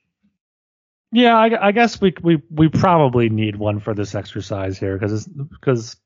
Yeah, 1.12 1.36
I, 1.36 1.68
I 1.68 1.72
guess 1.72 2.00
we 2.00 2.14
we 2.22 2.42
we 2.50 2.68
probably 2.68 3.28
need 3.28 3.56
one 3.56 3.80
for 3.80 3.94
this 3.94 4.14
exercise 4.14 4.78
here 4.78 4.96
because 4.96 5.26
because 5.26 5.96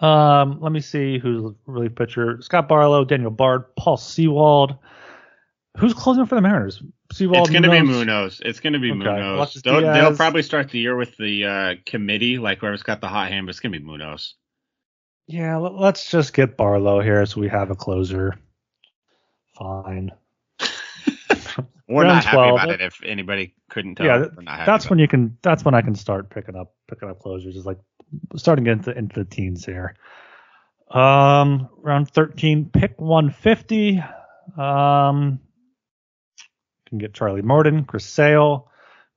um 0.00 0.60
let 0.60 0.70
me 0.70 0.80
see 0.80 1.18
who's 1.18 1.54
really 1.66 1.88
pitcher 1.88 2.40
Scott 2.40 2.68
Barlow, 2.68 3.04
Daniel 3.04 3.32
Bard, 3.32 3.74
Paul 3.76 3.96
Sewald. 3.96 4.76
Who's 5.78 5.92
closing 5.92 6.24
for 6.24 6.36
the 6.36 6.40
Mariners? 6.40 6.82
Sewald. 7.12 7.48
It's 7.48 7.50
going 7.50 7.64
to 7.64 7.70
be 7.70 7.82
Munoz. 7.82 8.40
It's 8.42 8.60
going 8.60 8.72
to 8.72 8.78
be 8.78 8.90
okay. 8.92 8.98
Munoz. 8.98 9.60
They'll, 9.62 9.82
they'll, 9.82 10.16
probably 10.16 10.42
start 10.42 10.70
the 10.70 10.78
year 10.78 10.96
with 10.96 11.16
the 11.18 11.44
uh, 11.44 11.74
committee, 11.84 12.38
like 12.38 12.60
whoever's 12.60 12.82
got 12.82 13.02
the 13.02 13.08
hot 13.08 13.28
hand, 13.30 13.46
but 13.46 13.50
it's 13.50 13.60
going 13.60 13.72
to 13.72 13.78
be 13.78 13.84
Munoz. 13.84 14.34
Yeah, 15.26 15.56
let's 15.56 16.08
just 16.10 16.32
get 16.32 16.56
Barlow 16.56 17.00
here 17.00 17.26
so 17.26 17.40
we 17.40 17.48
have 17.48 17.70
a 17.70 17.74
closer. 17.74 18.38
Fine. 19.58 20.12
we're 21.88 22.04
not 22.04 22.22
12, 22.22 22.24
happy 22.24 22.50
about 22.50 22.70
it. 22.70 22.80
If 22.80 23.00
anybody 23.04 23.54
couldn't 23.68 23.96
tell, 23.96 24.06
yeah, 24.06 24.26
that's 24.64 24.88
when 24.88 24.98
you 24.98 25.08
can. 25.08 25.36
That's 25.42 25.64
when 25.64 25.74
I 25.74 25.82
can 25.82 25.94
start 25.94 26.30
picking 26.30 26.54
up 26.54 26.74
picking 26.88 27.08
up 27.08 27.20
closers. 27.20 27.56
Is 27.56 27.66
like 27.66 27.78
starting 28.36 28.66
into 28.66 28.96
into 28.96 29.24
the 29.24 29.24
teens 29.24 29.64
here. 29.64 29.96
Um, 30.90 31.68
round 31.78 32.10
13, 32.10 32.70
pick 32.72 33.00
150. 33.00 33.98
Um, 34.56 35.40
can 36.88 36.98
get 36.98 37.14
Charlie 37.14 37.42
Morton, 37.42 37.84
Chris 37.84 38.06
Sale, 38.06 38.68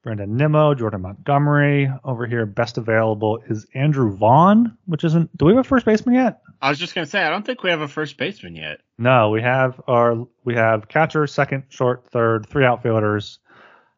Brandon 0.03 0.37
Nimmo, 0.37 0.73
Jordan 0.73 1.01
Montgomery. 1.01 1.91
Over 2.03 2.25
here, 2.25 2.45
best 2.45 2.77
available 2.77 3.39
is 3.49 3.65
Andrew 3.73 4.15
Vaughn, 4.15 4.77
which 4.85 5.03
isn't. 5.03 5.35
Do 5.37 5.45
we 5.45 5.51
have 5.53 5.65
a 5.65 5.67
first 5.67 5.85
baseman 5.85 6.15
yet? 6.15 6.41
I 6.61 6.69
was 6.69 6.79
just 6.79 6.95
gonna 6.95 7.05
say 7.05 7.21
I 7.21 7.29
don't 7.29 7.45
think 7.45 7.63
we 7.63 7.69
have 7.69 7.81
a 7.81 7.87
first 7.87 8.17
baseman 8.17 8.55
yet. 8.55 8.79
No, 8.97 9.29
we 9.29 9.41
have 9.41 9.81
our 9.87 10.25
we 10.45 10.55
have 10.55 10.87
catcher, 10.87 11.27
second, 11.27 11.63
short, 11.69 12.07
third, 12.11 12.47
three 12.47 12.65
outfielders. 12.65 13.39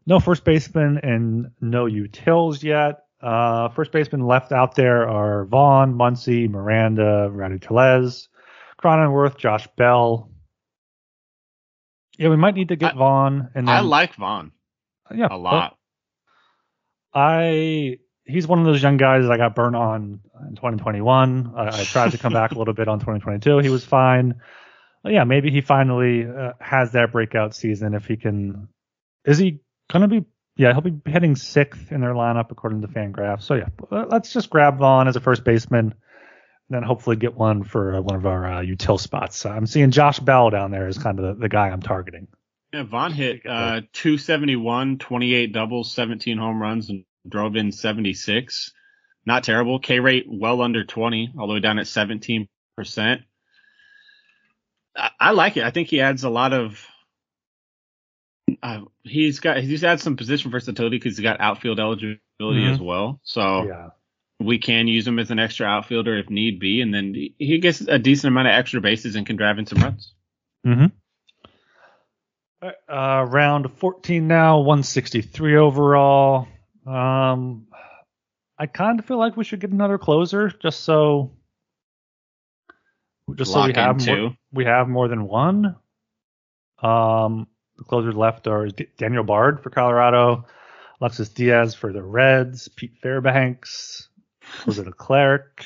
No 0.07 0.19
first 0.19 0.43
baseman 0.43 0.99
and 1.03 1.51
no 1.61 1.85
utils 1.85 2.63
yet. 2.63 3.03
Uh, 3.21 3.69
first 3.69 3.91
baseman 3.91 4.25
left 4.25 4.51
out 4.51 4.73
there 4.73 5.07
are 5.07 5.45
Vaughn, 5.45 5.93
Muncy, 5.93 6.49
Miranda, 6.49 7.29
Rowdy 7.31 7.59
Tellez, 7.59 8.27
Cronenworth, 8.81 9.37
Josh 9.37 9.67
Bell. 9.77 10.31
Yeah, 12.17 12.29
we 12.29 12.37
might 12.37 12.55
need 12.55 12.69
to 12.69 12.75
get 12.75 12.95
I, 12.95 12.97
Vaughn. 12.97 13.49
And 13.53 13.67
then, 13.67 13.75
I 13.75 13.81
like 13.81 14.15
Vaughn. 14.15 14.51
Yeah, 15.13 15.27
a 15.29 15.37
lot. 15.37 15.77
I 17.13 17.97
he's 18.25 18.47
one 18.47 18.59
of 18.59 18.65
those 18.65 18.81
young 18.81 18.97
guys 18.97 19.23
that 19.23 19.31
I 19.31 19.37
got 19.37 19.55
burned 19.55 19.75
on 19.75 20.21
in 20.47 20.55
2021. 20.55 21.53
I, 21.55 21.67
I 21.67 21.83
tried 21.83 22.11
to 22.11 22.17
come 22.17 22.33
back 22.33 22.51
a 22.51 22.57
little 22.57 22.73
bit 22.73 22.87
on 22.87 22.99
2022. 22.99 23.59
He 23.59 23.69
was 23.69 23.83
fine. 23.83 24.41
yeah, 25.03 25.23
maybe 25.23 25.51
he 25.51 25.61
finally 25.61 26.25
uh, 26.25 26.53
has 26.59 26.93
that 26.93 27.11
breakout 27.11 27.55
season 27.55 27.93
if 27.93 28.05
he 28.05 28.17
can. 28.17 28.67
Is 29.25 29.37
he 29.37 29.61
gonna 29.91 30.07
be? 30.07 30.25
Yeah, 30.57 30.73
he'll 30.73 30.81
be 30.81 30.99
hitting 31.09 31.35
sixth 31.35 31.91
in 31.91 32.01
their 32.01 32.13
lineup 32.13 32.51
according 32.51 32.81
to 32.81 32.87
Fangraphs. 32.87 33.43
So 33.43 33.55
yeah, 33.55 33.69
let's 33.89 34.33
just 34.33 34.49
grab 34.49 34.77
Vaughn 34.77 35.07
as 35.07 35.15
a 35.15 35.21
first 35.21 35.43
baseman, 35.43 35.85
and 35.85 35.93
then 36.69 36.83
hopefully 36.83 37.15
get 37.15 37.35
one 37.35 37.63
for 37.63 37.95
uh, 37.95 38.01
one 38.01 38.15
of 38.15 38.25
our 38.25 38.45
uh, 38.45 38.61
util 38.61 38.99
spots. 38.99 39.45
I'm 39.45 39.65
seeing 39.65 39.91
Josh 39.91 40.19
Bell 40.19 40.49
down 40.49 40.71
there 40.71 40.87
as 40.87 40.97
kind 40.97 41.19
of 41.19 41.25
the, 41.25 41.41
the 41.41 41.49
guy 41.49 41.69
I'm 41.69 41.81
targeting. 41.81 42.27
Yeah, 42.73 42.83
Vaughn 42.83 43.11
hit 43.11 43.45
uh, 43.45 43.81
271, 43.91 44.97
28 44.97 45.51
doubles, 45.51 45.91
17 45.91 46.37
home 46.37 46.61
runs, 46.61 46.89
and 46.89 47.03
drove 47.27 47.55
in 47.55 47.71
76. 47.71 48.71
Not 49.25 49.43
terrible. 49.43 49.79
K 49.79 49.99
rate 49.99 50.25
well 50.27 50.61
under 50.61 50.85
20, 50.85 51.33
all 51.37 51.47
the 51.47 51.53
way 51.53 51.59
down 51.59 51.79
at 51.79 51.85
17%. 51.85 52.47
I, 54.95 55.09
I 55.19 55.31
like 55.31 55.57
it. 55.57 55.63
I 55.63 55.71
think 55.71 55.89
he 55.89 56.01
adds 56.01 56.23
a 56.23 56.29
lot 56.29 56.53
of. 56.53 56.85
Uh, 58.63 58.81
he's 59.03 59.39
got 59.39 59.57
he's 59.57 59.81
had 59.81 59.99
some 59.99 60.17
position 60.17 60.51
versatility 60.51 60.97
because 60.97 61.17
he's 61.17 61.23
got 61.23 61.39
outfield 61.39 61.79
eligibility 61.79 62.19
mm-hmm. 62.39 62.73
as 62.73 62.79
well. 62.79 63.19
So 63.23 63.63
yeah. 63.63 63.89
we 64.39 64.59
can 64.59 64.87
use 64.87 65.07
him 65.07 65.19
as 65.19 65.31
an 65.31 65.39
extra 65.39 65.67
outfielder 65.67 66.17
if 66.17 66.29
need 66.29 66.59
be, 66.59 66.81
and 66.81 66.93
then 66.93 67.13
he 67.37 67.59
gets 67.59 67.81
a 67.81 67.99
decent 67.99 68.31
amount 68.31 68.47
of 68.47 68.53
extra 68.53 68.81
bases 68.81 69.15
and 69.15 69.25
can 69.25 69.35
drive 69.35 69.57
in 69.57 69.65
some 69.65 69.81
runs. 69.81 70.13
Mm-hmm. 70.65 70.85
Uh, 72.61 73.25
round 73.27 73.71
14 73.77 74.27
now, 74.27 74.59
163 74.59 75.57
overall. 75.57 76.47
Um, 76.85 77.67
I 78.57 78.67
kind 78.67 78.99
of 78.99 79.05
feel 79.05 79.17
like 79.17 79.35
we 79.35 79.43
should 79.43 79.59
get 79.59 79.71
another 79.71 79.97
closer 79.97 80.49
just 80.49 80.81
so 80.81 81.31
just 83.35 83.51
Lock 83.51 83.65
so 83.65 83.67
we 83.67 83.73
have 83.73 84.05
more, 84.05 84.35
we 84.51 84.65
have 84.65 84.87
more 84.87 85.07
than 85.07 85.27
one. 85.27 85.75
Um, 86.81 87.47
the 87.77 87.83
closers 87.83 88.15
left 88.15 88.47
are 88.47 88.67
Daniel 88.97 89.23
Bard 89.23 89.63
for 89.63 89.69
Colorado, 89.69 90.45
Alexis 90.99 91.29
Diaz 91.29 91.73
for 91.73 91.91
the 91.91 92.03
Reds, 92.03 92.67
Pete 92.67 92.97
Fairbanks, 93.01 94.09
Jose 94.65 94.83
Leclerc, 94.83 95.65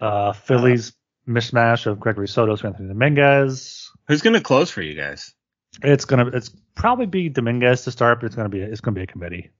uh, 0.00 0.32
Phillies 0.32 0.90
uh, 0.90 1.30
mishmash 1.30 1.86
of 1.86 2.00
Gregory 2.00 2.28
Soto, 2.28 2.52
Anthony 2.52 2.88
Dominguez. 2.88 3.90
Who's 4.08 4.22
gonna 4.22 4.40
close 4.40 4.70
for 4.70 4.82
you 4.82 4.94
guys? 4.94 5.35
It's 5.82 6.04
gonna 6.04 6.26
it's 6.28 6.50
probably 6.74 7.06
be 7.06 7.28
Dominguez 7.28 7.84
to 7.84 7.90
start, 7.90 8.20
but 8.20 8.26
it's 8.26 8.34
gonna 8.34 8.48
be 8.48 8.60
it's 8.60 8.80
gonna 8.80 8.94
be 8.94 9.02
a 9.02 9.06
committee. 9.06 9.50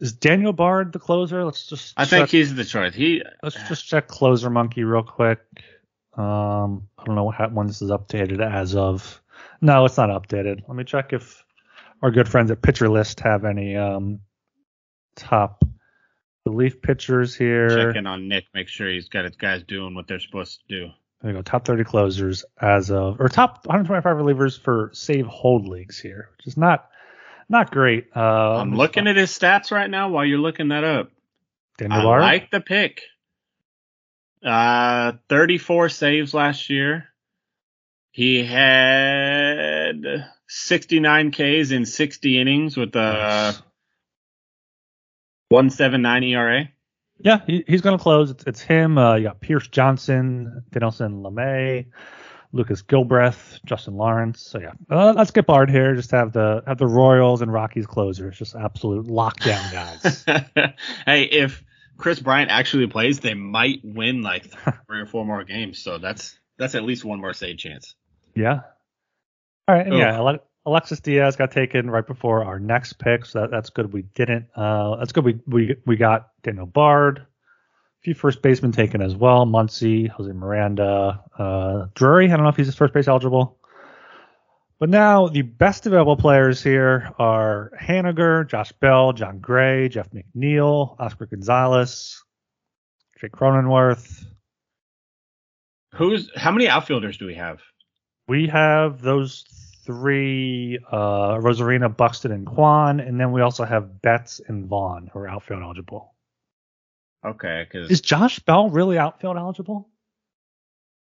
Is 0.00 0.12
Daniel 0.12 0.52
Bard 0.52 0.92
the 0.92 0.98
closer? 0.98 1.44
Let's 1.44 1.66
just. 1.66 1.94
I 1.96 2.02
check. 2.02 2.10
think 2.10 2.30
he's 2.30 2.54
the 2.54 2.64
choice. 2.64 2.92
He. 2.92 3.22
Let's 3.42 3.56
just 3.68 3.86
check 3.86 4.08
Closer 4.08 4.50
Monkey 4.50 4.82
real 4.82 5.04
quick. 5.04 5.38
Um, 6.14 6.88
I 6.98 7.04
don't 7.04 7.14
know 7.14 7.24
what, 7.24 7.52
when 7.52 7.68
this 7.68 7.80
is 7.80 7.90
updated 7.90 8.44
as 8.44 8.74
of. 8.74 9.22
No, 9.60 9.84
it's 9.84 9.96
not 9.96 10.10
updated. 10.10 10.62
Let 10.66 10.76
me 10.76 10.82
check 10.82 11.12
if 11.12 11.44
our 12.02 12.10
good 12.10 12.28
friends 12.28 12.50
at 12.50 12.62
Pitcher 12.62 12.88
List 12.88 13.20
have 13.20 13.44
any 13.44 13.76
um 13.76 14.18
top 15.14 15.64
relief 16.44 16.82
pitchers 16.82 17.36
here. 17.36 17.68
Checking 17.68 18.06
on 18.06 18.26
Nick. 18.26 18.46
Make 18.54 18.66
sure 18.66 18.90
he's 18.90 19.08
got 19.08 19.24
his 19.24 19.36
guys 19.36 19.62
doing 19.62 19.94
what 19.94 20.08
they're 20.08 20.18
supposed 20.18 20.62
to 20.68 20.80
do. 20.80 20.90
There 21.22 21.30
you 21.30 21.36
go. 21.38 21.42
Top 21.42 21.64
30 21.64 21.84
closers 21.84 22.44
as 22.60 22.90
of, 22.90 23.20
or 23.20 23.28
top 23.28 23.64
125 23.66 24.16
relievers 24.16 24.60
for 24.60 24.90
save 24.92 25.26
hold 25.26 25.68
leagues 25.68 25.98
here, 25.98 26.30
which 26.36 26.48
is 26.48 26.56
not 26.56 26.88
not 27.48 27.70
great. 27.70 28.08
Uh, 28.14 28.56
I'm 28.56 28.74
looking 28.74 29.06
at 29.06 29.16
his 29.16 29.30
stats 29.30 29.70
right 29.70 29.88
now 29.88 30.08
while 30.08 30.24
you're 30.24 30.38
looking 30.38 30.68
that 30.68 30.84
up. 30.84 31.10
Daniel 31.78 32.08
I 32.08 32.18
like 32.18 32.50
the 32.50 32.60
pick. 32.60 33.02
Uh, 34.44 35.12
34 35.28 35.88
saves 35.88 36.34
last 36.34 36.70
year. 36.70 37.04
He 38.10 38.44
had 38.44 40.26
69 40.48 41.30
Ks 41.30 41.70
in 41.70 41.86
60 41.86 42.40
innings 42.40 42.76
with 42.76 42.94
a 42.96 43.54
179 45.48 46.22
ERA. 46.24 46.68
Yeah, 47.22 47.40
he, 47.46 47.64
he's 47.66 47.80
going 47.80 47.96
to 47.96 48.02
close. 48.02 48.30
It's, 48.30 48.44
it's 48.44 48.60
him. 48.60 48.98
Uh, 48.98 49.14
you 49.14 49.24
got 49.24 49.40
Pierce 49.40 49.68
Johnson, 49.68 50.64
Dinelson 50.72 51.22
Lamet, 51.22 51.86
Lucas 52.52 52.82
Gilbreath, 52.82 53.60
Justin 53.64 53.94
Lawrence. 53.94 54.42
So 54.42 54.58
yeah, 54.58 54.72
uh, 54.90 55.14
let's 55.16 55.30
get 55.30 55.46
Bard 55.46 55.70
here. 55.70 55.94
Just 55.94 56.10
have 56.10 56.32
the 56.32 56.62
have 56.66 56.78
the 56.78 56.86
Royals 56.86 57.42
and 57.42 57.52
Rockies 57.52 57.86
closers. 57.86 58.36
Just 58.36 58.54
absolute 58.54 59.06
lockdown 59.06 59.72
guys. 59.72 60.24
hey, 61.06 61.24
if 61.24 61.62
Kris 61.96 62.18
Bryant 62.18 62.50
actually 62.50 62.86
plays, 62.88 63.20
they 63.20 63.34
might 63.34 63.80
win 63.84 64.22
like 64.22 64.50
three 64.86 65.00
or 65.00 65.06
four 65.06 65.24
more 65.24 65.44
games. 65.44 65.78
So 65.78 65.98
that's 65.98 66.38
that's 66.58 66.74
at 66.74 66.82
least 66.82 67.04
one 67.04 67.20
more 67.20 67.32
save 67.32 67.58
chance. 67.58 67.94
Yeah. 68.34 68.60
All 69.68 69.74
right. 69.76 69.86
Yeah, 69.86 70.18
Alexis 70.64 71.00
Diaz 71.00 71.36
got 71.36 71.50
taken 71.50 71.90
right 71.90 72.06
before 72.06 72.44
our 72.44 72.60
next 72.60 72.94
pick, 72.94 73.26
so 73.26 73.40
that, 73.40 73.50
that's 73.50 73.70
good. 73.70 73.92
We 73.92 74.02
didn't. 74.02 74.46
Uh, 74.54 74.96
that's 74.96 75.12
good. 75.12 75.24
We 75.24 75.40
we 75.46 75.76
we 75.86 75.96
got 75.96 76.28
Daniel 76.42 76.66
Bard 76.66 77.18
a 77.18 78.04
few 78.04 78.14
first 78.14 78.42
basemen 78.42 78.72
taken 78.72 79.00
as 79.00 79.14
well. 79.14 79.46
Muncy, 79.46 80.08
Jose 80.08 80.32
Miranda, 80.32 81.22
uh, 81.38 81.86
Drury. 81.94 82.26
I 82.26 82.36
don't 82.36 82.42
know 82.42 82.48
if 82.48 82.56
he's 82.56 82.74
first 82.74 82.94
base 82.94 83.08
eligible. 83.08 83.58
But 84.80 84.88
now 84.88 85.28
the 85.28 85.42
best 85.42 85.86
available 85.86 86.16
players 86.16 86.60
here 86.60 87.12
are 87.16 87.70
Haniger, 87.80 88.48
Josh 88.48 88.72
Bell, 88.72 89.12
John 89.12 89.38
Gray, 89.38 89.88
Jeff 89.88 90.08
McNeil, 90.10 90.96
Oscar 90.98 91.26
Gonzalez, 91.26 92.20
Jake 93.20 93.30
Cronenworth. 93.30 94.24
Who's 95.94 96.28
how 96.36 96.50
many 96.50 96.66
outfielders 96.66 97.18
do 97.18 97.26
we 97.26 97.34
have? 97.34 97.60
We 98.26 98.48
have 98.48 99.00
those 99.00 99.44
three, 99.84 100.78
uh, 100.90 101.36
Arozarena, 101.36 101.94
Buxton, 101.94 102.32
and 102.32 102.46
Kwan, 102.46 103.00
and 103.00 103.18
then 103.18 103.32
we 103.32 103.40
also 103.40 103.64
have 103.64 104.00
Betts 104.00 104.40
and 104.46 104.66
Vaughn 104.66 105.10
who 105.12 105.18
are 105.18 105.28
outfield 105.28 105.62
eligible. 105.62 106.14
Okay, 107.24 107.66
because 107.68 107.90
is 107.90 108.00
Josh 108.00 108.40
Bell 108.40 108.68
really 108.68 108.98
outfield 108.98 109.36
eligible? 109.36 109.88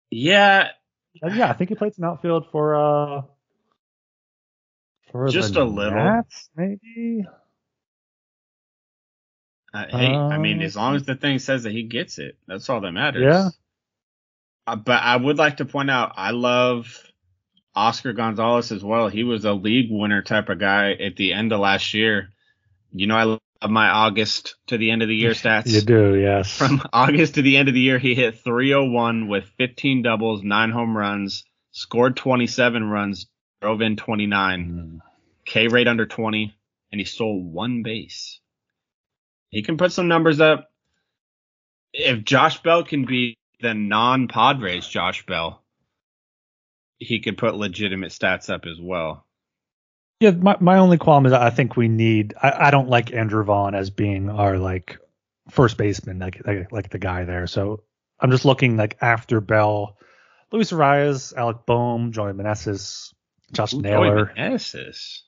Yeah. 0.10 0.70
Uh, 1.24 1.28
yeah, 1.28 1.50
I 1.50 1.54
think 1.54 1.70
he 1.70 1.76
played 1.76 1.94
some 1.96 2.06
outfield 2.06 2.48
for 2.52 2.76
uh 2.76 3.22
for 5.12 5.28
just 5.30 5.56
a 5.56 5.64
little, 5.64 5.94
Nats, 5.94 6.50
maybe. 6.56 7.26
Uh, 9.74 9.86
hey, 9.90 10.14
uh, 10.14 10.28
I 10.28 10.38
mean, 10.38 10.62
as 10.62 10.76
long 10.76 10.96
as 10.96 11.04
the 11.04 11.16
thing 11.16 11.40
says 11.40 11.64
that 11.64 11.72
he 11.72 11.84
gets 11.84 12.20
it, 12.20 12.38
that's 12.48 12.70
all 12.70 12.82
that 12.82 12.92
matters. 12.92 13.24
Yeah. 13.24 13.50
Uh, 14.66 14.76
but 14.76 15.02
I 15.02 15.16
would 15.16 15.38
like 15.38 15.58
to 15.58 15.66
point 15.66 15.90
out, 15.90 16.14
I 16.16 16.32
love 16.32 17.00
Oscar 17.76 18.14
Gonzalez 18.14 18.72
as 18.72 18.84
well. 18.84 19.08
He 19.08 19.24
was 19.24 19.46
a 19.46 19.54
league 19.54 19.90
winner 19.90 20.22
type 20.22 20.50
of 20.50 20.60
guy 20.60 20.94
at 20.94 21.16
the 21.16 21.34
end 21.34 21.52
of 21.52 21.60
last 21.60 21.94
year. 21.94 22.30
You 22.92 23.08
know, 23.08 23.16
I 23.16 23.24
love 23.24 23.40
my 23.68 23.90
August 23.90 24.56
to 24.68 24.78
the 24.78 24.92
end 24.92 25.02
of 25.02 25.08
the 25.08 25.16
year 25.16 25.32
stats. 25.34 25.68
You 25.68 25.82
do, 25.82 26.16
yes. 26.16 26.56
From 26.56 26.82
August 26.94 27.36
to 27.36 27.42
the 27.42 27.58
end 27.58 27.68
of 27.68 27.74
the 27.74 27.80
year, 27.82 28.00
he 28.00 28.16
hit 28.16 28.40
301 28.40 29.28
with 29.28 29.46
15 29.58 30.04
doubles, 30.04 30.44
nine 30.44 30.72
home 30.72 30.96
runs, 30.96 31.44
scored 31.72 32.16
27 32.16 32.84
runs, 32.84 33.28
drove 33.62 33.82
in 33.82 33.96
29, 33.96 34.70
mm. 34.70 35.00
K 35.46 35.68
rate 35.68 35.88
under 35.88 36.06
20, 36.06 36.56
and 36.92 37.02
he 37.02 37.06
stole 37.06 37.42
one 37.42 37.82
base. 37.82 38.40
He 39.50 39.64
can 39.64 39.78
put 39.78 39.92
some 39.92 40.08
numbers 40.08 40.40
up. 40.40 40.70
If 41.94 42.24
Josh 42.24 42.62
Bell 42.62 42.84
can 42.84 43.06
be 43.06 43.38
the 43.62 43.74
non 43.74 44.28
Padres 44.28 44.88
Josh 44.88 45.26
Bell, 45.26 45.63
he 47.00 47.20
could 47.20 47.38
put 47.38 47.56
legitimate 47.56 48.12
stats 48.12 48.50
up 48.50 48.66
as 48.66 48.80
well. 48.80 49.26
Yeah, 50.20 50.32
my, 50.32 50.56
my 50.60 50.78
only 50.78 50.98
qualm 50.98 51.26
is 51.26 51.34
I 51.34 51.50
think 51.50 51.76
we 51.76 51.88
need. 51.88 52.34
I, 52.42 52.68
I 52.68 52.72
don't 52.72 52.90
like 52.90 53.14
Andrew 53.14 53.44
Vaughn 53.44 53.76
as 53.76 53.90
being 53.90 54.30
our 54.30 54.58
like 54.58 54.98
first 55.50 55.78
baseman, 55.78 56.20
like 56.20 56.42
like, 56.46 56.72
like 56.72 56.90
the 56.90 57.00
guy 57.00 57.26
there. 57.26 57.48
So 57.48 57.84
I'm 58.20 58.32
just 58.32 58.46
looking 58.46 58.78
like 58.78 58.98
after 59.02 59.42
Bell, 59.42 59.98
Luis 60.52 60.72
Arraez, 60.72 61.36
Alec 61.36 61.66
Bohm, 61.66 62.12
Joey 62.12 62.34
Meneses, 62.34 63.14
Josh 63.52 63.74
Ooh, 63.74 63.82
Naylor. 63.82 64.26
Joey 64.28 64.36
Meneses. 64.36 65.20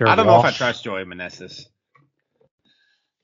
I 0.00 0.14
don't 0.14 0.26
Walsh. 0.26 0.44
know 0.44 0.48
if 0.48 0.54
I 0.54 0.56
trust 0.56 0.84
Joey 0.84 1.04
Meneses. 1.04 1.66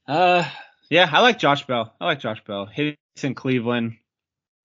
Uh, 0.07 0.49
yeah, 0.91 1.09
I 1.11 1.21
like 1.21 1.39
Josh 1.39 1.67
Bell. 1.67 1.95
I 2.01 2.07
like 2.07 2.21
Josh 2.21 2.43
Bell. 2.45 2.67
He's 2.67 2.97
in 3.23 3.35
Cleveland. 3.35 3.97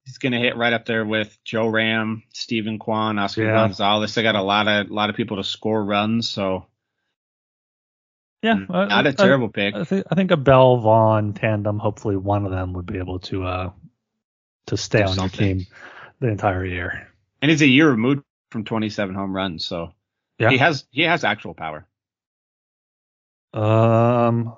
He's 0.05 0.17
gonna 0.17 0.39
hit 0.39 0.57
right 0.57 0.73
up 0.73 0.85
there 0.85 1.05
with 1.05 1.37
Joe 1.45 1.67
Ram, 1.67 2.23
Steven 2.33 2.77
Kwan, 2.77 3.19
Oscar 3.19 3.43
yeah. 3.43 3.53
Gonzalez. 3.53 4.13
They 4.13 4.23
got 4.23 4.35
a 4.35 4.41
lot 4.41 4.67
of 4.67 4.89
a 4.89 4.93
lot 4.93 5.09
of 5.09 5.15
people 5.15 5.37
to 5.37 5.43
score 5.43 5.83
runs, 5.83 6.27
so 6.27 6.65
yeah, 8.41 8.55
mm, 8.55 8.67
not 8.69 9.07
a 9.07 9.13
terrible 9.13 9.47
pick. 9.47 9.73
I 9.73 9.85
think, 9.85 10.05
I 10.11 10.15
think 10.15 10.31
a 10.31 10.37
Bell 10.37 10.77
Vaughn 10.77 11.33
tandem. 11.33 11.79
Hopefully, 11.79 12.17
one 12.17 12.45
of 12.45 12.51
them 12.51 12.73
would 12.73 12.85
be 12.85 12.97
able 12.97 13.19
to 13.19 13.45
uh 13.45 13.71
to 14.67 14.77
stay 14.77 14.99
Do 14.99 15.05
on 15.05 15.15
something. 15.15 15.47
your 15.47 15.55
team 15.57 15.67
the 16.19 16.27
entire 16.27 16.65
year. 16.65 17.07
And 17.41 17.49
he's 17.49 17.61
a 17.61 17.67
year 17.67 17.89
removed 17.89 18.23
from 18.51 18.63
27 18.63 19.15
home 19.15 19.35
runs, 19.35 19.65
so 19.65 19.93
yeah. 20.39 20.49
he 20.49 20.57
has 20.57 20.85
he 20.91 21.03
has 21.03 21.23
actual 21.23 21.53
power. 21.53 21.87
Um, 23.53 24.55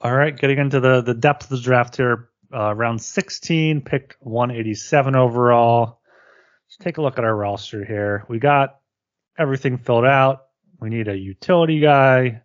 all 0.00 0.14
right, 0.14 0.36
getting 0.36 0.58
into 0.58 0.80
the 0.80 1.00
the 1.00 1.14
depth 1.14 1.44
of 1.44 1.50
the 1.50 1.60
draft 1.60 1.96
here. 1.96 2.27
Uh, 2.52 2.74
round 2.74 3.02
16, 3.02 3.82
picked 3.82 4.16
187 4.20 5.14
overall. 5.14 6.00
Let's 6.66 6.76
take 6.78 6.98
a 6.98 7.02
look 7.02 7.18
at 7.18 7.24
our 7.24 7.34
roster 7.34 7.84
here. 7.84 8.24
We 8.28 8.38
got 8.38 8.78
everything 9.38 9.78
filled 9.78 10.06
out. 10.06 10.46
We 10.80 10.88
need 10.88 11.08
a 11.08 11.16
utility 11.16 11.80
guy. 11.80 12.42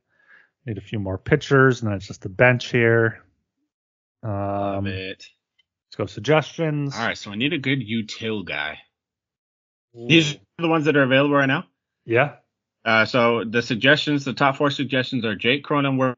Need 0.66 0.78
a 0.78 0.82
few 0.82 1.00
more 1.00 1.18
pitchers, 1.18 1.82
and 1.82 1.90
then 1.90 1.98
it's 1.98 2.08
just 2.08 2.22
the 2.22 2.30
bench 2.30 2.72
here. 2.72 3.24
Um, 4.24 4.32
Love 4.32 4.88
it. 4.88 5.28
Let's 5.88 5.96
go 5.98 6.06
suggestions. 6.06 6.96
All 6.96 7.06
right, 7.06 7.18
so 7.18 7.32
I 7.32 7.36
need 7.36 7.54
a 7.54 7.58
good 7.58 7.80
util 7.80 8.46
guy. 8.46 8.80
These 9.94 10.36
are 10.36 10.40
the 10.58 10.68
ones 10.68 10.86
that 10.86 10.98
are 10.98 11.04
available 11.04 11.36
right 11.36 11.46
now. 11.46 11.66
Yeah. 12.06 12.36
Uh, 12.84 13.06
so 13.06 13.44
the 13.44 13.62
suggestions, 13.62 14.26
the 14.26 14.34
top 14.34 14.58
four 14.58 14.72
suggestions 14.72 15.24
are 15.24 15.36
Jake 15.36 15.64
Cronenworth, 15.64 16.16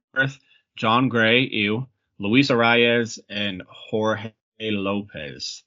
John 0.75 1.09
Gray, 1.09 1.41
ew, 1.41 1.87
Luis 2.19 2.49
Arraez, 2.49 3.19
and 3.29 3.63
Jorge 3.67 4.31
Lopez. 4.59 5.63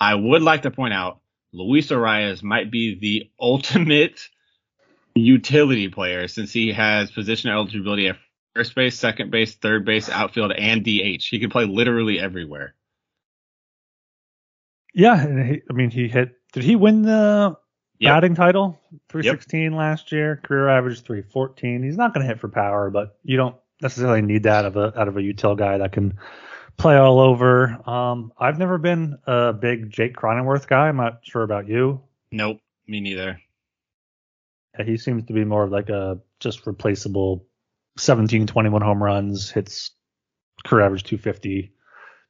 I 0.00 0.14
would 0.14 0.42
like 0.42 0.62
to 0.62 0.70
point 0.70 0.94
out 0.94 1.20
Luis 1.52 1.88
Arraez 1.90 2.42
might 2.42 2.70
be 2.70 2.98
the 2.98 3.30
ultimate 3.40 4.28
utility 5.14 5.88
player 5.88 6.26
since 6.28 6.52
he 6.52 6.72
has 6.72 7.10
position 7.10 7.50
eligibility 7.50 8.08
at 8.08 8.16
first 8.54 8.74
base, 8.74 8.98
second 8.98 9.30
base, 9.30 9.54
third 9.54 9.84
base, 9.84 10.08
outfield, 10.08 10.52
and 10.52 10.82
DH. 10.84 11.24
He 11.24 11.38
can 11.38 11.50
play 11.50 11.64
literally 11.64 12.18
everywhere. 12.18 12.74
Yeah, 14.94 15.44
he, 15.44 15.62
I 15.68 15.72
mean, 15.72 15.90
he 15.90 16.08
hit. 16.08 16.36
Did 16.52 16.64
he 16.64 16.76
win 16.76 17.02
the 17.02 17.56
yep. 17.98 18.14
batting 18.14 18.34
title? 18.34 18.78
316 19.08 19.62
yep. 19.62 19.72
last 19.72 20.12
year, 20.12 20.40
career 20.42 20.68
average 20.68 21.00
314. 21.00 21.82
He's 21.82 21.96
not 21.96 22.12
going 22.12 22.26
to 22.26 22.28
hit 22.28 22.40
for 22.40 22.48
power, 22.48 22.90
but 22.90 23.16
you 23.24 23.38
don't 23.38 23.56
necessarily 23.82 24.22
need 24.22 24.44
that 24.44 24.64
out 24.64 24.66
of 24.66 24.76
a 24.76 25.00
out 25.00 25.08
of 25.08 25.16
a 25.16 25.20
util 25.20 25.56
guy 25.56 25.78
that 25.78 25.92
can 25.92 26.18
play 26.76 26.96
all 26.96 27.20
over. 27.20 27.78
Um, 27.88 28.32
I've 28.38 28.58
never 28.58 28.78
been 28.78 29.18
a 29.26 29.52
big 29.52 29.90
Jake 29.90 30.16
Cronenworth 30.16 30.66
guy. 30.66 30.88
I'm 30.88 30.96
not 30.96 31.20
sure 31.22 31.42
about 31.42 31.68
you. 31.68 32.00
Nope, 32.30 32.60
me 32.86 33.00
neither. 33.00 33.40
Yeah, 34.78 34.84
he 34.84 34.96
seems 34.96 35.24
to 35.26 35.32
be 35.32 35.44
more 35.44 35.64
of 35.64 35.70
like 35.70 35.90
a 35.90 36.20
just 36.40 36.66
replaceable 36.66 37.46
17, 37.98 38.46
21 38.46 38.80
home 38.80 39.02
runs, 39.02 39.50
hits 39.50 39.90
career 40.64 40.84
average 40.84 41.04
250, 41.04 41.72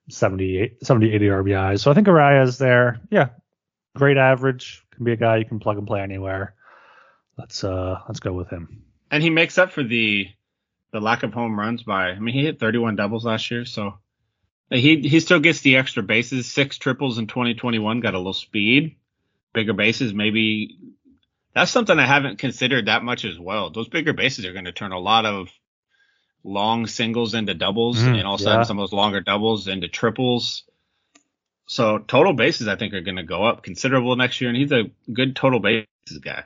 70, 0.09 0.77
70 0.83 1.13
80 1.13 1.27
RBIs. 1.27 1.81
So 1.81 1.91
I 1.91 1.95
think 1.95 2.09
Arraez's 2.09 2.59
there. 2.59 3.01
Yeah, 3.11 3.29
great 3.97 4.17
average. 4.17 4.85
Can 4.95 5.05
be 5.05 5.13
a 5.13 5.17
guy 5.17 5.37
you 5.37 5.45
can 5.45 5.61
plug 5.61 5.79
and 5.79 5.87
play 5.87 6.01
anywhere. 6.01 6.55
Let's 7.39 7.63
uh 7.65 8.01
let's 8.09 8.21
go 8.21 8.33
with 8.33 8.51
him. 8.51 8.85
And 9.11 9.23
he 9.23 9.31
makes 9.31 9.59
up 9.59 9.73
for 9.73 9.83
the 9.83 10.29
the 10.93 11.01
lack 11.01 11.23
of 11.23 11.33
home 11.33 11.59
runs 11.59 11.83
by 11.83 12.11
I 12.11 12.19
mean 12.19 12.35
he 12.35 12.45
hit 12.45 12.61
31 12.61 12.97
doubles 12.97 13.25
last 13.25 13.51
year, 13.51 13.65
so 13.65 13.95
he 14.71 15.01
he 15.01 15.21
still 15.21 15.41
gets 15.41 15.61
the 15.61 15.77
extra 15.77 16.03
bases, 16.03 16.51
six 16.51 16.79
triples 16.79 17.19
in 17.19 17.27
2021, 17.27 18.01
got 18.01 18.15
a 18.15 18.19
little 18.19 18.33
speed, 18.33 18.97
bigger 19.53 19.73
bases, 19.73 20.15
maybe 20.15 20.79
that's 21.55 21.71
something 21.71 21.99
I 21.99 22.07
haven't 22.07 22.39
considered 22.39 22.87
that 22.87 23.03
much 23.03 23.25
as 23.25 23.39
well. 23.39 23.71
Those 23.71 23.89
bigger 23.89 24.13
bases 24.13 24.47
are 24.47 24.53
going 24.53 24.65
to 24.65 24.73
turn 24.73 24.93
a 24.93 24.99
lot 24.99 25.27
of 25.27 25.49
long 26.45 26.87
singles 26.87 27.35
into 27.35 27.55
doubles 27.55 27.99
mm, 27.99 28.19
and 28.19 28.27
all 28.27 28.35
of 28.35 28.41
a 28.41 28.45
sudden 28.45 28.61
yeah. 28.61 28.65
some 28.65 28.79
of 28.79 28.83
those 28.83 28.97
longer 28.97 29.21
doubles 29.21 29.69
into 29.69 29.89
triples. 29.89 30.65
So 31.67 31.99
total 31.99 32.33
bases 32.33 32.69
I 32.69 32.77
think 32.77 32.95
are 32.95 33.01
going 33.01 33.17
to 33.17 33.23
go 33.23 33.45
up 33.45 33.63
considerable 33.63 34.17
next 34.17 34.41
year 34.41 34.51
and 34.51 34.57
he's 34.57 34.73
a 34.73 34.91
good 35.13 35.37
total 35.37 35.61
bases 35.61 35.87
guy. 36.23 36.45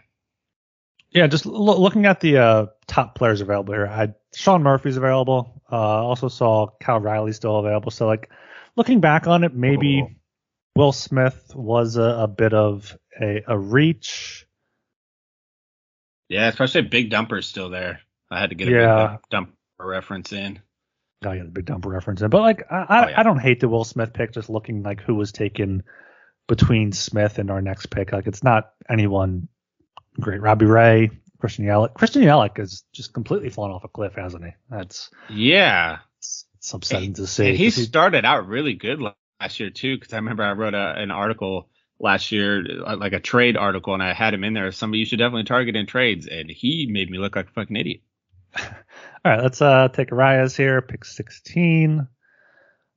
Yeah, 1.11 1.28
just 1.28 1.47
lo- 1.47 1.80
looking 1.80 2.05
at 2.05 2.20
the 2.20 2.38
uh, 2.38 2.66
top 2.86 3.14
players 3.14 3.40
available 3.40 3.72
here, 3.72 3.86
I 3.86 4.12
Sean 4.37 4.62
Murphy's 4.62 4.99
available. 4.99 5.62
Uh, 5.72 5.76
also 5.76 6.28
saw 6.28 6.66
Cal 6.78 7.01
Raleigh 7.01 7.32
still 7.32 7.57
available. 7.57 7.91
So 7.91 8.07
like 8.07 8.30
looking 8.76 9.01
back 9.01 9.26
on 9.26 9.45
it, 9.45 9.55
maybe 9.55 10.03
oh. 10.05 10.11
Will 10.76 10.93
Smith 10.93 11.53
was 11.55 11.97
a, 11.97 12.03
a 12.03 12.28
bit 12.28 12.53
of 12.53 12.95
a, 13.18 13.43
a 13.49 13.59
reach. 13.59 14.47
Yeah, 16.28 16.49
especially 16.49 16.82
Big 16.82 17.11
Dumper's 17.11 17.49
still 17.49 17.70
there. 17.70 18.01
I 18.30 18.39
had 18.39 18.51
to 18.51 18.57
get 18.57 18.68
a 18.68 18.72
yeah. 18.72 19.16
big 19.30 19.41
dumper 19.41 19.53
reference 19.78 20.32
in. 20.34 20.61
I 21.22 21.39
got 21.39 21.47
a 21.47 21.51
big 21.51 21.64
dumper 21.64 21.87
reference 21.87 22.20
in, 22.20 22.28
but 22.28 22.43
like 22.43 22.70
I, 22.70 22.82
oh, 22.89 23.09
yeah. 23.09 23.20
I 23.20 23.22
don't 23.22 23.39
hate 23.39 23.61
the 23.61 23.70
Will 23.70 23.84
Smith 23.84 24.12
pick. 24.12 24.32
Just 24.32 24.51
looking 24.51 24.82
like 24.82 25.01
who 25.01 25.14
was 25.14 25.32
taken 25.32 25.82
between 26.47 26.93
Smith 26.93 27.39
and 27.39 27.51
our 27.51 27.62
next 27.62 27.87
pick, 27.87 28.12
like 28.12 28.26
it's 28.26 28.45
not 28.45 28.72
anyone 28.87 29.49
great. 30.20 30.43
Robbie 30.43 30.66
Ray, 30.66 31.11
Christian 31.39 31.64
Yelich. 31.64 31.95
Christian 31.95 32.22
Yelich 32.22 32.57
has 32.59 32.84
just 32.93 33.12
completely 33.12 33.51
fallen 33.51 33.72
off 33.72 33.84
a 33.84 33.89
cliff, 33.89 34.14
hasn't 34.14 34.45
he? 34.45 34.51
That's 34.70 35.11
yeah. 35.28 35.99
It's, 36.18 36.47
it's 36.57 36.72
upsetting 36.72 37.14
to 37.14 37.26
see. 37.26 37.57
he 37.57 37.70
started 37.70 38.24
out 38.24 38.49
really 38.49 38.74
good 38.74 39.01
last 39.41 39.61
year 39.61 39.70
too, 39.70 39.97
because 39.97 40.12
I 40.12 40.16
remember 40.16 40.43
I 40.43 40.53
wrote 40.53 40.74
a, 40.74 40.95
an 40.97 41.11
article 41.11 41.68
last 41.99 42.32
year, 42.32 42.64
uh, 42.87 42.97
like 42.97 43.12
a 43.12 43.20
trade 43.20 43.57
article, 43.57 43.95
and 43.95 44.03
I 44.03 44.12
had 44.12 44.34
him 44.34 44.45
in 44.45 44.55
there. 44.55 44.66
As 44.66 44.76
somebody 44.76 45.01
you 45.01 45.07
should 45.07 45.18
definitely 45.18 45.45
target 45.45 45.76
in 45.76 45.87
trades, 45.87 46.26
and 46.26 46.51
he 46.51 46.89
made 46.91 47.11
me 47.11 47.18
look 47.18 47.37
like 47.37 47.49
a 47.49 47.53
fucking 47.53 47.76
idiot. 47.76 48.01
All 48.59 49.32
right, 49.32 49.43
let's 49.43 49.61
uh, 49.61 49.89
take 49.89 50.11
Arraez 50.11 50.57
here, 50.57 50.80
pick 50.80 51.05
16. 51.05 52.01
I'm 52.01 52.09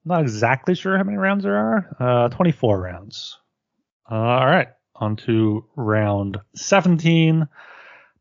not 0.05 0.21
exactly 0.21 0.75
sure 0.75 0.97
how 0.97 1.03
many 1.03 1.17
rounds 1.17 1.43
there 1.43 1.55
are. 1.55 1.97
Uh, 1.99 2.29
24 2.29 2.79
rounds. 2.79 3.37
Uh, 4.09 4.15
all 4.15 4.45
right, 4.45 4.69
on 4.95 5.15
to 5.17 5.65
round 5.75 6.39
17. 6.55 7.47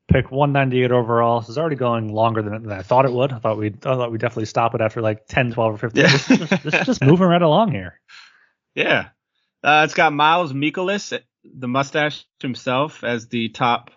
Pick 0.09 0.30
198 0.30 0.90
overall. 0.90 1.40
This 1.40 1.50
is 1.50 1.59
already 1.59 1.76
going 1.76 2.12
longer 2.12 2.40
than, 2.42 2.62
than 2.62 2.72
I 2.72 2.82
thought 2.82 3.04
it 3.04 3.12
would. 3.12 3.32
I 3.32 3.38
thought 3.38 3.59
we'd, 3.59 3.86
I 3.86 3.94
thought 3.94 4.11
we'd 4.11 4.20
definitely 4.20 4.46
stop 4.46 4.74
it 4.74 4.80
after 4.80 5.02
like 5.02 5.26
10, 5.26 5.52
12, 5.52 5.74
or 5.74 5.78
15. 5.78 6.02
Yeah. 6.02 6.11
This, 6.11 6.26
this, 6.26 6.62
this 6.62 6.74
is 6.74 6.86
just 6.86 7.04
moving 7.04 7.28
right 7.28 7.42
along 7.42 7.72
here. 7.72 8.00
Yeah. 8.74 9.09
Uh, 9.64 9.82
it's 9.84 9.94
got 9.94 10.12
Miles 10.12 10.52
Mikolas, 10.52 11.18
the 11.42 11.66
mustache 11.66 12.24
himself, 12.40 13.02
as 13.02 13.26
the 13.26 13.48
top 13.48 13.90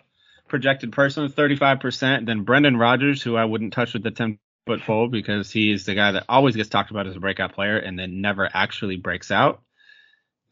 projected 0.48 0.90
person 0.90 1.28
35%. 1.28 2.26
Then 2.26 2.42
Brendan 2.42 2.76
Rodgers, 2.76 3.22
who 3.22 3.36
I 3.36 3.44
wouldn't 3.44 3.72
touch 3.72 3.92
with 3.92 4.02
the 4.02 4.10
10 4.10 4.38
foot 4.66 4.80
pole 4.82 5.08
because 5.08 5.50
he 5.50 5.72
is 5.72 5.84
the 5.84 5.94
guy 5.94 6.12
that 6.12 6.24
always 6.28 6.56
gets 6.56 6.68
talked 6.68 6.90
about 6.90 7.06
as 7.06 7.16
a 7.16 7.20
breakout 7.20 7.54
player 7.54 7.78
and 7.78 7.98
then 7.98 8.20
never 8.20 8.48
actually 8.52 8.96
breaks 8.96 9.30
out. 9.30 9.62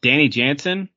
Danny 0.01 0.29
Jansen, 0.29 0.89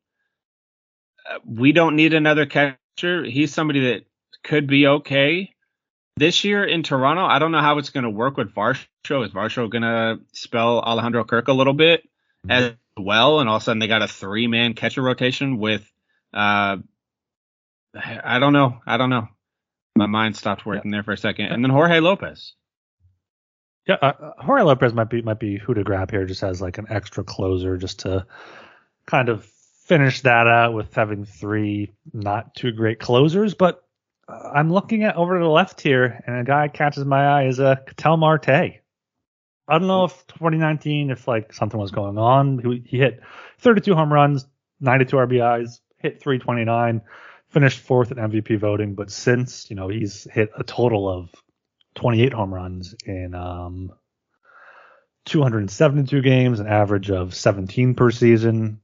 uh, 1.28 1.38
we 1.44 1.72
don't 1.72 1.96
need 1.96 2.14
another 2.14 2.46
catcher. 2.46 3.24
He's 3.24 3.52
somebody 3.52 3.80
that 3.80 4.04
could 4.45 4.66
be 4.66 4.86
okay. 4.86 5.51
This 6.16 6.45
year 6.45 6.64
in 6.64 6.84
Toronto, 6.84 7.24
I 7.24 7.40
don't 7.40 7.51
know 7.51 7.61
how 7.61 7.78
it's 7.78 7.90
going 7.90 8.05
to 8.05 8.11
work 8.11 8.36
with 8.36 8.55
Varsho. 8.55 8.86
Is 9.24 9.32
Varsho 9.32 9.68
going 9.68 9.82
to 9.82 10.20
spell 10.32 10.78
Alejandro 10.78 11.24
Kirk 11.24 11.49
a 11.49 11.53
little 11.53 11.72
bit 11.72 12.09
as 12.49 12.74
well? 12.97 13.40
And 13.40 13.49
all 13.49 13.57
of 13.57 13.62
a 13.62 13.64
sudden 13.64 13.80
they 13.80 13.88
got 13.88 14.03
a 14.03 14.09
three 14.09 14.47
man 14.47 14.74
catcher 14.74 15.03
rotation 15.03 15.59
with, 15.59 15.82
uh, 16.32 16.76
I 17.97 18.38
don't 18.38 18.53
know. 18.53 18.80
I 18.86 18.97
don't 18.97 19.11
know. 19.11 19.28
My 19.97 20.07
mind 20.07 20.36
stopped 20.36 20.64
working 20.66 20.92
yeah. 20.92 20.99
there 20.99 21.03
for 21.03 21.12
a 21.12 21.16
second. 21.16 21.47
And 21.47 21.64
then 21.64 21.70
Jorge 21.70 22.01
Lopez. 22.01 22.53
Yeah, 23.86 23.97
uh, 24.01 24.32
Jorge 24.38 24.62
Lopez 24.62 24.95
might 24.95 25.11
be 25.11 25.20
might 25.20 25.38
be 25.38 25.59
who 25.59 25.74
to 25.74 25.84
grab 25.84 26.11
here, 26.11 26.24
just 26.24 26.42
as 26.42 26.62
like 26.62 26.78
an 26.78 26.86
extra 26.88 27.22
closer, 27.22 27.76
just 27.76 28.01
to 28.01 28.26
kind 29.05 29.28
of 29.28 29.45
finish 29.45 30.22
that 30.22 30.47
out 30.47 30.72
with 30.72 30.95
having 30.95 31.26
three 31.26 31.92
not 32.12 32.55
too 32.55 32.72
great 32.72 32.99
closers. 32.99 33.53
But 33.53 33.84
uh, 34.29 34.51
I'm 34.55 34.72
looking 34.72 35.03
at 35.05 35.16
over 35.16 35.39
to 35.39 35.45
the 35.45 35.51
left 35.51 35.81
here, 35.81 36.22
and 36.27 36.37
a 36.37 36.45
guy 36.45 36.68
catches 36.68 37.05
my 37.05 37.25
eye 37.25 37.47
is 37.47 37.59
a 37.59 37.66
uh, 37.66 37.77
Ketel 37.77 38.16
Marte. 38.16 38.49
I 38.49 39.79
don't 39.79 39.87
know 39.87 40.05
if 40.05 40.27
2019, 40.29 41.11
if 41.11 41.27
like 41.27 41.53
something 41.53 41.81
was 41.81 41.91
going 41.91 42.18
on. 42.18 42.59
He, 42.59 42.83
he 42.87 42.99
hit 42.99 43.20
32 43.61 43.95
home 43.95 44.12
runs, 44.12 44.47
92 44.81 45.16
RBIs, 45.16 45.81
hit 45.99 46.20
329, 46.20 47.01
finished 47.49 47.81
fourth 47.81 48.11
in 48.11 48.18
MVP 48.18 48.59
voting. 48.59 48.95
But 48.95 49.11
since 49.11 49.70
you 49.70 49.77
know 49.77 49.89
he's 49.89 50.25
hit 50.31 50.51
a 50.57 50.64
total 50.64 51.09
of 51.09 51.31
28 51.95 52.33
home 52.33 52.53
runs 52.53 52.95
in 53.07 53.35
um 53.35 53.93
272 55.27 56.20
games, 56.20 56.61
an 56.61 56.66
average 56.66 57.11
of 57.11 57.35
17 57.35 57.95
per 57.95 58.11
season. 58.11 58.81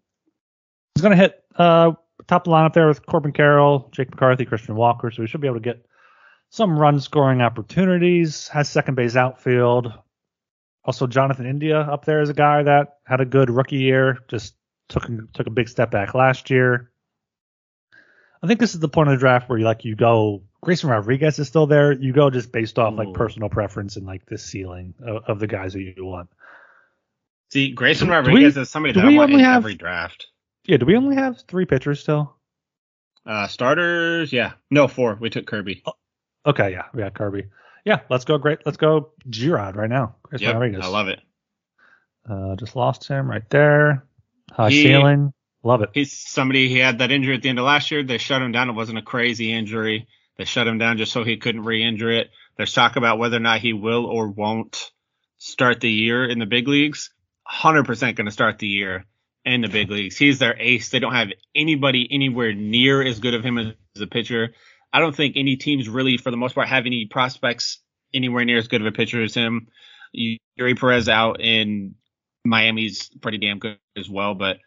He's 0.94 1.02
going 1.02 1.16
to 1.16 1.22
hit 1.22 1.42
uh, 1.56 1.92
top 2.30 2.46
of 2.46 2.50
the 2.50 2.56
lineup 2.56 2.72
there 2.72 2.88
with 2.88 3.04
Corbin 3.04 3.32
Carroll, 3.32 3.88
Jake 3.92 4.10
McCarthy, 4.10 4.44
Christian 4.44 4.76
Walker, 4.76 5.10
so 5.10 5.22
we 5.22 5.26
should 5.26 5.40
be 5.40 5.48
able 5.48 5.56
to 5.56 5.60
get 5.60 5.84
some 6.48 6.78
run 6.78 7.00
scoring 7.00 7.42
opportunities. 7.42 8.48
Has 8.48 8.68
second 8.68 8.94
base 8.94 9.16
outfield. 9.16 9.92
Also, 10.84 11.06
Jonathan 11.06 11.46
India 11.46 11.78
up 11.80 12.04
there 12.04 12.22
is 12.22 12.30
a 12.30 12.34
guy 12.34 12.62
that 12.62 12.98
had 13.04 13.20
a 13.20 13.26
good 13.26 13.50
rookie 13.50 13.78
year, 13.78 14.18
just 14.28 14.54
took 14.88 15.04
took 15.34 15.46
a 15.46 15.50
big 15.50 15.68
step 15.68 15.90
back 15.90 16.14
last 16.14 16.50
year. 16.50 16.90
I 18.42 18.46
think 18.46 18.58
this 18.58 18.74
is 18.74 18.80
the 18.80 18.88
point 18.88 19.10
of 19.10 19.16
the 19.16 19.20
draft 19.20 19.48
where 19.48 19.58
you 19.58 19.64
like 19.66 19.84
you 19.84 19.94
go. 19.94 20.42
Grayson 20.62 20.88
Rodriguez 20.88 21.38
is 21.38 21.48
still 21.48 21.66
there. 21.66 21.92
You 21.92 22.12
go 22.12 22.30
just 22.30 22.52
based 22.52 22.78
off 22.78 22.94
like 22.94 23.12
personal 23.12 23.48
preference 23.50 23.96
and 23.96 24.06
like 24.06 24.24
the 24.26 24.38
ceiling 24.38 24.94
of, 25.06 25.24
of 25.26 25.38
the 25.40 25.46
guys 25.46 25.74
that 25.74 25.82
you 25.82 25.94
want. 25.98 26.30
See, 27.52 27.72
Grayson 27.72 28.08
Rodriguez 28.08 28.56
we, 28.56 28.62
is 28.62 28.70
somebody 28.70 28.94
that 28.94 29.04
I 29.04 29.14
want 29.14 29.32
in 29.32 29.40
have, 29.40 29.62
every 29.62 29.74
draft. 29.74 30.28
Yeah, 30.64 30.76
do 30.76 30.86
we 30.86 30.96
only 30.96 31.16
have 31.16 31.42
three 31.48 31.64
pitchers 31.64 32.00
still? 32.00 32.36
Uh, 33.26 33.46
starters, 33.46 34.32
yeah, 34.32 34.52
no 34.70 34.88
four. 34.88 35.16
We 35.20 35.30
took 35.30 35.46
Kirby. 35.46 35.82
Oh, 35.86 35.92
okay, 36.46 36.72
yeah, 36.72 36.84
we 36.94 37.02
got 37.02 37.14
Kirby. 37.14 37.46
Yeah, 37.84 38.00
let's 38.10 38.24
go. 38.24 38.38
Great, 38.38 38.60
let's 38.64 38.78
go. 38.78 39.12
Girod 39.28 39.76
right 39.76 39.90
now. 39.90 40.16
Grayson 40.22 40.46
yep, 40.46 40.54
Rodriguez. 40.54 40.84
I 40.84 40.88
love 40.88 41.08
it. 41.08 41.20
Uh, 42.28 42.56
just 42.56 42.76
lost 42.76 43.08
him 43.08 43.30
right 43.30 43.48
there. 43.50 44.04
High 44.52 44.70
he, 44.70 44.82
ceiling. 44.82 45.32
Love 45.62 45.82
it. 45.82 45.90
He's 45.92 46.12
somebody 46.12 46.68
he 46.68 46.78
had 46.78 46.98
that 46.98 47.10
injury 47.10 47.34
at 47.34 47.42
the 47.42 47.48
end 47.48 47.58
of 47.58 47.64
last 47.64 47.90
year. 47.90 48.02
They 48.02 48.18
shut 48.18 48.42
him 48.42 48.52
down. 48.52 48.70
It 48.70 48.74
wasn't 48.74 48.98
a 48.98 49.02
crazy 49.02 49.52
injury. 49.52 50.08
They 50.36 50.44
shut 50.44 50.66
him 50.66 50.78
down 50.78 50.96
just 50.96 51.12
so 51.12 51.22
he 51.22 51.36
couldn't 51.36 51.64
re-injure 51.64 52.10
it. 52.10 52.30
There's 52.56 52.72
talk 52.72 52.96
about 52.96 53.18
whether 53.18 53.36
or 53.36 53.40
not 53.40 53.60
he 53.60 53.74
will 53.74 54.06
or 54.06 54.28
won't 54.28 54.90
start 55.38 55.80
the 55.80 55.90
year 55.90 56.24
in 56.24 56.38
the 56.38 56.46
big 56.46 56.66
leagues. 56.66 57.10
100% 57.50 58.16
going 58.16 58.26
to 58.26 58.30
start 58.30 58.58
the 58.58 58.68
year 58.68 59.04
in 59.44 59.62
the 59.62 59.68
big 59.68 59.90
leagues. 59.90 60.16
He's 60.16 60.38
their 60.38 60.56
ace. 60.58 60.90
They 60.90 60.98
don't 60.98 61.14
have 61.14 61.28
anybody 61.54 62.06
anywhere 62.10 62.52
near 62.52 63.02
as 63.02 63.20
good 63.20 63.34
of 63.34 63.44
him 63.44 63.58
as 63.58 64.00
a 64.00 64.06
pitcher. 64.06 64.54
I 64.92 65.00
don't 65.00 65.14
think 65.14 65.36
any 65.36 65.56
teams 65.56 65.88
really, 65.88 66.16
for 66.16 66.30
the 66.30 66.36
most 66.36 66.54
part, 66.54 66.68
have 66.68 66.86
any 66.86 67.06
prospects 67.06 67.78
anywhere 68.12 68.44
near 68.44 68.58
as 68.58 68.68
good 68.68 68.80
of 68.80 68.86
a 68.86 68.92
pitcher 68.92 69.22
as 69.22 69.34
him. 69.34 69.68
Eury 70.14 70.78
Perez 70.78 71.08
out 71.08 71.40
in 71.40 71.94
Miami's 72.44 73.08
pretty 73.20 73.38
damn 73.38 73.58
good 73.58 73.78
as 73.96 74.08
well, 74.08 74.34
but 74.34 74.58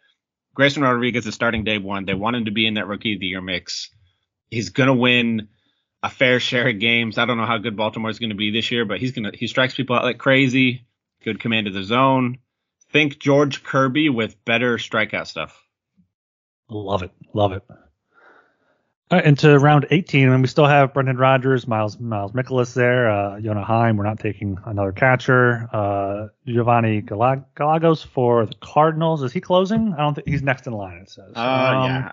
Grayson 0.54 0.82
Rodriguez 0.82 1.26
is 1.26 1.34
starting 1.34 1.64
day 1.64 1.78
one. 1.78 2.04
They 2.04 2.14
want 2.14 2.36
him 2.36 2.44
to 2.46 2.50
be 2.50 2.66
in 2.66 2.74
that 2.74 2.86
rookie 2.86 3.14
of 3.14 3.20
the 3.20 3.26
year 3.26 3.40
mix. 3.40 3.90
He's 4.50 4.70
gonna 4.70 4.94
win 4.94 5.48
a 6.02 6.08
fair 6.08 6.38
share 6.40 6.68
of 6.68 6.78
games. 6.78 7.18
I 7.18 7.26
don't 7.26 7.36
know 7.36 7.46
how 7.46 7.58
good 7.58 7.76
Baltimore 7.76 8.10
is 8.10 8.18
gonna 8.18 8.34
be 8.34 8.50
this 8.50 8.70
year, 8.70 8.84
but 8.84 9.00
he's 9.00 9.12
gonna 9.12 9.32
he 9.34 9.46
strikes 9.46 9.74
people 9.74 9.96
out 9.96 10.04
like 10.04 10.18
crazy. 10.18 10.86
Good 11.22 11.40
command 11.40 11.66
of 11.66 11.74
the 11.74 11.82
zone. 11.82 12.38
Think 12.94 13.18
George 13.18 13.64
Kirby 13.64 14.08
with 14.08 14.42
better 14.44 14.78
strikeout 14.78 15.26
stuff. 15.26 15.60
Love 16.70 17.02
it, 17.02 17.10
love 17.34 17.50
it. 17.50 17.64
All 17.68 17.78
right, 19.18 19.24
into 19.24 19.58
round 19.58 19.88
18, 19.90 20.28
and 20.28 20.40
we 20.40 20.46
still 20.46 20.66
have 20.66 20.94
Brendan 20.94 21.16
Rodgers, 21.16 21.66
Miles 21.66 21.98
Miles 21.98 22.30
Mikolas 22.30 22.72
there, 22.72 23.10
uh, 23.10 23.40
Jonah 23.40 23.64
Heim. 23.64 23.96
We're 23.96 24.04
not 24.04 24.20
taking 24.20 24.58
another 24.64 24.92
catcher. 24.92 25.68
Uh, 25.72 26.28
Giovanny 26.46 27.04
Gallegos 27.04 28.04
for 28.04 28.46
the 28.46 28.54
Cardinals. 28.60 29.24
Is 29.24 29.32
he 29.32 29.40
closing? 29.40 29.92
I 29.92 29.96
don't 29.96 30.14
think 30.14 30.28
he's 30.28 30.42
next 30.42 30.68
in 30.68 30.72
line. 30.72 30.98
It 30.98 31.10
says. 31.10 31.32
Uh, 31.34 31.40
um, 31.40 31.84
yeah. 31.90 32.12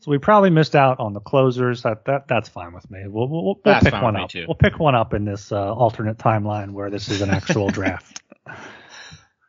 So 0.00 0.10
we 0.10 0.18
probably 0.18 0.50
missed 0.50 0.74
out 0.74 0.98
on 0.98 1.12
the 1.12 1.20
closers. 1.20 1.82
That 1.82 2.06
that 2.06 2.26
that's 2.26 2.48
fine 2.48 2.74
with 2.74 2.90
me. 2.90 3.04
We'll 3.06 3.28
we'll, 3.28 3.44
we'll 3.44 3.54
pick 3.54 3.92
one 3.92 4.16
up. 4.16 4.34
We'll 4.34 4.56
pick 4.56 4.80
one 4.80 4.96
up 4.96 5.14
in 5.14 5.24
this 5.24 5.52
uh, 5.52 5.72
alternate 5.72 6.18
timeline 6.18 6.72
where 6.72 6.90
this 6.90 7.08
is 7.08 7.20
an 7.20 7.30
actual 7.30 7.68
draft. 7.70 8.20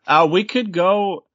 Uh, 0.07 0.27
we 0.31 0.45
could 0.45 0.71
go. 0.71 1.25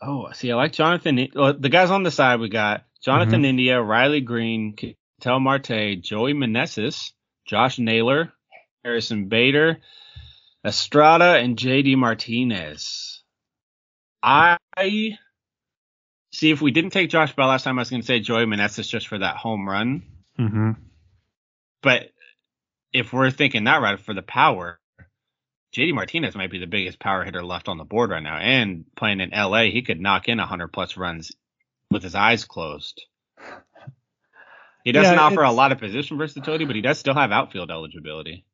Oh, 0.00 0.30
see, 0.32 0.52
I 0.52 0.56
like 0.56 0.72
Jonathan. 0.72 1.16
The 1.16 1.68
guys 1.70 1.90
on 1.90 2.02
the 2.02 2.10
side 2.10 2.40
we 2.40 2.48
got 2.48 2.84
Jonathan 3.02 3.36
mm-hmm. 3.36 3.44
India, 3.46 3.82
Riley 3.82 4.20
Greene, 4.20 4.74
Ketel 4.74 5.40
Marte, 5.40 6.00
Joey 6.00 6.34
Meneses, 6.34 7.12
Josh 7.46 7.78
Naylor, 7.78 8.32
Harrison 8.84 9.28
Bader, 9.28 9.80
Estrada, 10.64 11.36
and 11.36 11.56
JD 11.56 11.96
Martinez. 11.96 13.22
I 14.22 14.58
see 16.32 16.50
if 16.50 16.60
we 16.60 16.70
didn't 16.70 16.90
take 16.90 17.10
Josh 17.10 17.34
Bell 17.34 17.48
last 17.48 17.64
time, 17.64 17.78
I 17.78 17.82
was 17.82 17.90
going 17.90 18.02
to 18.02 18.06
say 18.06 18.20
Joey 18.20 18.44
Meneses 18.44 18.88
just 18.88 19.08
for 19.08 19.18
that 19.18 19.36
home 19.36 19.68
run. 19.68 20.02
Mm-hmm. 20.38 20.72
But 21.82 22.10
if 22.92 23.12
we're 23.12 23.30
thinking 23.30 23.64
that 23.64 23.82
right 23.82 23.98
for 23.98 24.14
the 24.14 24.22
power, 24.22 24.78
JD 25.74 25.94
Martinez 25.94 26.34
might 26.34 26.50
be 26.50 26.58
the 26.58 26.66
biggest 26.66 26.98
power 26.98 27.24
hitter 27.24 27.42
left 27.42 27.68
on 27.68 27.78
the 27.78 27.84
board 27.84 28.10
right 28.10 28.22
now. 28.22 28.36
And 28.36 28.84
playing 28.96 29.20
in 29.20 29.30
LA, 29.30 29.64
he 29.64 29.82
could 29.82 30.00
knock 30.00 30.28
in 30.28 30.38
100 30.38 30.68
plus 30.68 30.96
runs 30.96 31.32
with 31.90 32.02
his 32.02 32.14
eyes 32.14 32.44
closed. 32.44 33.02
He 34.84 34.92
doesn't 34.92 35.14
yeah, 35.14 35.20
offer 35.20 35.42
a 35.42 35.52
lot 35.52 35.72
of 35.72 35.78
position 35.78 36.18
versatility, 36.18 36.64
but 36.64 36.76
he 36.76 36.82
does 36.82 36.98
still 36.98 37.14
have 37.14 37.30
outfield 37.30 37.70
eligibility. 37.70 38.44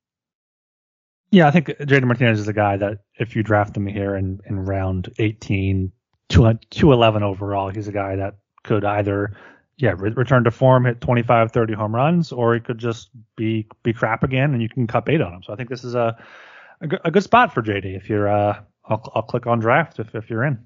Yeah, 1.31 1.49
I 1.49 1.51
think 1.51 1.69
JD 1.69 2.05
Martinez 2.05 2.41
is 2.41 2.49
a 2.49 2.53
guy 2.53 2.77
that 2.77 3.01
if 3.19 3.35
you 3.35 3.43
draft 3.43 3.77
him 3.77 3.87
here 3.87 4.14
in, 4.14 4.41
in 4.47 4.64
round 4.64 5.12
18, 5.19 5.93
211 6.29 7.23
overall, 7.23 7.71
he's 7.71 7.89
a 7.89 7.93
guy 7.93 8.16
that 8.16 8.37
could 8.64 8.85
either 8.85 9.37
yeah 9.77 9.95
re- 9.97 10.11
return 10.11 10.45
to 10.45 10.51
form, 10.51 10.85
hit 10.85 11.01
25, 11.01 11.53
30 11.53 11.75
home 11.75 11.95
runs, 11.95 12.33
or 12.33 12.55
he 12.55 12.61
could 12.61 12.79
just 12.79 13.11
be 13.37 13.66
be 13.83 13.93
crap 13.93 14.23
again, 14.23 14.53
and 14.53 14.62
you 14.62 14.69
can 14.69 14.87
cut 14.87 15.05
bait 15.05 15.21
on 15.21 15.33
him. 15.33 15.43
So 15.43 15.53
I 15.53 15.57
think 15.57 15.69
this 15.69 15.85
is 15.85 15.95
a 15.95 16.16
a, 16.81 17.11
good 17.11 17.22
spot 17.22 17.55
for 17.55 17.62
JD 17.62 17.97
if 17.97 18.09
you're. 18.09 18.29
Uh, 18.29 18.61
I'll, 18.85 19.12
I'll 19.14 19.22
click 19.22 19.47
on 19.47 19.61
draft 19.61 19.99
if, 19.99 20.14
if 20.14 20.31
you're 20.31 20.45
in. 20.45 20.64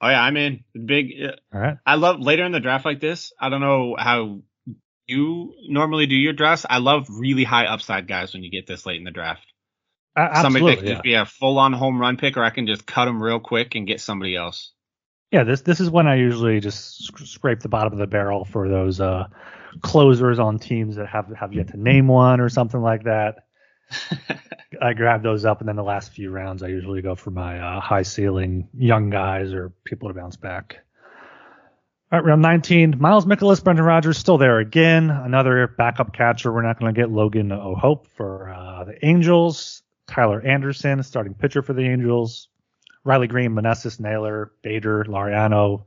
Oh 0.00 0.08
yeah, 0.08 0.22
I'm 0.22 0.36
in. 0.36 0.64
Big. 0.74 1.12
Uh, 1.22 1.32
All 1.54 1.60
right. 1.60 1.78
I 1.86 1.94
love 1.94 2.20
later 2.20 2.44
in 2.44 2.52
the 2.52 2.60
draft 2.60 2.84
like 2.84 3.00
this. 3.00 3.32
I 3.40 3.48
don't 3.48 3.60
know 3.60 3.96
how 3.98 4.40
you 5.06 5.54
normally 5.68 6.06
do 6.06 6.16
your 6.16 6.32
drafts. 6.32 6.66
I 6.68 6.78
love 6.78 7.06
really 7.08 7.44
high 7.44 7.66
upside 7.66 8.08
guys 8.08 8.34
when 8.34 8.42
you 8.42 8.50
get 8.50 8.66
this 8.66 8.84
late 8.86 8.96
in 8.96 9.04
the 9.04 9.10
draft. 9.10 9.46
Uh, 10.14 10.42
somebody 10.42 10.66
that 10.66 10.78
could 10.78 10.88
yeah. 10.88 11.00
be 11.00 11.14
a 11.14 11.24
full 11.24 11.58
on 11.58 11.72
home 11.72 11.98
run 11.98 12.16
pick, 12.16 12.36
or 12.36 12.44
I 12.44 12.50
can 12.50 12.66
just 12.66 12.86
cut 12.86 13.06
them 13.06 13.22
real 13.22 13.40
quick 13.40 13.74
and 13.74 13.86
get 13.86 14.00
somebody 14.00 14.36
else. 14.36 14.72
Yeah, 15.30 15.44
this 15.44 15.62
this 15.62 15.80
is 15.80 15.88
when 15.88 16.06
I 16.06 16.16
usually 16.16 16.60
just 16.60 17.06
sc- 17.06 17.26
scrape 17.26 17.60
the 17.60 17.70
bottom 17.70 17.94
of 17.94 17.98
the 17.98 18.06
barrel 18.06 18.44
for 18.44 18.68
those 18.68 19.00
uh, 19.00 19.28
closers 19.80 20.38
on 20.38 20.58
teams 20.58 20.96
that 20.96 21.08
have 21.08 21.32
have 21.34 21.54
yet 21.54 21.68
to 21.68 21.78
name 21.78 22.08
one 22.08 22.40
or 22.40 22.50
something 22.50 22.80
like 22.80 23.04
that. 23.04 23.46
I 24.82 24.94
grab 24.94 25.22
those 25.22 25.44
up, 25.44 25.60
and 25.60 25.68
then 25.68 25.76
the 25.76 25.82
last 25.82 26.12
few 26.12 26.30
rounds, 26.30 26.62
I 26.62 26.68
usually 26.68 27.02
go 27.02 27.14
for 27.14 27.30
my 27.30 27.58
uh, 27.58 27.80
high 27.80 28.02
ceiling 28.02 28.68
young 28.74 29.10
guys 29.10 29.52
or 29.52 29.70
people 29.84 30.08
to 30.08 30.14
bounce 30.14 30.36
back. 30.36 30.78
All 32.10 32.18
right, 32.18 32.26
round 32.26 32.42
19. 32.42 32.96
Miles 32.98 33.24
Mikolas, 33.24 33.62
Brendan 33.62 33.84
Rodgers 33.84 34.18
still 34.18 34.38
there 34.38 34.58
again. 34.58 35.10
Another 35.10 35.66
backup 35.66 36.12
catcher. 36.12 36.52
We're 36.52 36.62
not 36.62 36.78
going 36.78 36.94
to 36.94 37.00
get 37.00 37.10
Logan 37.10 37.52
O'Hoppe 37.52 38.06
for 38.16 38.50
uh, 38.50 38.84
the 38.84 39.04
Angels. 39.04 39.82
Tyler 40.06 40.42
Anderson, 40.42 41.02
starting 41.02 41.32
pitcher 41.32 41.62
for 41.62 41.72
the 41.72 41.82
Angels. 41.82 42.48
Riley 43.04 43.28
Greene, 43.28 43.52
Meneses, 43.52 43.98
Naylor, 43.98 44.52
Bader, 44.62 45.04
Laureano, 45.04 45.84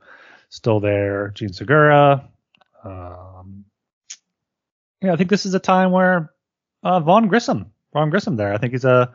still 0.49 0.79
there. 0.79 1.29
Jean 1.29 1.53
Segura. 1.53 2.27
Um, 2.83 3.65
yeah, 5.01 5.13
I 5.13 5.15
think 5.17 5.29
this 5.29 5.45
is 5.45 5.53
a 5.53 5.59
time 5.59 5.91
where 5.91 6.31
uh, 6.81 6.99
Vaughn 7.01 7.27
Grissom 7.27 7.71
Ron 7.95 8.09
Grissom 8.09 8.35
there. 8.35 8.53
I 8.53 8.57
think 8.57 8.73
he's 8.73 8.85
a. 8.85 9.13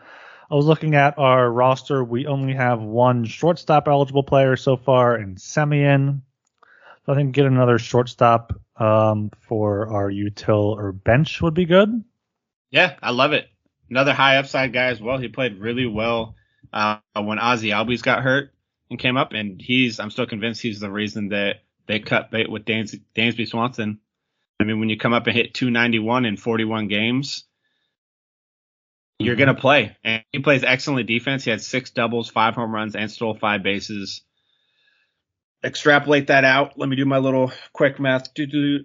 I 0.50 0.54
was 0.54 0.66
looking 0.66 0.96
at 0.96 1.16
our 1.18 1.48
roster. 1.48 2.02
We 2.02 2.26
only 2.26 2.54
have 2.54 2.80
one 2.80 3.24
shortstop 3.24 3.86
eligible 3.86 4.24
player 4.24 4.56
so 4.56 4.76
far 4.76 5.16
in 5.16 5.36
Semien. 5.36 6.22
So 7.06 7.12
I 7.12 7.14
think 7.14 7.32
get 7.32 7.46
another 7.46 7.78
shortstop 7.78 8.58
um, 8.76 9.30
for 9.42 9.88
our 9.88 10.10
util 10.10 10.76
or 10.76 10.90
bench 10.90 11.40
would 11.40 11.54
be 11.54 11.66
good. 11.66 12.02
Yeah, 12.70 12.96
I 13.00 13.10
love 13.10 13.32
it. 13.32 13.48
Another 13.90 14.12
high 14.12 14.38
upside 14.38 14.72
guy 14.72 14.86
as 14.86 15.00
well. 15.00 15.18
He 15.18 15.28
played 15.28 15.58
really 15.58 15.86
well 15.86 16.34
uh, 16.72 16.98
when 17.14 17.38
Ozzie 17.38 17.70
Albies 17.70 18.02
got 18.02 18.22
hurt 18.22 18.52
and 18.88 18.98
came 18.98 19.16
up, 19.16 19.32
and 19.32 19.60
he's. 19.60 20.00
I'm 20.00 20.10
still 20.10 20.26
convinced 20.26 20.62
he's 20.62 20.80
the 20.80 20.90
reason 20.90 21.28
that 21.28 21.62
they 21.86 22.00
cut 22.00 22.30
bait 22.30 22.50
with 22.50 22.64
Dans- 22.64 22.96
Dansby 23.14 23.46
Swanson. 23.46 24.00
I 24.58 24.64
mean, 24.64 24.80
when 24.80 24.88
you 24.88 24.96
come 24.96 25.12
up 25.12 25.26
and 25.26 25.36
hit 25.36 25.54
291 25.54 26.24
in 26.24 26.36
41 26.36 26.88
games, 26.88 27.44
you're 29.20 29.36
going 29.36 29.54
to 29.54 29.60
play. 29.60 29.96
And 30.02 30.24
he 30.32 30.40
plays 30.40 30.64
excellent 30.64 31.06
defense. 31.06 31.44
He 31.44 31.50
had 31.50 31.60
six 31.60 31.90
doubles, 31.90 32.30
five 32.30 32.54
home 32.54 32.74
runs, 32.74 32.96
and 32.96 33.10
stole 33.10 33.34
five 33.34 33.62
bases. 33.62 34.22
Extrapolate 35.62 36.28
that 36.28 36.44
out. 36.44 36.78
Let 36.78 36.88
me 36.88 36.96
do 36.96 37.04
my 37.04 37.18
little 37.18 37.52
quick 37.72 38.00
math. 38.00 38.30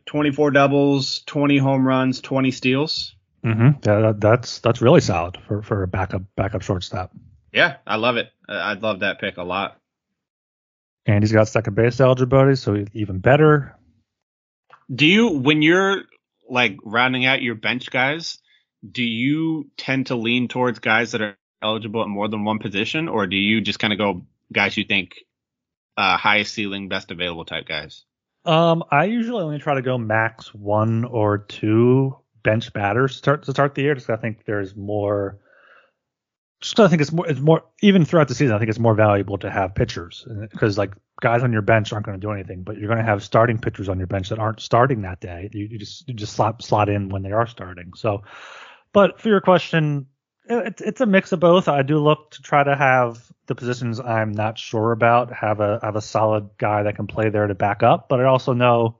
24 0.06 0.52
doubles, 0.52 1.20
20 1.26 1.58
home 1.58 1.88
runs, 1.88 2.20
20 2.20 2.52
steals. 2.52 3.16
Mm-hmm. 3.46 3.70
Yeah, 3.86 4.14
that's 4.18 4.60
that's 4.60 4.82
really 4.82 5.02
solid 5.02 5.38
for 5.48 5.62
for 5.62 5.84
a 5.84 5.88
backup 5.88 6.24
backup 6.36 6.64
shortstop. 6.64 7.12
Yeah, 7.54 7.78
I 7.86 7.98
love 7.98 8.18
it. 8.18 8.32
I 8.50 8.74
love 8.74 9.02
that 9.02 9.22
pick 9.22 9.38
a 9.38 9.44
lot. 9.44 9.80
And 11.06 11.24
he's 11.24 11.32
got 11.32 11.48
second 11.48 11.76
base 11.76 12.02
eligibility, 12.02 12.56
so 12.56 12.84
even 12.94 13.20
better. 13.20 13.78
Do 14.94 15.06
you 15.06 15.30
when 15.30 15.62
you're 15.62 16.02
like 16.50 16.78
rounding 16.84 17.26
out 17.26 17.44
your 17.44 17.54
bench 17.54 17.92
guys? 17.92 18.40
Do 18.92 19.04
you 19.04 19.70
tend 19.78 20.08
to 20.08 20.16
lean 20.16 20.48
towards 20.48 20.80
guys 20.80 21.12
that 21.12 21.22
are 21.22 21.38
eligible 21.62 22.02
at 22.02 22.08
more 22.08 22.28
than 22.28 22.44
one 22.44 22.60
position, 22.60 23.08
or 23.08 23.28
do 23.28 23.36
you 23.36 23.62
just 23.62 23.80
kind 23.80 23.94
of 23.94 24.00
go 24.00 24.26
guys 24.54 24.78
you 24.78 24.84
think 24.84 25.16
uh, 25.98 26.18
highest 26.18 26.54
ceiling, 26.54 26.90
best 26.90 27.12
available 27.12 27.46
type 27.46 27.68
guys? 27.68 28.04
Um, 28.46 28.84
I 28.92 29.06
usually 29.06 29.42
only 29.42 29.60
try 29.60 29.76
to 29.76 29.82
go 29.82 29.98
max 29.98 30.54
one 30.54 31.04
or 31.04 31.40
two 31.40 32.16
bench 32.44 32.72
batters 32.74 33.14
to 33.14 33.18
start 33.18 33.44
to 33.44 33.52
start 33.52 33.76
the 33.76 33.82
year, 33.82 33.96
just 33.96 34.10
I 34.10 34.16
think 34.16 34.46
there's 34.46 34.76
more. 34.76 35.40
Just 36.62 36.80
I 36.80 36.88
think 36.88 37.02
it's 37.02 37.12
more, 37.12 37.28
it's 37.28 37.40
more 37.40 37.64
even 37.82 38.06
throughout 38.06 38.28
the 38.28 38.36
season. 38.36 38.56
I 38.56 38.60
think 38.60 38.70
it's 38.70 38.80
more 38.80 38.96
valuable 38.96 39.38
to 39.40 39.52
have 39.52 39.76
pitchers 39.76 40.26
because 40.52 40.78
like 40.78 40.94
guys 41.22 41.44
on 41.44 41.52
your 41.52 41.62
bench 41.62 41.92
aren't 41.92 42.06
going 42.06 42.20
to 42.20 42.26
do 42.26 42.32
anything, 42.32 42.64
but 42.64 42.78
you're 42.78 42.88
going 42.88 43.00
to 43.00 43.04
have 43.04 43.24
starting 43.24 43.58
pitchers 43.58 43.90
on 43.90 43.98
your 43.98 44.08
bench 44.08 44.30
that 44.30 44.40
aren't 44.40 44.62
starting 44.62 45.02
that 45.02 45.20
day. 45.20 45.50
You, 45.52 45.68
you 45.72 45.80
just 45.80 46.08
you 46.08 46.14
just 46.14 46.34
slot 46.34 46.64
slot 46.64 46.88
in 46.88 47.10
when 47.10 47.24
they 47.24 47.32
are 47.32 47.48
starting. 47.48 47.92
So, 47.96 48.24
but 48.96 49.20
for 49.20 49.28
your 49.28 49.42
question, 49.42 50.08
it's 50.46 50.82
it's 50.82 51.02
a 51.02 51.06
mix 51.06 51.34
of 51.34 51.42
both. 51.42 51.68
I 51.68 51.82
do 51.82 52.00
look 52.00 52.32
to 52.32 52.42
try 52.42 52.64
to 52.64 52.74
have 52.74 53.30
the 53.46 53.54
positions 53.54 54.00
I'm 54.00 54.32
not 54.32 54.58
sure 54.58 54.94
about 54.94 55.34
have 55.34 55.60
a 55.60 55.82
have 55.84 55.98
a 55.98 56.02
solid 56.02 56.52
guy 56.58 56.84
that 56.84 56.96
can 56.96 57.06
play 57.06 57.28
there 57.28 57.46
to 57.46 57.54
back 57.56 57.84
up, 57.84 58.08
but 58.08 58.22
I 58.22 58.24
also 58.24 58.54
know 58.54 59.00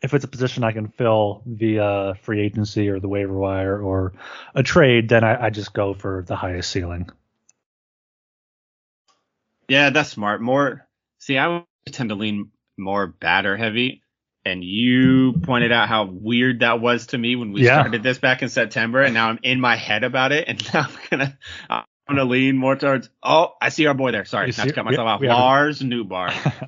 if 0.00 0.14
it's 0.14 0.24
a 0.24 0.28
position 0.28 0.64
I 0.64 0.72
can 0.72 0.88
fill 0.88 1.42
via 1.44 2.14
free 2.22 2.40
agency 2.40 2.88
or 2.88 3.00
the 3.00 3.08
waiver 3.08 3.34
wire 3.34 3.78
or 3.78 4.14
a 4.54 4.62
trade, 4.62 5.10
then 5.10 5.24
I, 5.24 5.46
I 5.46 5.50
just 5.50 5.74
go 5.74 5.92
for 5.92 6.24
the 6.26 6.36
highest 6.36 6.70
ceiling. 6.70 7.10
Yeah, 9.68 9.90
that's 9.90 10.08
smart. 10.08 10.40
More 10.40 10.86
see, 11.18 11.38
I 11.38 11.64
tend 11.84 12.08
to 12.08 12.14
lean 12.14 12.50
more 12.78 13.06
batter 13.06 13.58
heavy. 13.58 14.03
And 14.46 14.62
you 14.62 15.32
pointed 15.32 15.72
out 15.72 15.88
how 15.88 16.04
weird 16.04 16.60
that 16.60 16.80
was 16.80 17.06
to 17.08 17.18
me 17.18 17.34
when 17.34 17.52
we 17.52 17.62
yeah. 17.62 17.80
started 17.80 18.02
this 18.02 18.18
back 18.18 18.42
in 18.42 18.50
September, 18.50 19.00
and 19.00 19.14
now 19.14 19.30
I'm 19.30 19.38
in 19.42 19.58
my 19.58 19.76
head 19.76 20.04
about 20.04 20.32
it, 20.32 20.44
and 20.48 20.62
now 20.74 20.86
I'm 20.88 20.98
gonna 21.10 21.38
I'm 21.70 21.84
gonna 22.08 22.24
lean 22.28 22.58
more 22.58 22.76
towards. 22.76 23.08
Oh, 23.22 23.54
I 23.60 23.70
see 23.70 23.86
our 23.86 23.94
boy 23.94 24.12
there. 24.12 24.26
Sorry, 24.26 24.52
not 24.56 24.68
to 24.68 24.72
cut 24.72 24.84
myself 24.84 25.20
we, 25.20 25.28
off. 25.28 25.38
Lars 25.38 25.80
Nootbaar. 25.80 26.28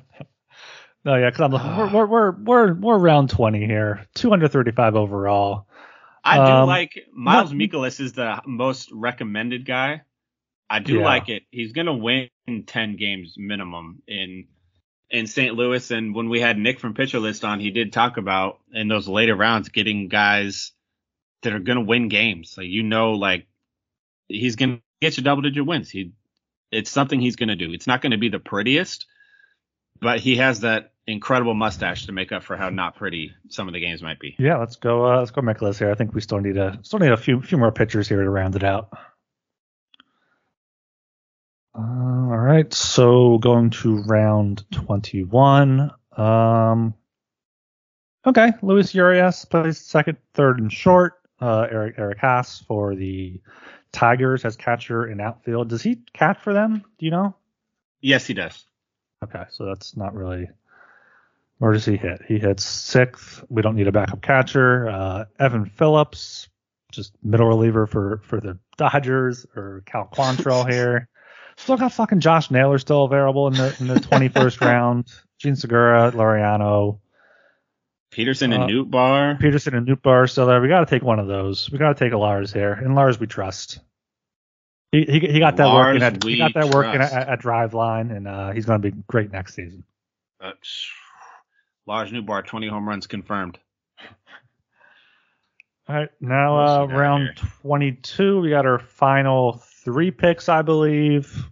no, 1.05 1.15
yeah, 1.15 1.29
because 1.29 1.41
I'm 1.41 1.51
we're, 1.77 1.93
we're 1.93 2.05
we're 2.07 2.31
we're 2.31 2.73
we're 2.73 2.97
round 2.97 3.29
20 3.29 3.65
here, 3.65 4.07
235 4.15 4.95
overall. 4.95 5.67
I 6.23 6.37
do 6.37 6.51
um, 6.51 6.67
like 6.67 6.93
Miles 7.13 7.53
not, 7.53 7.59
Mikolas 7.59 7.99
is 7.99 8.13
the 8.13 8.41
most 8.45 8.89
recommended 8.91 9.65
guy. 9.65 10.01
I 10.69 10.79
do 10.79 10.95
yeah. 10.95 11.05
like 11.05 11.29
it. 11.29 11.43
He's 11.51 11.71
gonna 11.71 11.95
win 11.95 12.29
10 12.65 12.97
games 12.97 13.35
minimum 13.37 14.01
in 14.07 14.47
in 15.09 15.27
St. 15.27 15.55
Louis. 15.55 15.91
And 15.91 16.13
when 16.13 16.29
we 16.29 16.39
had 16.39 16.57
Nick 16.57 16.79
from 16.79 16.93
Pitcher 16.93 17.19
List 17.19 17.45
on, 17.45 17.59
he 17.59 17.71
did 17.71 17.93
talk 17.93 18.17
about 18.17 18.59
in 18.73 18.87
those 18.87 19.07
later 19.07 19.35
rounds 19.35 19.69
getting 19.69 20.07
guys 20.07 20.71
that 21.43 21.53
are 21.53 21.59
going 21.59 21.77
to 21.77 21.85
win 21.85 22.09
games. 22.09 22.55
Like, 22.57 22.67
you 22.67 22.83
know, 22.83 23.13
like 23.13 23.47
he's 24.27 24.55
going 24.55 24.77
to 24.77 24.81
get 25.01 25.17
you 25.17 25.23
double 25.23 25.41
digit 25.41 25.65
wins. 25.65 25.89
He, 25.89 26.13
it's 26.71 26.91
something 26.91 27.19
he's 27.19 27.35
going 27.35 27.49
to 27.49 27.55
do. 27.55 27.71
It's 27.71 27.87
not 27.87 28.01
going 28.01 28.11
to 28.11 28.17
be 28.17 28.29
the 28.29 28.39
prettiest, 28.39 29.05
but 29.99 30.19
he 30.19 30.37
has 30.37 30.61
that 30.61 30.91
incredible 31.05 31.53
mustache 31.53 32.05
to 32.05 32.11
make 32.11 32.31
up 32.33 32.43
for 32.43 32.57
how 32.57 32.69
not 32.69 32.97
pretty 32.97 33.31
some 33.49 33.67
of 33.67 33.73
the 33.73 33.79
games 33.79 34.03
might 34.03 34.19
be. 34.19 34.35
Yeah, 34.37 34.57
let's 34.57 34.75
go. 34.75 35.05
Uh, 35.05 35.19
let's 35.19 35.31
go, 35.31 35.41
Mikolas 35.41 35.79
here. 35.79 35.89
I 35.89 35.95
think 35.95 36.13
we 36.13 36.21
still 36.21 36.39
need 36.39 36.57
a 36.57 36.77
still 36.81 36.99
need 36.99 37.11
a 37.11 37.17
few 37.17 37.41
few 37.41 37.57
more 37.57 37.71
pitchers 37.71 38.09
here 38.09 38.21
to 38.21 38.29
round 38.29 38.55
it 38.55 38.63
out. 38.63 38.89
Uh, 41.77 41.81
all 41.81 42.37
right, 42.37 42.73
so 42.73 43.37
going 43.37 43.69
to 43.69 44.01
round 44.03 44.65
21. 44.71 45.91
Um, 46.15 46.93
okay, 48.25 48.51
Luis 48.63 48.95
Urias 48.95 49.45
plays 49.45 49.77
second, 49.77 50.17
third, 50.33 50.59
and 50.59 50.73
short. 50.73 51.13
Uh, 51.39 51.67
Eric 51.69 51.95
Eric 51.99 52.17
Haase 52.17 52.65
for 52.65 52.95
the 52.95 53.39
Tigers 53.91 54.43
as 54.43 54.55
catcher 54.55 55.05
in 55.05 55.21
outfield. 55.21 55.69
Does 55.69 55.83
he 55.83 55.99
catch 56.13 56.39
for 56.39 56.51
them? 56.51 56.83
Do 56.97 57.05
you 57.05 57.11
know? 57.11 57.35
Yes, 58.01 58.25
he 58.25 58.33
does. 58.33 58.65
Okay, 59.23 59.43
so 59.51 59.65
that's 59.65 59.95
not 59.95 60.15
really. 60.15 60.49
Where 61.59 61.73
does 61.73 61.85
he 61.85 61.95
hit? 61.95 62.21
He 62.27 62.39
hits 62.39 62.63
sixth. 62.63 63.43
We 63.49 63.61
don't 63.61 63.75
need 63.75 63.87
a 63.87 63.91
backup 63.91 64.21
catcher. 64.23 64.89
Uh, 64.89 65.25
Evan 65.39 65.65
Phillips, 65.65 66.49
just 66.91 67.13
middle 67.23 67.47
reliever 67.47 67.85
for 67.85 68.21
for 68.23 68.39
the 68.39 68.57
Dodgers, 68.77 69.45
or 69.55 69.83
Cal 69.85 70.09
Quantrill 70.11 70.67
here. 70.71 71.07
Still 71.57 71.77
got 71.77 71.91
fucking 71.91 72.19
Josh 72.19 72.51
Naylor 72.51 72.77
still 72.77 73.03
available 73.03 73.47
in 73.47 73.53
the 73.53 73.75
in 73.79 73.87
the 73.87 73.95
21st 73.95 74.61
round. 74.65 75.11
Jean 75.39 75.55
Segura, 75.55 76.11
Laureano. 76.11 76.99
Peterson 78.11 78.53
and 78.53 78.63
uh, 78.63 78.83
Bar. 78.83 79.37
Peterson 79.39 79.75
and 79.75 79.87
Nootbaar 79.87 80.29
still 80.29 80.45
there. 80.45 80.61
We 80.61 80.69
got 80.69 80.79
to 80.79 80.85
take 80.85 81.03
one 81.03 81.19
of 81.19 81.27
those. 81.27 81.69
We 81.69 81.77
got 81.77 81.97
to 81.97 82.03
take 82.03 82.13
a 82.13 82.17
Lars 82.17 82.53
here, 82.53 82.73
and 82.73 82.95
Lars 82.95 83.19
we 83.19 83.27
trust. 83.27 83.79
He 84.91 85.03
he, 85.03 85.19
he 85.19 85.39
got 85.39 85.57
that 85.57 85.65
Lars 85.65 85.99
working 85.99 86.03
at 86.03 86.23
he 86.23 86.37
got 86.37 86.53
that 86.53 86.73
working 86.73 87.01
at, 87.01 87.11
at, 87.11 87.41
Driveline, 87.41 88.15
and 88.15 88.27
uh, 88.27 88.51
he's 88.51 88.65
going 88.65 88.81
to 88.81 88.91
be 88.91 88.97
great 89.07 89.31
next 89.31 89.55
season. 89.55 89.83
Uh, 90.39 90.51
Lars 91.85 92.11
Nootbaar, 92.11 92.45
20 92.45 92.67
home 92.67 92.87
runs 92.87 93.07
confirmed. 93.07 93.59
All 95.89 95.95
right, 95.95 96.09
now 96.19 96.83
uh, 96.83 96.85
round 96.85 97.29
22, 97.61 98.41
we 98.41 98.49
got 98.49 98.65
our 98.65 98.79
final 98.79 99.53
three 99.87 100.11
picks, 100.11 100.49
I 100.49 100.63
believe. 100.63 101.49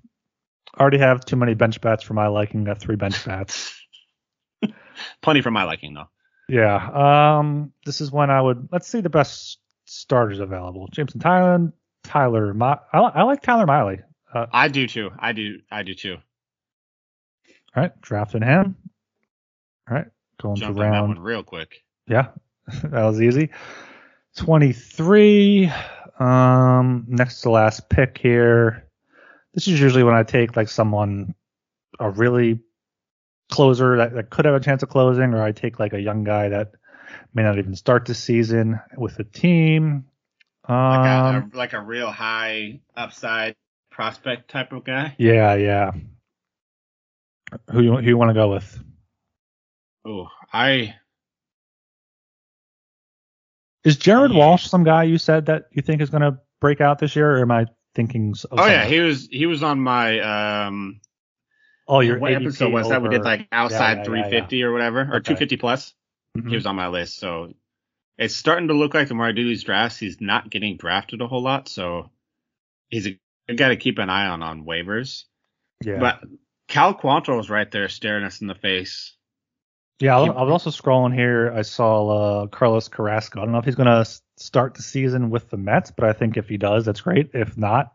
Already 0.78 0.98
have 0.98 1.24
too 1.24 1.38
many 1.38 1.54
bench 1.54 1.80
bats 1.80 2.04
for 2.04 2.16
my 2.16 2.28
liking. 2.28 2.66
Got 2.66 2.80
three 2.80 2.98
bench 2.98 3.24
bats. 3.24 3.74
Plenty 5.22 5.40
for 5.40 5.52
my 5.52 5.64
liking, 5.64 5.94
though. 5.94 6.10
Yeah. 6.50 7.38
Um. 7.40 7.72
This 7.86 8.02
is 8.02 8.12
when 8.12 8.30
I 8.30 8.42
would 8.42 8.68
let's 8.74 8.90
see 8.90 9.00
the 9.00 9.10
best 9.10 9.60
starters 9.86 10.40
available. 10.40 10.90
Jameson 10.92 11.22
Taillon, 11.22 11.72
Tyler. 12.04 12.54
I, 12.62 12.78
I 13.00 13.24
like 13.24 13.42
Tyler 13.42 13.66
Mahle. 13.66 14.00
Uh, 14.34 14.48
I 14.52 14.68
do 14.68 14.86
too. 14.86 15.12
I 15.18 15.32
do. 15.32 15.60
I 15.72 15.84
do 15.84 15.94
too. 15.94 16.18
All 17.74 17.84
right, 17.84 18.02
drafting 18.02 18.42
him. 18.42 18.76
All 19.90 19.96
right, 19.96 20.08
going 20.42 20.58
Jump 20.58 20.76
to 20.76 20.82
round. 20.82 21.24
real 21.24 21.42
quick. 21.42 21.84
Yeah, 22.06 22.28
that 22.84 23.06
was 23.06 23.22
easy. 23.22 23.50
23. 24.36 25.72
Um, 26.20 27.06
next 27.08 27.42
to 27.42 27.50
last 27.50 27.90
pick 27.90 28.18
here. 28.18 28.88
This 29.54 29.68
is 29.68 29.80
usually 29.80 30.04
when 30.04 30.16
I 30.16 30.24
take 30.24 30.56
like 30.56 30.70
someone, 30.70 31.36
a 32.00 32.10
really 32.10 32.60
closer 33.50 33.98
that, 33.98 34.14
that 34.14 34.30
could 34.30 34.46
have 34.46 34.56
a 34.56 34.60
chance 34.60 34.84
of 34.84 34.90
closing, 34.90 35.34
or 35.34 35.42
I 35.42 35.52
take 35.52 35.80
like 35.80 35.94
a 35.94 36.02
young 36.02 36.24
guy 36.24 36.50
that 36.50 36.72
may 37.34 37.44
not 37.44 37.58
even 37.58 37.76
start 37.76 38.06
the 38.06 38.14
season 38.14 38.80
with 38.98 39.20
a 39.20 39.24
team. 39.24 40.06
Um, 40.68 40.76
like, 40.76 41.54
a, 41.54 41.58
like 41.58 41.74
a 41.74 41.82
real 41.82 42.10
high 42.10 42.82
upside 42.96 43.56
prospect 43.92 44.50
type 44.50 44.74
of 44.74 44.84
guy. 44.84 45.16
Yeah, 45.18 45.56
yeah. 45.56 45.92
Who 47.72 47.82
you 47.82 47.96
who 47.98 48.02
you 48.02 48.18
want 48.18 48.30
to 48.30 48.34
go 48.34 48.50
with? 48.50 48.84
Oh, 50.06 50.28
I 50.52 50.96
is 53.86 53.98
Jared 53.98 54.34
Walsh 54.34 54.68
some 54.68 54.84
guy 54.84 55.04
you 55.04 55.18
said 55.18 55.46
that 55.46 55.68
you 55.72 55.82
think 55.82 56.02
is 56.02 56.10
going 56.10 56.22
to 56.22 56.38
break 56.60 56.82
out 56.82 57.00
this 57.00 57.16
year, 57.16 57.38
or 57.38 57.42
am 57.42 57.52
I 57.52 57.68
thinking? 57.94 58.34
oh 58.52 58.66
yeah, 58.66 58.86
he 58.86 59.00
was 59.00 59.28
he 59.32 59.46
was 59.46 59.64
on 59.64 59.80
my 59.80 60.20
um. 60.68 61.00
Oh, 61.88 62.00
your 62.00 62.18
what 62.18 62.34
episode 62.34 62.74
was 62.74 62.90
that? 62.90 63.04
We 63.04 63.10
did 63.10 63.24
like 63.24 63.48
outside 63.52 63.98
yeah, 63.98 63.98
yeah, 63.98 64.04
350 64.06 64.58
yeah, 64.58 64.66
or 64.66 64.74
whatever, 64.74 65.02
or 65.02 65.20
250 65.20 65.58
plus. 65.58 65.94
Mm-hmm. 66.36 66.50
He 66.50 66.56
was 66.56 66.66
on 66.66 66.76
my 66.76 66.88
list, 66.88 67.20
so 67.20 67.54
it's 68.18 68.36
starting 68.36 68.70
to 68.70 68.74
look 68.74 68.94
like 68.94 69.08
the 69.08 69.14
more 69.14 69.28
I 69.28 69.32
do 69.32 69.44
these 69.44 69.64
drafts, 69.64 69.98
he's 69.98 70.20
not 70.20 70.50
getting 70.50 70.78
drafted 70.78 71.22
a 71.22 71.28
whole 71.28 71.44
lot. 71.44 71.68
So 71.68 72.10
he's 72.90 73.08
a 73.48 73.54
guy 73.54 73.70
to 73.70 73.76
keep 73.76 74.00
an 74.00 74.10
eye 74.10 74.28
on 74.28 74.42
on 74.42 74.66
waivers. 74.66 75.26
Yeah. 75.84 76.00
But 76.00 76.22
Cal 76.68 76.96
Quantrill 76.96 77.40
is 77.40 77.50
right 77.50 77.70
there 77.70 77.90
staring 77.90 78.24
us 78.24 78.42
in 78.42 78.48
the 78.48 78.56
face 78.56 79.16
yeah, 80.00 80.18
I 80.18 80.44
was 80.44 80.52
also 80.52 80.70
scrolling 80.70 81.14
here. 81.14 81.54
I 81.56 81.62
saw 81.62 82.08
uh, 82.44 82.48
Carlos 82.48 82.90
Carrasco. 82.90 83.40
I 83.40 83.46
don't 83.46 83.54
know 83.54 83.60
if 83.60 83.66
he's 83.66 83.76
going 83.76 83.88
to 83.88 84.10
start 84.38 84.74
the 84.76 84.82
season 84.82 85.30
with 85.30 85.50
the 85.50 85.58
Mets, 85.58 85.92
but 85.92 86.06
I 86.06 86.14
think 86.14 86.36
if 86.36 86.50
he 86.50 86.58
does, 86.58 86.86
that's 86.86 87.02
great. 87.02 87.32
If 87.34 87.58
not, 87.58 87.94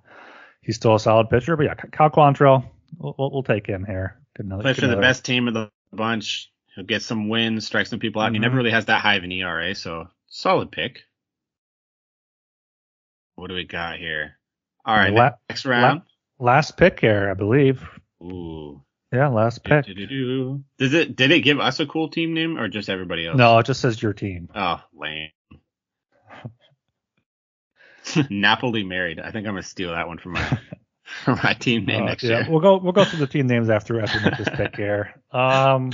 he's 0.63 0.77
still 0.77 0.95
a 0.95 1.01
solid 1.01 1.29
pitcher. 1.29 1.57
But 1.57 1.67
yeah, 1.67 1.75
Cal 1.75 2.11
Quantrill, 2.11 2.65
we'll, 2.99 3.15
we'll 3.19 3.43
take 3.43 3.67
him 3.67 3.85
here. 3.85 4.19
Good 4.37 4.47
another, 4.47 4.63
Play 4.63 4.73
for 4.73 4.87
the 4.87 4.97
best 4.97 5.25
team 5.25 5.47
of 5.47 5.55
the 5.55 5.71
bunch. 5.93 6.51
He'll 6.75 6.85
get 6.85 7.03
some 7.03 7.29
wins, 7.29 7.67
strike 7.67 7.87
some 7.87 7.99
people 7.99 8.23
out. 8.23 8.27
Mm-hmm. 8.27 8.35
He 8.35 8.39
never 8.39 8.51
mm-hmm. 8.53 8.57
really 8.59 8.71
has 8.71 8.87
that 8.87 9.03
high 9.03 9.17
of 9.17 9.25
an 9.25 9.33
ERA, 9.33 9.75
so 9.75 10.09
solid 10.29 10.73
pick. 10.73 11.03
What 13.35 13.49
do 13.49 13.55
we 13.55 13.65
got 13.65 13.99
here? 13.99 14.39
All 14.85 14.97
right, 14.97 15.13
la- 15.13 15.33
next 15.51 15.67
round. 15.67 16.03
La- 16.39 16.53
last 16.53 16.77
pick 16.77 17.01
here, 17.01 17.29
I 17.31 17.35
believe. 17.35 17.83
Ooh. 18.23 18.83
Yeah, 19.13 19.29
last 19.29 19.65
pick. 19.65 19.87
Did 19.87 19.99
it 19.99 21.17
did 21.17 21.31
it 21.33 21.41
give 21.41 21.59
us 21.59 21.81
a 21.81 21.87
cool 21.87 22.09
team 22.09 22.33
name 22.33 22.57
or 22.57 22.69
just 22.69 22.89
everybody 22.89 23.27
else? 23.27 23.37
No, 23.37 23.59
it 23.59 23.67
just 23.67 23.81
says 23.81 24.01
your 24.01 24.13
team. 24.13 24.49
Oh, 24.55 24.81
lame. 24.95 25.31
Napoli 28.31 28.85
married. 28.85 29.19
I 29.19 29.33
think 29.33 29.47
I'm 29.47 29.55
gonna 29.55 29.63
steal 29.63 29.91
that 29.91 30.07
one 30.07 30.19
from 30.19 30.33
my 30.33 30.59
from 31.25 31.41
my 31.43 31.55
team 31.55 31.87
name 31.87 32.05
uh, 32.05 32.07
next 32.07 32.23
yeah, 32.23 32.41
year. 32.41 32.47
We'll 32.49 32.61
go 32.61 32.79
we'll 32.79 32.93
go 32.93 33.05
through 33.05 33.19
the 33.19 33.27
team 33.27 33.49
names 33.49 33.69
after 33.69 34.01
after 34.01 34.19
we 34.19 34.25
make 34.25 34.39
this 34.39 34.49
pick 34.49 34.77
here. 34.77 35.15
Um, 35.33 35.93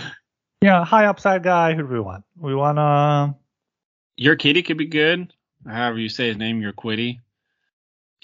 yeah, 0.62 0.82
high 0.82 1.04
upside 1.04 1.42
guy. 1.42 1.74
Who 1.74 1.82
do 1.82 1.88
we 1.88 2.00
want? 2.00 2.24
We 2.38 2.54
want 2.54 2.78
uh. 2.78 3.32
kitty 4.38 4.62
could 4.62 4.78
be 4.78 4.86
good. 4.86 5.30
However 5.66 5.98
you 5.98 6.08
say 6.08 6.28
his 6.28 6.38
name, 6.38 6.62
Urquidy. 6.62 7.20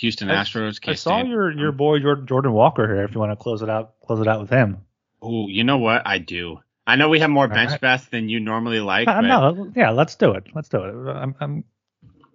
Houston 0.03 0.29
Astros. 0.29 0.79
I, 0.87 0.93
I 0.93 0.95
saw 0.95 1.23
your 1.23 1.51
your 1.51 1.73
boy 1.73 1.99
Jordan 2.01 2.53
Walker 2.53 2.87
here. 2.87 3.05
If 3.05 3.15
you 3.15 3.21
want 3.21 3.33
to 3.33 3.37
close 3.37 3.63
it 3.63 3.71
out, 3.71 3.95
close 4.05 4.21
it 4.21 4.29
out 4.29 4.41
with 4.41 4.51
him. 4.51 4.79
Oh, 5.23 5.49
you 5.49 5.65
know 5.65 5.79
what? 5.79 6.03
I 6.05 6.19
do. 6.19 6.59
I 6.87 6.97
know 6.97 7.09
we 7.09 7.21
have 7.21 7.31
more 7.31 7.47
bench 7.47 7.81
right. 7.81 8.11
than 8.11 8.29
you 8.29 8.41
normally 8.41 8.81
like. 8.81 9.07
Uh, 9.07 9.21
no, 9.21 9.73
yeah, 9.77 9.91
let's 9.91 10.17
do 10.17 10.33
it. 10.33 10.49
Let's 10.53 10.69
do 10.69 10.83
it. 10.83 11.13
I'm, 11.13 11.35
I'm, 11.41 11.65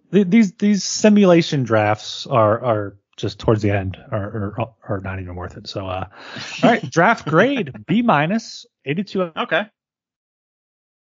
these 0.09 0.53
these 0.53 0.83
simulation 0.83 1.63
drafts 1.63 2.25
are 2.25 2.63
are 2.63 2.97
just 3.17 3.39
towards 3.39 3.61
the 3.61 3.71
end 3.71 3.97
are 4.11 4.53
are, 4.57 4.73
are 4.87 5.01
not 5.01 5.19
even 5.19 5.35
worth 5.35 5.57
it. 5.57 5.67
So, 5.67 5.85
uh, 5.85 6.05
all 6.63 6.69
right, 6.69 6.89
draft 6.89 7.27
grade 7.27 7.73
B 7.85 8.01
minus, 8.01 8.65
82. 8.85 9.33
Okay. 9.35 9.63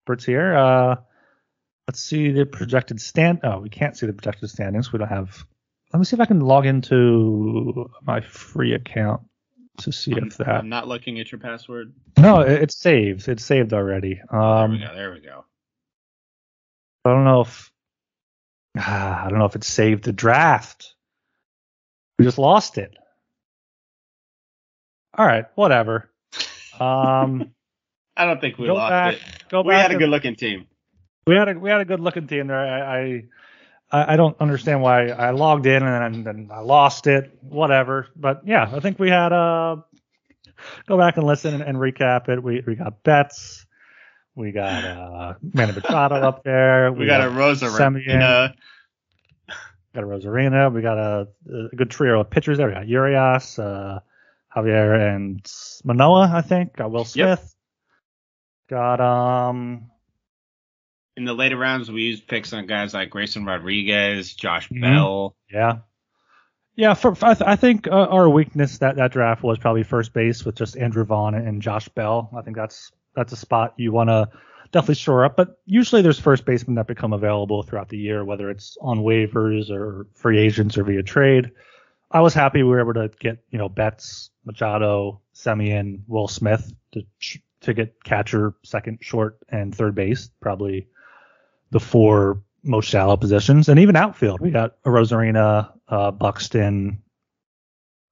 Bert's 0.07 0.25
here. 0.25 0.55
Uh, 0.55 0.97
let's 1.89 2.01
see 2.01 2.31
the 2.31 2.47
projected 2.47 3.01
stand. 3.01 3.41
Oh, 3.43 3.59
we 3.59 3.71
can't 3.71 3.97
see 3.97 4.07
the 4.07 4.13
projected 4.13 4.51
standings. 4.51 4.93
We 4.93 4.99
don't 5.01 5.09
have. 5.09 5.45
Let 5.95 6.01
me 6.01 6.07
see 6.07 6.17
if 6.17 6.21
I 6.21 6.27
can 6.27 6.41
log 6.41 6.67
into 6.67 7.89
my 8.03 8.21
free 8.21 8.75
account 8.75 9.23
to 9.79 9.93
see 9.93 10.11
I'm, 10.11 10.27
if 10.27 10.39
that. 10.39 10.49
I'm 10.49 10.69
not 10.69 10.89
looking 10.89 11.21
at 11.21 11.31
your 11.31 11.39
password. 11.39 11.95
No, 12.19 12.41
it, 12.41 12.63
it's 12.63 12.77
saved. 12.77 13.29
It's 13.29 13.45
saved 13.45 13.73
already. 13.73 14.21
Um, 14.29 14.41
there 14.41 14.69
we 14.71 14.79
go. 14.79 14.95
There 14.97 15.13
we 15.13 15.21
go. 15.21 15.45
I 17.05 17.11
don't 17.11 17.23
know 17.23 17.43
if. 17.43 17.71
Ah, 18.77 19.25
I 19.25 19.31
don't 19.31 19.39
know 19.39 19.45
if 19.45 19.55
it 19.55 19.63
saved 19.63 20.03
the 20.03 20.13
draft. 20.13 20.97
We 22.19 22.25
just 22.25 22.39
lost 22.39 22.77
it. 22.77 22.97
All 25.17 25.25
right, 25.25 25.45
whatever. 25.55 26.11
Um, 26.81 27.53
I 28.17 28.25
don't 28.25 28.41
think 28.41 28.59
we 28.59 28.69
lost 28.69 28.91
back, 28.91 29.15
it. 29.15 29.23
Go 29.49 29.63
we 29.63 29.75
had 29.75 29.93
a 29.93 29.97
good 29.97 30.09
looking 30.09 30.35
team. 30.35 30.67
We 31.29 31.37
had 31.37 31.49
a 31.49 31.55
we 31.55 31.71
had 31.71 31.83
a 31.83 31.85
good 31.85 32.01
looking 32.01 32.27
team 32.27 32.49
there. 32.49 32.59
I, 32.59 32.99
I 32.99 33.25
I 34.03 34.17
don't 34.17 34.37
understand 34.41 34.83
why 34.83 35.09
I 35.09 35.31
logged 35.31 35.67
in 35.67 35.83
and 35.83 36.25
then 36.27 36.49
I 36.53 36.61
lost 36.61 37.07
it. 37.07 37.37
Whatever. 37.43 38.09
But 38.17 38.43
yeah, 38.45 38.69
I 38.73 38.81
think 38.81 38.99
we 38.99 39.09
had 39.09 39.33
uh 39.33 39.77
go 40.87 40.99
back 40.99 41.17
and 41.17 41.27
listen 41.27 41.55
and, 41.55 41.63
and 41.63 41.79
recap 41.79 42.29
it. 42.29 42.43
We 42.43 42.63
we 42.67 42.75
got 42.75 43.03
Betts. 43.03 43.67
We 44.35 44.53
got 44.53 44.85
uh 44.85 45.35
Manny 45.53 45.73
Machado 45.73 46.17
up 46.17 46.43
there. 46.43 46.93
We, 46.93 46.99
we 47.01 47.07
got, 47.07 47.21
got, 47.21 47.33
Arozarena. 47.33 48.55
Got 49.95 50.05
Arozarena. 50.05 50.73
We 50.75 50.83
got 50.83 50.99
a, 50.99 51.29
a, 51.49 51.77
good 51.77 51.91
trio 51.91 52.21
of 52.21 52.31
pitchers 52.31 52.59
there. 52.59 52.67
We 52.67 52.75
got 52.75 52.89
Urias, 52.89 53.61
uh, 53.61 54.01
Javier, 54.57 55.15
and 55.15 55.47
Manoah, 55.85 56.33
I 56.35 56.43
think. 56.43 56.75
Got 56.75 56.91
Will 56.91 57.05
Smith. 57.05 57.39
Yep. 57.39 57.49
Got 58.71 59.01
um 59.01 59.91
in 61.17 61.25
the 61.25 61.35
later 61.35 61.57
rounds, 61.57 61.91
we 61.91 62.03
used 62.03 62.27
picks 62.27 62.53
on 62.53 62.67
guys 62.67 62.95
like 62.95 63.11
Grayson 63.11 63.45
Rodriguez, 63.45 64.35
Josh 64.35 64.69
mm-hmm. 64.69 64.83
Bell. 64.83 65.37
Yeah. 65.53 65.79
Yeah, 66.77 66.95
for, 66.95 67.15
for 67.15 67.27
I, 67.27 67.35
th- 67.35 67.49
I, 67.49 67.55
think 67.55 67.87
uh, 67.87 67.93
our 67.93 68.29
weakness 68.29 68.79
that 68.79 68.97
that 68.97 69.13
draft 69.13 69.45
was 69.45 69.59
probably 69.59 69.85
first 69.85 70.13
base 70.13 70.45
with 70.45 70.57
just 70.57 70.77
Andrew 70.77 71.05
Vaughn 71.05 71.37
and 71.37 71.63
Josh 71.63 71.89
Bell. 71.89 72.31
I 72.37 72.43
think 72.43 72.57
that's 72.57 72.91
that's 73.15 73.33
a 73.33 73.37
spot 73.37 73.75
you 73.77 73.93
want 73.93 74.11
to 74.11 74.29
definitely 74.73 74.97
shore 74.97 75.25
up. 75.25 75.37
But 75.37 75.61
usually 75.67 76.03
there's 76.03 76.19
first 76.19 76.45
basemen 76.45 76.75
that 76.75 76.89
become 76.89 77.13
available 77.13 77.63
throughout 77.63 77.91
the 77.91 77.97
year, 77.97 78.25
whether 78.25 78.51
it's 78.51 78.77
on 78.81 78.99
waivers 78.99 79.71
or 79.71 80.09
free 80.15 80.39
agents 80.39 80.77
or 80.77 80.83
via 80.83 81.05
trade. 81.05 81.53
I 82.11 82.23
was 82.23 82.35
happy 82.35 82.65
we 82.65 82.71
were 82.71 82.81
able 82.81 82.95
to 82.95 83.09
get 83.21 83.39
you 83.51 83.59
know 83.59 83.69
Betts, 83.69 84.31
Machado, 84.45 85.21
Semien, 85.33 86.01
Will 86.09 86.27
Smith 86.27 86.73
to 86.93 87.05
to 87.61 87.73
get 87.73 88.03
catcher, 88.03 88.55
second, 88.65 88.99
short, 89.01 89.39
and 89.49 89.73
third 89.73 89.95
base. 89.95 90.29
Probably 90.41 90.89
the 91.75 91.81
four 91.81 92.41
most 92.63 92.89
shallow 92.89 93.17
positions, 93.17 93.69
and 93.69 93.81
even 93.81 93.97
outfield. 93.97 94.41
We 94.41 94.53
got 94.53 94.81
Arozarena, 94.85 95.73
uh, 95.89 96.13
Buxton. 96.13 96.91
Did 96.91 96.99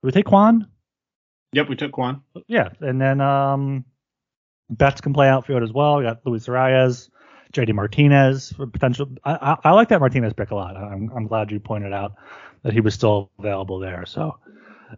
we 0.03 0.11
take 0.11 0.27
Kwan? 0.27 0.67
Yep, 1.53 1.69
we 1.69 1.77
took 1.77 1.93
Kwan. 1.93 2.23
Yeah, 2.49 2.71
and 2.81 3.01
then 3.01 3.21
um, 3.21 3.85
Betts 4.69 5.01
can 5.01 5.15
play 5.15 5.29
outfield 5.29 5.63
as 5.63 5.73
well. 5.73 5.99
We 5.99 6.03
got 6.03 6.27
Luis 6.27 6.47
Arraez, 6.49 7.09
JD 7.53 7.73
Martinez 7.73 8.53
for 8.53 8.67
potential. 8.67 9.11
I, 9.25 9.35
I, 9.35 9.57
I, 9.69 9.71
like 9.71 9.91
that 9.91 10.01
Martinez 10.01 10.33
pick 10.33 10.51
a 10.51 10.57
lot. 10.57 10.77
I'm, 10.77 11.09
I'm 11.15 11.29
glad 11.29 11.53
you 11.53 11.61
pointed 11.61 11.93
out 11.93 12.15
that 12.65 12.73
he 12.73 12.81
was 12.81 12.95
still 12.95 13.31
available 13.39 13.79
there. 13.79 14.07
So 14.07 14.39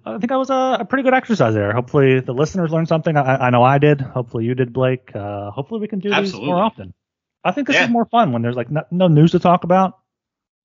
I 0.06 0.12
think 0.12 0.30
that 0.30 0.38
was 0.38 0.48
a, 0.48 0.78
a 0.80 0.84
pretty 0.86 1.02
good 1.02 1.14
exercise 1.14 1.52
there. 1.52 1.74
Hopefully 1.74 2.20
the 2.20 2.32
listeners 2.32 2.70
learned 2.70 2.88
something. 2.88 3.14
I, 3.14 3.46
I 3.46 3.50
know 3.50 3.62
I 3.62 3.76
did. 3.76 4.00
Hopefully 4.00 4.46
you 4.46 4.54
did, 4.54 4.72
Blake. 4.72 5.14
Uh, 5.14 5.50
hopefully 5.50 5.80
we 5.80 5.88
can 5.88 5.98
do 5.98 6.10
Absolutely. 6.10 6.40
these 6.40 6.46
more 6.46 6.62
often. 6.62 6.94
I 7.44 7.52
think 7.52 7.66
this 7.66 7.76
yeah. 7.76 7.84
is 7.84 7.90
more 7.90 8.06
fun 8.06 8.32
when 8.32 8.42
there's 8.42 8.56
like 8.56 8.70
no, 8.70 8.84
no, 8.90 9.08
news 9.08 9.32
to 9.32 9.38
talk 9.38 9.64
about. 9.64 9.98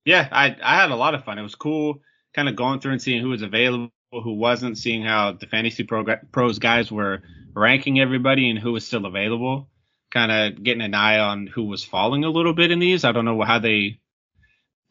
Yeah, 0.04 0.26
I 0.32 0.56
I 0.62 0.76
had 0.76 0.90
a 0.90 0.96
lot 0.96 1.14
of 1.14 1.24
fun. 1.24 1.38
It 1.38 1.42
was 1.42 1.54
cool, 1.54 2.00
kind 2.34 2.48
of 2.48 2.56
going 2.56 2.80
through 2.80 2.92
and 2.92 3.02
seeing 3.02 3.20
who 3.20 3.28
was 3.28 3.42
available, 3.42 3.90
who 4.10 4.34
wasn't, 4.34 4.78
seeing 4.78 5.02
how 5.02 5.32
the 5.32 5.46
fantasy 5.46 5.84
pro, 5.84 6.04
pros 6.32 6.58
guys 6.58 6.90
were 6.90 7.22
ranking 7.54 8.00
everybody 8.00 8.48
and 8.48 8.58
who 8.58 8.72
was 8.72 8.86
still 8.86 9.04
available. 9.04 9.68
Kind 10.10 10.32
of 10.32 10.62
getting 10.62 10.82
an 10.82 10.94
eye 10.94 11.18
on 11.18 11.46
who 11.46 11.64
was 11.64 11.84
falling 11.84 12.24
a 12.24 12.30
little 12.30 12.54
bit 12.54 12.70
in 12.70 12.78
these. 12.78 13.04
I 13.04 13.12
don't 13.12 13.26
know 13.26 13.42
how 13.42 13.58
they 13.58 14.00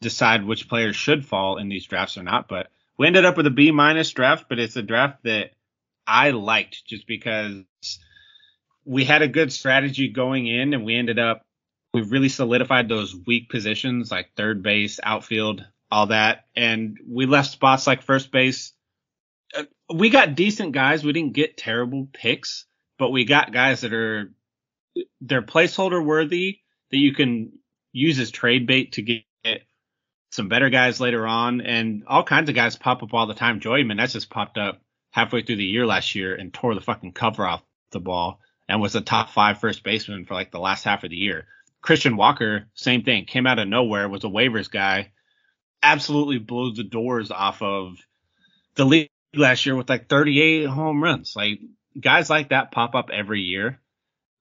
decide 0.00 0.46
which 0.46 0.68
players 0.68 0.96
should 0.96 1.26
fall 1.26 1.58
in 1.58 1.68
these 1.68 1.86
drafts 1.86 2.16
or 2.16 2.22
not, 2.22 2.48
but 2.48 2.68
we 2.96 3.06
ended 3.06 3.24
up 3.24 3.36
with 3.36 3.46
a 3.46 3.50
B 3.50 3.72
minus 3.72 4.10
draft. 4.12 4.46
But 4.48 4.60
it's 4.60 4.76
a 4.76 4.82
draft 4.82 5.24
that 5.24 5.50
I 6.06 6.30
liked 6.30 6.86
just 6.86 7.06
because 7.06 7.64
we 8.84 9.04
had 9.04 9.22
a 9.22 9.28
good 9.28 9.52
strategy 9.52 10.08
going 10.08 10.46
in, 10.46 10.72
and 10.72 10.84
we 10.84 10.96
ended 10.96 11.18
up 11.18 11.44
we've 11.92 12.10
really 12.10 12.28
solidified 12.28 12.88
those 12.88 13.14
weak 13.26 13.48
positions 13.48 14.10
like 14.10 14.34
third 14.36 14.62
base, 14.62 15.00
outfield, 15.02 15.64
all 15.90 16.06
that. 16.06 16.44
And 16.56 16.98
we 17.06 17.26
left 17.26 17.50
spots 17.50 17.86
like 17.86 18.02
first 18.02 18.30
base. 18.30 18.72
Uh, 19.54 19.64
we 19.92 20.10
got 20.10 20.34
decent 20.34 20.72
guys. 20.72 21.04
We 21.04 21.12
didn't 21.12 21.34
get 21.34 21.56
terrible 21.56 22.08
picks, 22.12 22.66
but 22.98 23.10
we 23.10 23.24
got 23.24 23.52
guys 23.52 23.80
that 23.80 23.92
are 23.92 24.32
they're 25.20 25.42
placeholder 25.42 26.04
worthy 26.04 26.58
that 26.90 26.98
you 26.98 27.14
can 27.14 27.52
use 27.92 28.18
as 28.18 28.30
trade 28.30 28.66
bait 28.66 28.92
to 28.92 29.02
get 29.02 29.24
some 30.30 30.48
better 30.48 30.70
guys 30.70 31.00
later 31.00 31.26
on. 31.26 31.60
And 31.60 32.04
all 32.06 32.22
kinds 32.22 32.48
of 32.48 32.54
guys 32.54 32.76
pop 32.76 33.02
up 33.02 33.14
all 33.14 33.26
the 33.26 33.34
time. 33.34 33.60
Joey 33.60 33.84
just 33.84 34.30
popped 34.30 34.58
up 34.58 34.80
halfway 35.10 35.42
through 35.42 35.56
the 35.56 35.64
year 35.64 35.86
last 35.86 36.14
year 36.14 36.34
and 36.34 36.54
tore 36.54 36.74
the 36.74 36.80
fucking 36.80 37.12
cover 37.12 37.44
off 37.44 37.62
the 37.90 38.00
ball 38.00 38.40
and 38.68 38.80
was 38.80 38.94
a 38.94 39.00
top 39.00 39.30
five 39.30 39.58
first 39.58 39.82
baseman 39.82 40.24
for 40.24 40.34
like 40.34 40.52
the 40.52 40.60
last 40.60 40.84
half 40.84 41.02
of 41.02 41.10
the 41.10 41.16
year. 41.16 41.46
Christian 41.82 42.16
Walker, 42.16 42.66
same 42.74 43.02
thing, 43.02 43.24
came 43.24 43.46
out 43.46 43.58
of 43.58 43.68
nowhere, 43.68 44.08
was 44.08 44.24
a 44.24 44.28
waivers 44.28 44.70
guy, 44.70 45.12
absolutely 45.82 46.38
blew 46.38 46.72
the 46.72 46.84
doors 46.84 47.30
off 47.30 47.62
of 47.62 47.96
the 48.74 48.84
league 48.84 49.10
last 49.34 49.64
year 49.64 49.76
with 49.76 49.88
like 49.88 50.08
38 50.08 50.66
home 50.66 51.02
runs. 51.02 51.34
Like 51.34 51.60
guys 51.98 52.30
like 52.30 52.50
that 52.50 52.70
pop 52.70 52.94
up 52.94 53.10
every 53.10 53.42
year. 53.42 53.80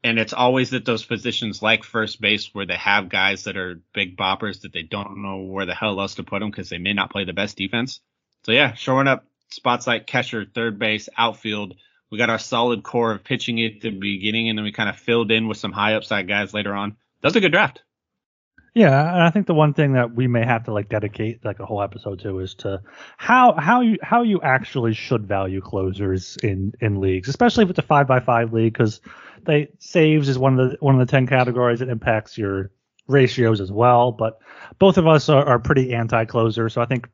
And 0.01 0.17
it's 0.17 0.31
always 0.31 0.73
at 0.73 0.85
those 0.85 1.05
positions 1.05 1.61
like 1.61 1.83
first 1.83 2.21
base 2.21 2.53
where 2.53 2.65
they 2.65 2.77
have 2.77 3.09
guys 3.09 3.43
that 3.43 3.57
are 3.57 3.81
big 3.93 4.15
boppers 4.15 4.61
that 4.61 4.71
they 4.71 4.83
don't 4.83 5.21
know 5.21 5.39
where 5.39 5.65
the 5.65 5.75
hell 5.75 5.99
else 5.99 6.15
to 6.15 6.23
put 6.23 6.39
them 6.39 6.49
because 6.49 6.69
they 6.69 6.77
may 6.77 6.93
not 6.93 7.11
play 7.11 7.25
the 7.25 7.33
best 7.33 7.57
defense. 7.57 7.99
So 8.45 8.53
yeah, 8.53 8.73
showing 8.75 9.09
up 9.09 9.25
spots 9.49 9.87
like 9.87 10.07
catcher, 10.07 10.45
third 10.45 10.79
base, 10.79 11.09
outfield. 11.17 11.75
We 12.09 12.17
got 12.17 12.29
our 12.29 12.39
solid 12.39 12.81
core 12.81 13.11
of 13.11 13.25
pitching 13.25 13.61
at 13.63 13.81
the 13.81 13.89
beginning, 13.89 14.47
and 14.47 14.57
then 14.57 14.63
we 14.63 14.71
kind 14.71 14.89
of 14.89 14.95
filled 14.95 15.31
in 15.31 15.47
with 15.47 15.57
some 15.57 15.73
high 15.73 15.95
upside 15.95 16.27
guys 16.27 16.53
later 16.53 16.73
on 16.73 16.95
that's 17.21 17.35
a 17.35 17.41
good 17.41 17.51
draft. 17.51 17.83
Yeah, 18.75 19.13
and 19.13 19.23
I 19.23 19.31
think 19.31 19.47
the 19.47 19.53
one 19.53 19.73
thing 19.73 19.93
that 19.93 20.13
we 20.13 20.27
may 20.27 20.45
have 20.45 20.65
to 20.65 20.73
like 20.73 20.89
dedicate 20.89 21.43
like 21.43 21.59
a 21.59 21.65
whole 21.65 21.81
episode 21.81 22.19
to 22.19 22.39
is 22.39 22.53
to 22.55 22.81
how 23.17 23.53
how 23.53 23.81
you 23.81 23.97
how 24.01 24.21
you 24.23 24.41
actually 24.41 24.93
should 24.93 25.27
value 25.27 25.59
closers 25.59 26.37
in 26.43 26.73
in 26.79 27.01
leagues, 27.01 27.29
especially 27.29 27.63
if 27.63 27.71
it's 27.71 27.79
a 27.79 27.83
five 27.83 28.07
by 28.07 28.19
five 28.19 28.53
league, 28.53 28.73
because 28.73 29.01
they 29.43 29.69
saves 29.79 30.29
is 30.29 30.37
one 30.37 30.59
of 30.59 30.69
the 30.69 30.77
one 30.79 30.99
of 30.99 31.05
the 31.05 31.11
ten 31.11 31.25
categories 31.25 31.79
that 31.79 31.89
impacts 31.89 32.37
your 32.37 32.71
ratios 33.07 33.59
as 33.59 33.71
well. 33.71 34.11
But 34.11 34.39
both 34.77 34.97
of 34.97 35.07
us 35.07 35.29
are, 35.29 35.43
are 35.43 35.59
pretty 35.59 35.93
anti 35.93 36.25
closer, 36.25 36.69
so 36.69 36.81
I 36.81 36.85
think 36.85 37.09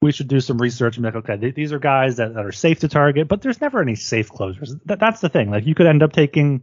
we 0.00 0.12
should 0.12 0.28
do 0.28 0.40
some 0.40 0.58
research 0.58 0.96
and 0.96 1.02
be 1.02 1.08
like, 1.10 1.28
okay, 1.28 1.50
these 1.50 1.72
are 1.72 1.78
guys 1.78 2.16
that, 2.16 2.34
that 2.34 2.44
are 2.44 2.52
safe 2.52 2.80
to 2.80 2.88
target, 2.88 3.28
but 3.28 3.42
there's 3.42 3.60
never 3.60 3.80
any 3.80 3.96
safe 3.96 4.30
closers. 4.30 4.74
That, 4.86 5.00
that's 5.00 5.20
the 5.20 5.28
thing. 5.28 5.50
Like 5.50 5.66
you 5.66 5.74
could 5.74 5.86
end 5.86 6.02
up 6.02 6.12
taking 6.12 6.62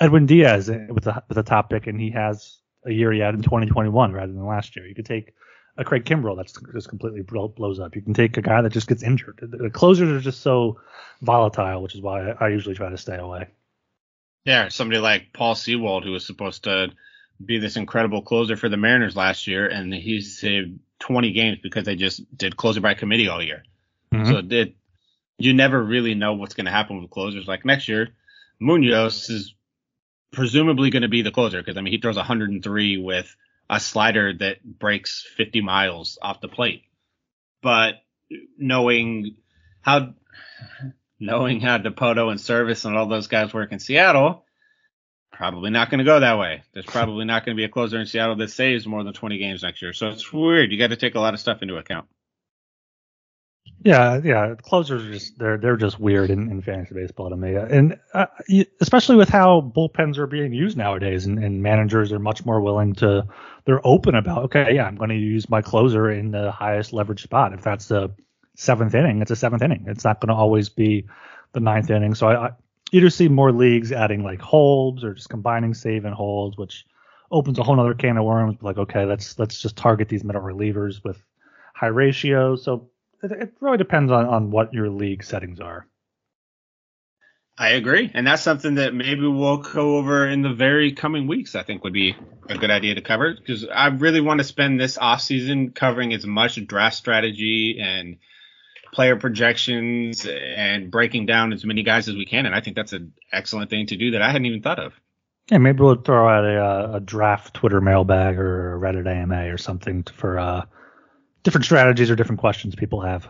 Edwin 0.00 0.26
Diaz 0.26 0.70
with 0.70 1.06
a 1.06 1.22
with 1.28 1.38
a 1.38 1.42
top 1.42 1.70
pick, 1.70 1.86
and 1.86 2.00
he 2.00 2.10
has 2.10 2.58
a 2.86 2.92
year 2.92 3.12
he 3.12 3.20
had 3.20 3.34
in 3.34 3.42
2021 3.42 4.12
rather 4.12 4.32
than 4.32 4.46
last 4.46 4.74
year. 4.74 4.86
You 4.86 4.94
could 4.94 5.06
take 5.06 5.34
a 5.76 5.84
Craig 5.84 6.04
Kimbrel 6.04 6.36
that's 6.36 6.54
just 6.74 6.88
completely 6.88 7.22
blows 7.22 7.78
up. 7.78 7.94
You 7.94 8.02
can 8.02 8.14
take 8.14 8.36
a 8.36 8.42
guy 8.42 8.62
that 8.62 8.72
just 8.72 8.88
gets 8.88 9.02
injured. 9.02 9.38
The 9.42 9.70
closers 9.70 10.10
are 10.10 10.20
just 10.20 10.40
so 10.40 10.80
volatile, 11.20 11.82
which 11.82 11.94
is 11.94 12.00
why 12.00 12.30
I 12.30 12.48
usually 12.48 12.74
try 12.74 12.90
to 12.90 12.98
stay 12.98 13.16
away. 13.16 13.48
Yeah, 14.44 14.68
somebody 14.68 15.00
like 15.00 15.32
Paul 15.32 15.54
Sewald, 15.54 16.04
who 16.04 16.12
was 16.12 16.26
supposed 16.26 16.64
to 16.64 16.90
be 17.44 17.58
this 17.58 17.76
incredible 17.76 18.22
closer 18.22 18.56
for 18.56 18.68
the 18.68 18.76
Mariners 18.76 19.16
last 19.16 19.46
year, 19.46 19.66
and 19.66 19.92
he 19.92 20.20
saved 20.20 20.78
20 21.00 21.32
games 21.32 21.58
because 21.62 21.84
they 21.84 21.96
just 21.96 22.36
did 22.36 22.56
closer 22.56 22.80
by 22.80 22.94
committee 22.94 23.28
all 23.28 23.42
year. 23.42 23.62
Mm-hmm. 24.12 24.30
So 24.30 24.38
it 24.38 24.48
did. 24.48 24.74
You 25.38 25.54
never 25.54 25.82
really 25.82 26.14
know 26.14 26.34
what's 26.34 26.54
going 26.54 26.66
to 26.66 26.70
happen 26.70 27.00
with 27.00 27.10
closers. 27.10 27.46
Like 27.46 27.64
next 27.64 27.88
year, 27.88 28.08
Munoz 28.58 29.30
is 29.30 29.54
presumably 30.32 30.90
going 30.90 31.02
to 31.02 31.08
be 31.08 31.22
the 31.22 31.30
closer 31.30 31.60
because 31.60 31.76
I 31.76 31.80
mean 31.80 31.92
he 31.92 32.00
throws 32.00 32.16
103 32.16 32.98
with 32.98 33.34
a 33.68 33.80
slider 33.80 34.32
that 34.34 34.62
breaks 34.64 35.26
50 35.36 35.60
miles 35.60 36.18
off 36.20 36.40
the 36.40 36.48
plate. 36.48 36.84
But 37.62 37.94
knowing 38.58 39.36
how 39.80 40.14
knowing 41.20 41.60
how 41.60 41.78
Dipoto 41.78 42.30
and 42.30 42.40
Servais 42.40 42.84
and 42.84 42.96
all 42.96 43.06
those 43.06 43.26
guys 43.26 43.52
work 43.52 43.72
in 43.72 43.78
Seattle, 43.78 44.44
probably 45.32 45.70
not 45.70 45.90
going 45.90 45.98
to 45.98 46.04
go 46.04 46.20
that 46.20 46.38
way. 46.38 46.62
There's 46.72 46.86
probably 46.86 47.24
not 47.24 47.44
going 47.44 47.56
to 47.56 47.60
be 47.60 47.64
a 47.64 47.68
closer 47.68 47.98
in 47.98 48.06
Seattle 48.06 48.36
that 48.36 48.50
saves 48.50 48.86
more 48.86 49.04
than 49.04 49.12
20 49.12 49.38
games 49.38 49.62
next 49.62 49.82
year. 49.82 49.92
So 49.92 50.08
it's 50.08 50.32
weird. 50.32 50.72
You 50.72 50.78
got 50.78 50.88
to 50.88 50.96
take 50.96 51.14
a 51.14 51.20
lot 51.20 51.34
of 51.34 51.40
stuff 51.40 51.62
into 51.62 51.76
account. 51.76 52.06
Yeah, 53.82 54.20
yeah. 54.22 54.54
Closers 54.62 55.04
are 55.04 55.12
just 55.12 55.38
they're 55.38 55.56
they're 55.56 55.76
just 55.76 55.98
weird 55.98 56.30
in, 56.30 56.50
in 56.50 56.60
fantasy 56.60 56.94
baseball 56.94 57.30
to 57.30 57.36
me, 57.36 57.54
and 57.54 57.98
uh, 58.12 58.26
especially 58.80 59.16
with 59.16 59.30
how 59.30 59.72
bullpens 59.74 60.18
are 60.18 60.26
being 60.26 60.52
used 60.52 60.76
nowadays, 60.76 61.24
and, 61.24 61.42
and, 61.42 61.62
managers 61.62 62.12
are 62.12 62.18
much 62.18 62.44
more 62.44 62.60
willing 62.60 62.92
to 62.96 63.26
they're 63.64 63.80
open 63.86 64.14
about 64.14 64.44
okay, 64.44 64.74
yeah, 64.74 64.84
I'm 64.84 64.96
going 64.96 65.08
to 65.10 65.16
use 65.16 65.48
my 65.48 65.62
closer 65.62 66.10
in 66.10 66.30
the 66.30 66.50
highest 66.50 66.92
leverage 66.92 67.22
spot. 67.22 67.54
If 67.54 67.62
that's 67.62 67.88
the 67.88 68.10
seventh 68.54 68.94
inning, 68.94 69.22
it's 69.22 69.30
a 69.30 69.36
seventh 69.36 69.62
inning. 69.62 69.86
It's 69.88 70.04
not 70.04 70.20
going 70.20 70.28
to 70.28 70.34
always 70.34 70.68
be 70.68 71.06
the 71.52 71.60
ninth 71.60 71.88
inning. 71.88 72.14
So 72.14 72.28
I, 72.28 72.48
I 72.48 72.50
you 72.92 73.00
just 73.00 73.16
see 73.16 73.28
more 73.28 73.50
leagues 73.50 73.92
adding 73.92 74.22
like 74.22 74.42
holds 74.42 75.04
or 75.04 75.14
just 75.14 75.30
combining 75.30 75.72
save 75.72 76.04
and 76.04 76.14
holds, 76.14 76.58
which 76.58 76.84
opens 77.30 77.58
a 77.58 77.62
whole 77.62 77.80
other 77.80 77.94
can 77.94 78.18
of 78.18 78.24
worms. 78.26 78.58
Like 78.60 78.76
okay, 78.76 79.06
let's 79.06 79.38
let's 79.38 79.58
just 79.58 79.76
target 79.76 80.10
these 80.10 80.22
middle 80.22 80.42
relievers 80.42 81.02
with 81.02 81.22
high 81.74 81.86
ratios. 81.86 82.62
So 82.62 82.90
it, 83.22 83.32
it 83.32 83.52
really 83.60 83.78
depends 83.78 84.12
on, 84.12 84.26
on 84.26 84.50
what 84.50 84.72
your 84.72 84.88
league 84.88 85.24
settings 85.24 85.60
are. 85.60 85.86
I 87.60 87.70
agree. 87.70 88.10
And 88.14 88.26
that's 88.26 88.40
something 88.40 88.76
that 88.76 88.94
maybe 88.94 89.26
we'll 89.26 89.58
go 89.58 89.98
over 89.98 90.26
in 90.26 90.40
the 90.40 90.54
very 90.54 90.92
coming 90.92 91.26
weeks, 91.26 91.54
I 91.54 91.62
think 91.62 91.84
would 91.84 91.92
be 91.92 92.16
a 92.48 92.56
good 92.56 92.70
idea 92.70 92.94
to 92.94 93.02
cover 93.02 93.34
because 93.34 93.66
I 93.66 93.88
really 93.88 94.22
want 94.22 94.38
to 94.38 94.44
spend 94.44 94.80
this 94.80 94.96
off 94.96 95.20
season 95.20 95.72
covering 95.72 96.14
as 96.14 96.24
much 96.24 96.64
draft 96.66 96.96
strategy 96.96 97.78
and 97.78 98.16
player 98.94 99.16
projections 99.16 100.26
and 100.26 100.90
breaking 100.90 101.26
down 101.26 101.52
as 101.52 101.62
many 101.62 101.82
guys 101.82 102.08
as 102.08 102.16
we 102.16 102.24
can. 102.24 102.46
And 102.46 102.54
I 102.54 102.60
think 102.60 102.76
that's 102.76 102.94
an 102.94 103.12
excellent 103.30 103.68
thing 103.68 103.86
to 103.88 103.96
do 103.98 104.12
that 104.12 104.22
I 104.22 104.30
hadn't 104.30 104.46
even 104.46 104.62
thought 104.62 104.78
of. 104.78 104.94
Yeah, 105.50 105.58
maybe 105.58 105.80
we'll 105.80 105.96
throw 105.96 106.28
out 106.28 106.44
a, 106.44 106.96
a 106.96 107.00
draft 107.00 107.52
Twitter 107.52 107.82
mailbag 107.82 108.38
or 108.38 108.74
a 108.74 108.78
Reddit 108.78 109.06
AMA 109.06 109.52
or 109.52 109.58
something 109.58 110.04
for 110.04 110.38
uh, 110.38 110.64
different 111.42 111.64
strategies 111.64 112.10
or 112.10 112.16
different 112.16 112.40
questions 112.40 112.74
people 112.74 113.00
have. 113.00 113.28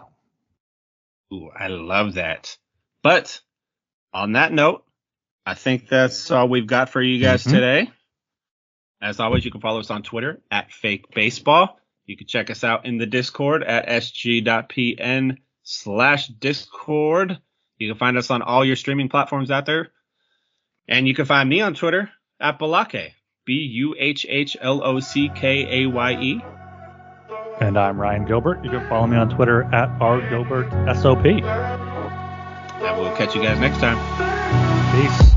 Ooh, 1.32 1.50
I 1.56 1.68
love 1.68 2.14
that. 2.14 2.56
But 3.02 3.40
on 4.12 4.32
that 4.32 4.52
note, 4.52 4.84
I 5.46 5.54
think 5.54 5.88
that's 5.88 6.30
all 6.30 6.48
we've 6.48 6.66
got 6.66 6.90
for 6.90 7.00
you 7.00 7.22
guys 7.22 7.42
mm-hmm. 7.42 7.54
today. 7.54 7.90
As 9.02 9.20
always, 9.20 9.44
you 9.44 9.50
can 9.50 9.60
follow 9.60 9.80
us 9.80 9.90
on 9.90 10.02
Twitter 10.02 10.40
at 10.50 10.72
Fake 10.72 11.06
Baseball. 11.14 11.78
You 12.04 12.16
can 12.16 12.26
check 12.26 12.50
us 12.50 12.64
out 12.64 12.86
in 12.86 12.98
the 12.98 13.06
Discord 13.06 13.62
at 13.62 13.86
sg.pn 13.86 15.38
slash 15.62 16.26
Discord. 16.26 17.38
You 17.78 17.88
can 17.88 17.98
find 17.98 18.18
us 18.18 18.30
on 18.30 18.42
all 18.42 18.64
your 18.64 18.76
streaming 18.76 19.08
platforms 19.08 19.50
out 19.50 19.64
there. 19.64 19.90
And 20.88 21.06
you 21.08 21.14
can 21.14 21.24
find 21.24 21.48
me 21.48 21.60
on 21.60 21.74
Twitter 21.74 22.10
at 22.40 22.58
Buhlockeye, 22.58 23.12
B 23.46 23.52
U 23.52 23.94
H 23.98 24.26
H 24.28 24.56
L 24.60 24.82
O 24.84 25.00
C 25.00 25.30
K 25.34 25.84
A 25.84 25.86
Y 25.86 26.12
E. 26.20 26.42
And 27.60 27.78
I'm 27.78 28.00
Ryan 28.00 28.24
Gilbert. 28.24 28.64
You 28.64 28.70
can 28.70 28.88
follow 28.88 29.06
me 29.06 29.16
on 29.16 29.28
Twitter 29.28 29.64
at 29.74 29.90
rgilbertsop. 29.98 31.44
And 32.82 32.98
we'll 32.98 33.14
catch 33.16 33.34
you 33.34 33.42
guys 33.42 33.60
next 33.60 33.78
time. 33.78 33.98
Peace. 34.96 35.29